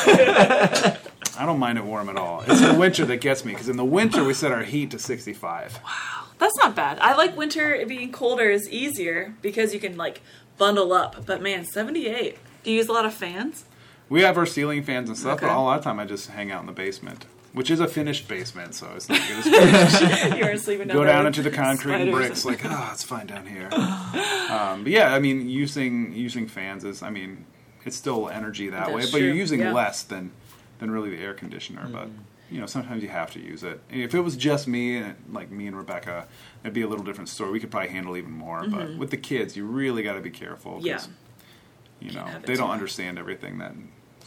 I 1.38 1.44
don't 1.44 1.58
mind 1.58 1.76
it 1.76 1.84
warm 1.84 2.08
at 2.08 2.16
all. 2.16 2.42
It's 2.46 2.62
the 2.62 2.78
winter 2.78 3.04
that 3.04 3.20
gets 3.20 3.44
me 3.44 3.52
because 3.52 3.68
in 3.68 3.76
the 3.76 3.84
winter 3.84 4.24
we 4.24 4.32
set 4.32 4.52
our 4.52 4.62
heat 4.62 4.90
to 4.92 4.98
65. 4.98 5.80
Wow, 5.84 6.24
That's 6.38 6.56
not 6.56 6.74
bad. 6.74 6.98
I 7.00 7.14
like 7.14 7.36
winter 7.36 7.74
it 7.74 7.86
being 7.86 8.10
colder 8.10 8.48
is 8.48 8.70
easier 8.70 9.34
because 9.42 9.74
you 9.74 9.80
can 9.80 9.98
like 9.98 10.22
bundle 10.56 10.94
up. 10.94 11.26
But 11.26 11.42
man, 11.42 11.66
78. 11.66 12.38
Do 12.62 12.70
you 12.70 12.78
use 12.78 12.88
a 12.88 12.92
lot 12.94 13.04
of 13.04 13.12
fans? 13.12 13.66
We 14.08 14.22
have 14.22 14.38
our 14.38 14.46
ceiling 14.46 14.82
fans 14.82 15.10
and 15.10 15.18
stuff, 15.18 15.42
but 15.42 15.50
a 15.50 15.58
lot 15.60 15.76
of 15.76 15.84
time 15.84 16.00
I 16.00 16.06
just 16.06 16.30
hang 16.30 16.50
out 16.50 16.62
in 16.62 16.66
the 16.66 16.72
basement, 16.72 17.26
which 17.52 17.70
is 17.70 17.80
a 17.80 17.88
finished 17.88 18.28
basement, 18.28 18.74
so 18.74 18.90
it's 18.94 19.08
not 19.08 19.20
good. 19.26 19.52
As 19.54 20.38
You're 20.38 20.56
sleeping 20.56 20.88
down 20.88 20.96
go 20.96 21.04
down 21.04 21.26
into 21.26 21.42
the 21.42 21.50
concrete 21.50 21.94
and 21.94 22.12
bricks, 22.12 22.44
like 22.44 22.64
ah, 22.64 22.92
it's 22.92 23.02
fine 23.02 23.26
down 23.26 23.46
here. 23.46 23.68
Um, 23.72 24.84
but 24.84 24.92
yeah, 24.92 25.14
I 25.14 25.18
mean, 25.18 25.48
using 25.48 26.12
using 26.12 26.46
fans 26.46 26.84
is, 26.84 27.02
I 27.02 27.10
mean, 27.10 27.44
it's 27.84 27.96
still 27.96 28.28
energy 28.28 28.68
that 28.70 28.86
That's 28.86 28.92
way, 28.92 29.10
but 29.10 29.20
you're 29.20 29.34
using 29.34 29.60
yeah. 29.60 29.72
less 29.72 30.02
than 30.02 30.32
than 30.78 30.90
really 30.90 31.10
the 31.10 31.22
air 31.22 31.34
conditioner. 31.34 31.88
But 31.90 32.08
you 32.50 32.60
know, 32.60 32.66
sometimes 32.66 33.02
you 33.02 33.08
have 33.08 33.30
to 33.32 33.40
use 33.40 33.62
it. 33.62 33.80
If 33.90 34.14
it 34.14 34.20
was 34.20 34.36
just 34.36 34.66
me, 34.66 34.96
and 34.98 35.16
like 35.30 35.50
me 35.50 35.66
and 35.66 35.76
Rebecca, 35.76 36.26
it'd 36.62 36.74
be 36.74 36.82
a 36.82 36.88
little 36.88 37.04
different 37.04 37.28
story. 37.28 37.50
We 37.50 37.60
could 37.60 37.70
probably 37.70 37.90
handle 37.90 38.16
even 38.16 38.32
more. 38.32 38.66
But 38.66 38.96
with 38.96 39.10
the 39.10 39.16
kids, 39.16 39.56
you 39.56 39.64
really 39.64 40.02
got 40.02 40.14
to 40.14 40.20
be 40.20 40.30
careful. 40.30 40.78
Mm-hmm. 40.78 40.86
Yeah. 40.86 41.00
you 42.00 42.12
know, 42.12 42.26
they 42.44 42.54
don't 42.54 42.70
understand 42.70 43.18
everything 43.18 43.58
that. 43.58 43.74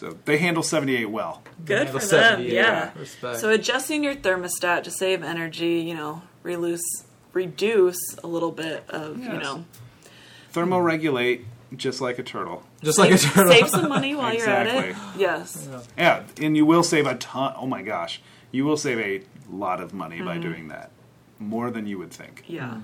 So 0.03 0.17
they 0.25 0.37
handle 0.37 0.63
78 0.63 1.05
well. 1.09 1.41
Good 1.63 1.87
for 1.87 1.99
them. 1.99 2.07
70, 2.07 2.49
Yeah. 2.53 2.91
Respect. 2.99 3.39
So 3.39 3.49
adjusting 3.49 4.03
your 4.03 4.15
thermostat 4.15 4.83
to 4.83 4.91
save 4.91 5.23
energy, 5.23 5.79
you 5.79 5.93
know, 5.95 6.23
reduce 6.43 6.81
reduce 7.31 7.97
a 8.21 8.27
little 8.27 8.51
bit 8.51 8.83
of, 8.89 9.17
you 9.17 9.23
Yes. 9.31 9.41
know, 9.43 9.65
Thermoregulate 10.53 11.45
just 11.75 12.01
like 12.01 12.19
a 12.19 12.23
turtle. 12.23 12.63
just 12.83 12.99
like 12.99 13.11
a 13.11 13.17
save, 13.17 13.31
turtle. 13.33 13.51
save 13.53 13.69
some 13.69 13.89
money 13.89 14.13
while 14.13 14.33
you're 14.33 14.47
at 14.49 14.67
it. 14.67 14.89
Exactly. 14.89 15.21
Yes. 15.21 15.69
Yeah, 15.97 16.23
and 16.41 16.55
you 16.57 16.65
will 16.65 16.83
save 16.83 17.07
a 17.07 17.15
ton. 17.15 17.53
Oh 17.57 17.65
my 17.65 17.81
gosh, 17.81 18.21
you 18.51 18.65
will 18.65 18.77
save 18.77 18.99
a 18.99 19.23
lot 19.49 19.79
of 19.81 19.93
money 19.93 20.21
by 20.21 20.33
Mm-hmm. 20.33 20.41
doing 20.41 20.67
that, 20.67 20.91
more 21.39 21.71
than 21.71 21.87
you 21.87 21.97
would 21.97 22.11
think. 22.11 22.43
Yeah. 22.47 22.77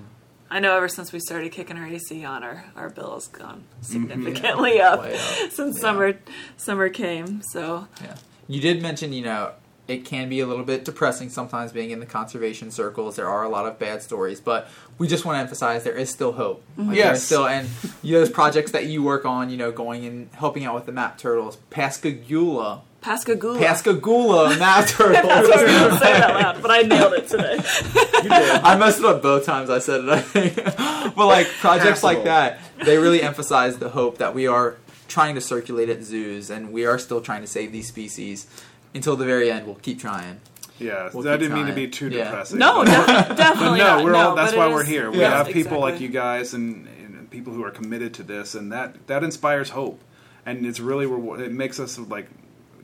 I 0.50 0.58
know 0.60 0.76
ever 0.76 0.88
since 0.88 1.12
we 1.12 1.20
started 1.20 1.52
kicking 1.52 1.76
our 1.76 1.86
AC 1.86 2.24
on, 2.24 2.42
our, 2.42 2.64
our 2.74 2.90
bill 2.90 3.14
has 3.14 3.28
gone 3.28 3.62
mm-hmm. 3.82 3.82
significantly 3.82 4.80
up 4.80 5.00
up. 5.00 5.14
since 5.50 5.76
Yeah. 5.76 5.80
summer 5.80 6.18
summer 6.56 6.88
came. 6.88 7.42
So 7.42 7.86
Yeah. 8.02 8.16
You 8.48 8.60
did 8.60 8.82
mention, 8.82 9.12
you 9.12 9.22
know, 9.22 9.52
it 9.86 10.04
can 10.04 10.28
be 10.28 10.40
a 10.40 10.46
little 10.46 10.64
bit 10.64 10.84
depressing 10.84 11.28
sometimes 11.30 11.72
being 11.72 11.90
in 11.90 12.00
the 12.00 12.06
conservation 12.06 12.70
circles. 12.70 13.16
There 13.16 13.28
are 13.28 13.42
a 13.44 13.48
lot 13.48 13.66
of 13.66 13.78
bad 13.78 14.02
stories, 14.02 14.40
but 14.40 14.68
we 14.98 15.06
just 15.08 15.24
want 15.24 15.36
to 15.36 15.40
emphasize 15.40 15.84
there 15.84 15.96
is 15.96 16.10
still 16.10 16.32
hope. 16.32 16.62
Mm-hmm. 16.72 16.88
Like, 16.88 16.96
Yes. 16.96 17.06
there's 17.06 17.22
still 17.22 17.46
and 17.46 17.68
you 18.02 18.14
know, 18.14 18.20
those 18.20 18.30
projects 18.30 18.72
that 18.72 18.86
you 18.86 19.02
work 19.02 19.24
on, 19.24 19.50
you 19.50 19.56
know, 19.56 19.70
going 19.70 20.04
and 20.04 20.30
helping 20.34 20.64
out 20.64 20.74
with 20.74 20.86
the 20.86 20.92
map 20.92 21.16
turtles, 21.18 21.58
Pascagoula, 21.70 22.82
Pascagoula. 23.00 23.58
Pascagoula 23.58 24.56
map 24.58 24.86
turtles. 24.86 25.22
That's 25.22 25.48
what 25.48 25.58
I 25.58 25.62
was 25.64 25.72
going 25.72 25.90
to 25.90 25.98
say 25.98 26.12
that 26.12 26.34
loud, 26.34 26.62
but 26.62 26.70
I 26.70 26.82
nailed 26.82 27.12
it 27.14 27.28
today. 27.28 27.56
I 28.62 28.76
messed 28.78 28.98
it 29.00 29.04
up 29.06 29.22
both 29.22 29.44
times 29.46 29.70
I 29.70 29.78
said 29.78 30.04
it. 30.04 30.08
I 30.10 30.20
think, 30.20 30.56
but 31.16 31.26
like 31.26 31.46
projects 31.48 32.02
like 32.02 32.24
that, 32.24 32.58
they 32.84 32.98
really 32.98 33.22
emphasize 33.22 33.78
the 33.78 33.88
hope 33.90 34.18
that 34.18 34.34
we 34.34 34.46
are 34.46 34.76
trying 35.08 35.34
to 35.34 35.40
circulate 35.40 35.88
at 35.88 36.02
zoos, 36.02 36.50
and 36.50 36.72
we 36.72 36.84
are 36.86 36.98
still 36.98 37.20
trying 37.20 37.40
to 37.40 37.46
save 37.48 37.72
these 37.72 37.88
species 37.88 38.46
until 38.94 39.16
the 39.16 39.24
very 39.24 39.50
end. 39.50 39.66
We'll 39.66 39.74
keep 39.76 39.98
trying. 39.98 40.40
Yeah, 40.78 41.10
We'll 41.12 41.28
I 41.28 41.36
didn't 41.36 41.54
mean 41.54 41.66
to 41.66 41.74
be 41.74 41.88
too 41.88 42.08
Yeah. 42.08 42.24
depressing. 42.24 42.58
No, 42.58 42.84
but- 42.84 42.86
def- 43.06 43.28
But 43.28 43.36
definitely 43.36 43.78
no, 43.80 43.96
not. 43.96 44.04
we're 44.04 44.14
all. 44.14 44.34
That's 44.34 44.54
why 44.54 44.68
we're 44.68 44.82
is- 44.82 44.88
here. 44.88 45.10
We 45.10 45.18
yes, 45.18 45.32
have 45.32 45.48
people 45.48 45.78
like 45.80 46.00
you 46.00 46.08
guys 46.08 46.54
and, 46.54 46.86
and 46.86 47.30
people 47.30 47.52
who 47.52 47.62
are 47.64 47.70
committed 47.70 48.14
to 48.14 48.22
this, 48.22 48.54
and 48.54 48.72
that 48.72 49.06
that 49.08 49.22
inspires 49.24 49.70
hope, 49.70 50.00
and 50.46 50.64
it's 50.64 50.80
really 50.80 51.04
reward- 51.06 51.40
it 51.40 51.52
makes 51.52 51.78
us 51.80 51.98
like 51.98 52.28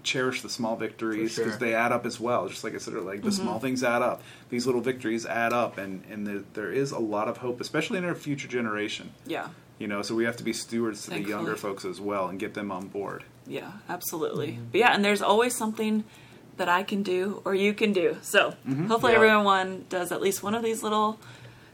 cherish 0.07 0.41
the 0.41 0.49
small 0.49 0.77
victories 0.77 1.37
because 1.37 1.53
sure. 1.53 1.59
they 1.59 1.75
add 1.75 1.93
up 1.93 2.07
as 2.07 2.19
well. 2.19 2.49
Just 2.49 2.65
like 2.65 2.75
I 2.75 2.79
said, 2.79 2.95
like 2.95 3.21
the 3.23 3.29
Mm-hmm. 3.29 3.43
small 3.43 3.59
things 3.59 3.83
add 3.85 4.01
up. 4.03 4.23
These 4.49 4.65
little 4.67 4.81
victories 4.81 5.27
add 5.27 5.53
up, 5.53 5.77
and 5.77 6.03
and 6.11 6.27
there, 6.27 6.43
there 6.55 6.73
is 6.73 6.93
a 6.93 6.99
lot 6.99 7.29
of 7.29 7.39
hope, 7.39 7.61
especially 7.61 7.99
in 7.99 8.05
our 8.05 8.15
future 8.15 8.49
generation. 8.49 9.11
Yeah. 9.27 9.49
You 9.79 9.89
know, 9.89 10.01
so 10.01 10.15
we 10.15 10.25
have 10.25 10.37
to 10.39 10.45
be 10.45 10.55
stewards 10.55 11.05
to 11.05 11.11
the 11.11 11.21
younger 11.21 11.55
folks 11.57 11.85
as 11.85 12.01
well 12.01 12.29
and 12.29 12.39
get 12.41 12.55
them 12.55 12.71
on 12.73 12.89
board. 12.89 13.25
Yeah, 13.47 13.73
absolutely. 13.91 14.53
Mm-hmm. 14.53 14.65
But 14.73 14.79
yeah, 14.79 14.95
and 14.95 15.05
there's 15.05 15.21
always 15.21 15.55
something 15.55 16.05
that 16.57 16.69
I 16.71 16.83
can 16.85 17.03
do 17.03 17.43
or 17.45 17.55
you 17.55 17.75
can 17.75 17.93
do. 17.93 18.17
So 18.23 18.55
hopefully 18.89 19.13
Yeah. 19.13 19.19
everyone 19.19 19.85
does 19.91 20.11
at 20.13 20.23
least 20.23 20.43
one 20.43 20.55
of 20.55 20.63
these 20.63 20.83
little 20.83 21.19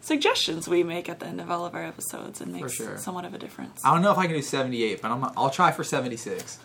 suggestions 0.01 0.67
we 0.69 0.83
make 0.83 1.09
at 1.09 1.21
the 1.21 1.27
end 1.27 1.41
of 1.41 1.49
all 1.49 1.65
of 1.65 1.75
our 1.77 1.85
episodes 1.85 2.41
and 2.41 2.53
makes 2.53 2.75
sure. 2.75 2.99
somewhat 2.99 3.25
of 3.25 3.35
a 3.35 3.39
difference. 3.39 3.81
I 3.85 3.93
don't 3.95 4.03
know 4.03 4.11
if 4.11 4.19
I 4.19 4.27
can 4.27 4.35
do 4.35 4.43
78, 4.43 5.01
but 5.01 5.11
I'm, 5.13 5.25
I'll 5.37 5.51
try 5.51 5.71
for 5.71 5.85
76. 5.85 6.59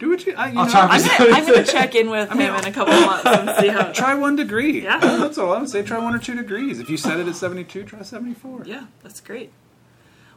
Do 0.00 0.08
what 0.08 0.26
you. 0.26 0.34
I, 0.34 0.48
you 0.50 0.58
I'll 0.58 0.64
know, 0.64 0.70
try 0.72 0.86
I'm 0.90 1.00
gonna, 1.18 1.32
I'm 1.36 1.46
gonna 1.46 1.64
check 1.64 1.94
in 1.94 2.10
with 2.10 2.28
I 2.32 2.34
mean- 2.34 2.48
him 2.48 2.56
in 2.56 2.64
a 2.64 2.72
couple 2.72 2.94
of 2.94 3.04
months 3.06 3.26
and 3.26 3.50
see 3.60 3.68
how. 3.68 3.92
Try 3.92 4.14
one 4.14 4.34
degree. 4.34 4.82
Yeah. 4.82 4.98
that's 4.98 5.36
all 5.38 5.52
I 5.52 5.60
would 5.60 5.68
say. 5.70 5.82
Try 5.82 5.98
one 5.98 6.14
or 6.14 6.18
two 6.18 6.34
degrees. 6.34 6.80
If 6.80 6.88
you 6.90 6.96
set 6.96 7.20
it 7.20 7.28
at 7.28 7.36
seventy-two, 7.36 7.84
try 7.84 8.02
seventy-four. 8.02 8.62
Yeah, 8.64 8.86
that's 9.02 9.20
great. 9.20 9.52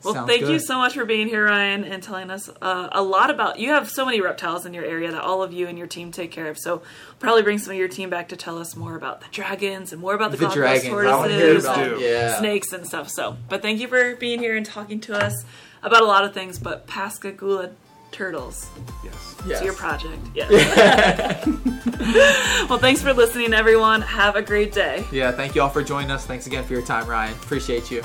Well, 0.03 0.15
Sounds 0.15 0.27
thank 0.29 0.41
you 0.47 0.59
so 0.59 0.77
much 0.79 0.95
for 0.95 1.05
being 1.05 1.29
here, 1.29 1.45
Ryan, 1.45 1.85
and 1.85 2.03
telling 2.03 2.29
us 2.29 2.49
uh, 2.61 2.89
a 2.91 3.01
lot 3.01 3.29
about. 3.29 3.57
You 3.57 3.69
have 3.69 3.89
so 3.89 4.05
many 4.05 4.19
reptiles 4.19 4.65
in 4.65 4.73
your 4.73 4.83
area 4.83 5.09
that 5.11 5.21
all 5.21 5.41
of 5.41 5.53
you 5.53 5.65
and 5.69 5.77
your 5.77 5.87
team 5.87 6.11
take 6.11 6.29
care 6.29 6.49
of. 6.49 6.57
So 6.59 6.81
probably 7.19 7.41
bring 7.41 7.57
some 7.57 7.71
of 7.71 7.77
your 7.77 7.87
team 7.87 8.09
back 8.09 8.27
to 8.27 8.35
tell 8.35 8.57
us 8.59 8.75
more 8.75 8.97
about 8.97 9.21
the 9.21 9.27
dragons 9.31 9.93
and 9.93 10.01
more 10.01 10.13
about 10.13 10.31
the, 10.31 10.37
The 10.37 10.49
dragons. 10.49 10.93
I 10.93 11.15
want 11.15 11.31
to 11.31 11.37
hear 11.37 11.53
tortoises 11.53 11.63
about 11.63 11.99
do. 11.99 12.03
yeah. 12.03 12.37
snakes 12.37 12.73
and 12.73 12.85
stuff. 12.85 13.09
So, 13.09 13.37
but 13.47 13.61
thank 13.61 13.79
you 13.79 13.87
for 13.87 14.17
being 14.17 14.39
here 14.39 14.57
and 14.57 14.65
talking 14.65 14.99
to 14.99 15.15
us 15.15 15.45
about 15.81 16.01
a 16.01 16.05
lot 16.05 16.25
of 16.25 16.33
things. 16.33 16.59
But 16.59 16.85
Pascagoula 16.85 17.71
turtles, 18.13 18.69
Yes. 19.03 19.35
Yes. 19.45 19.57
it's 19.57 19.61
your 19.65 19.73
project. 19.73 20.19
Yes. 20.35 21.47
well, 22.69 22.79
thanks 22.79 23.01
for 23.01 23.13
listening, 23.13 23.53
everyone. 23.53 24.01
Have 24.01 24.35
a 24.35 24.41
great 24.41 24.71
day. 24.71 25.05
Yeah, 25.11 25.31
thank 25.31 25.55
you 25.55 25.61
all 25.61 25.69
for 25.69 25.83
joining 25.83 26.11
us. 26.11 26.25
Thanks 26.25 26.47
again 26.47 26.63
for 26.63 26.73
your 26.73 26.85
time, 26.85 27.07
Ryan. 27.07 27.33
Appreciate 27.33 27.91
you. 27.91 28.03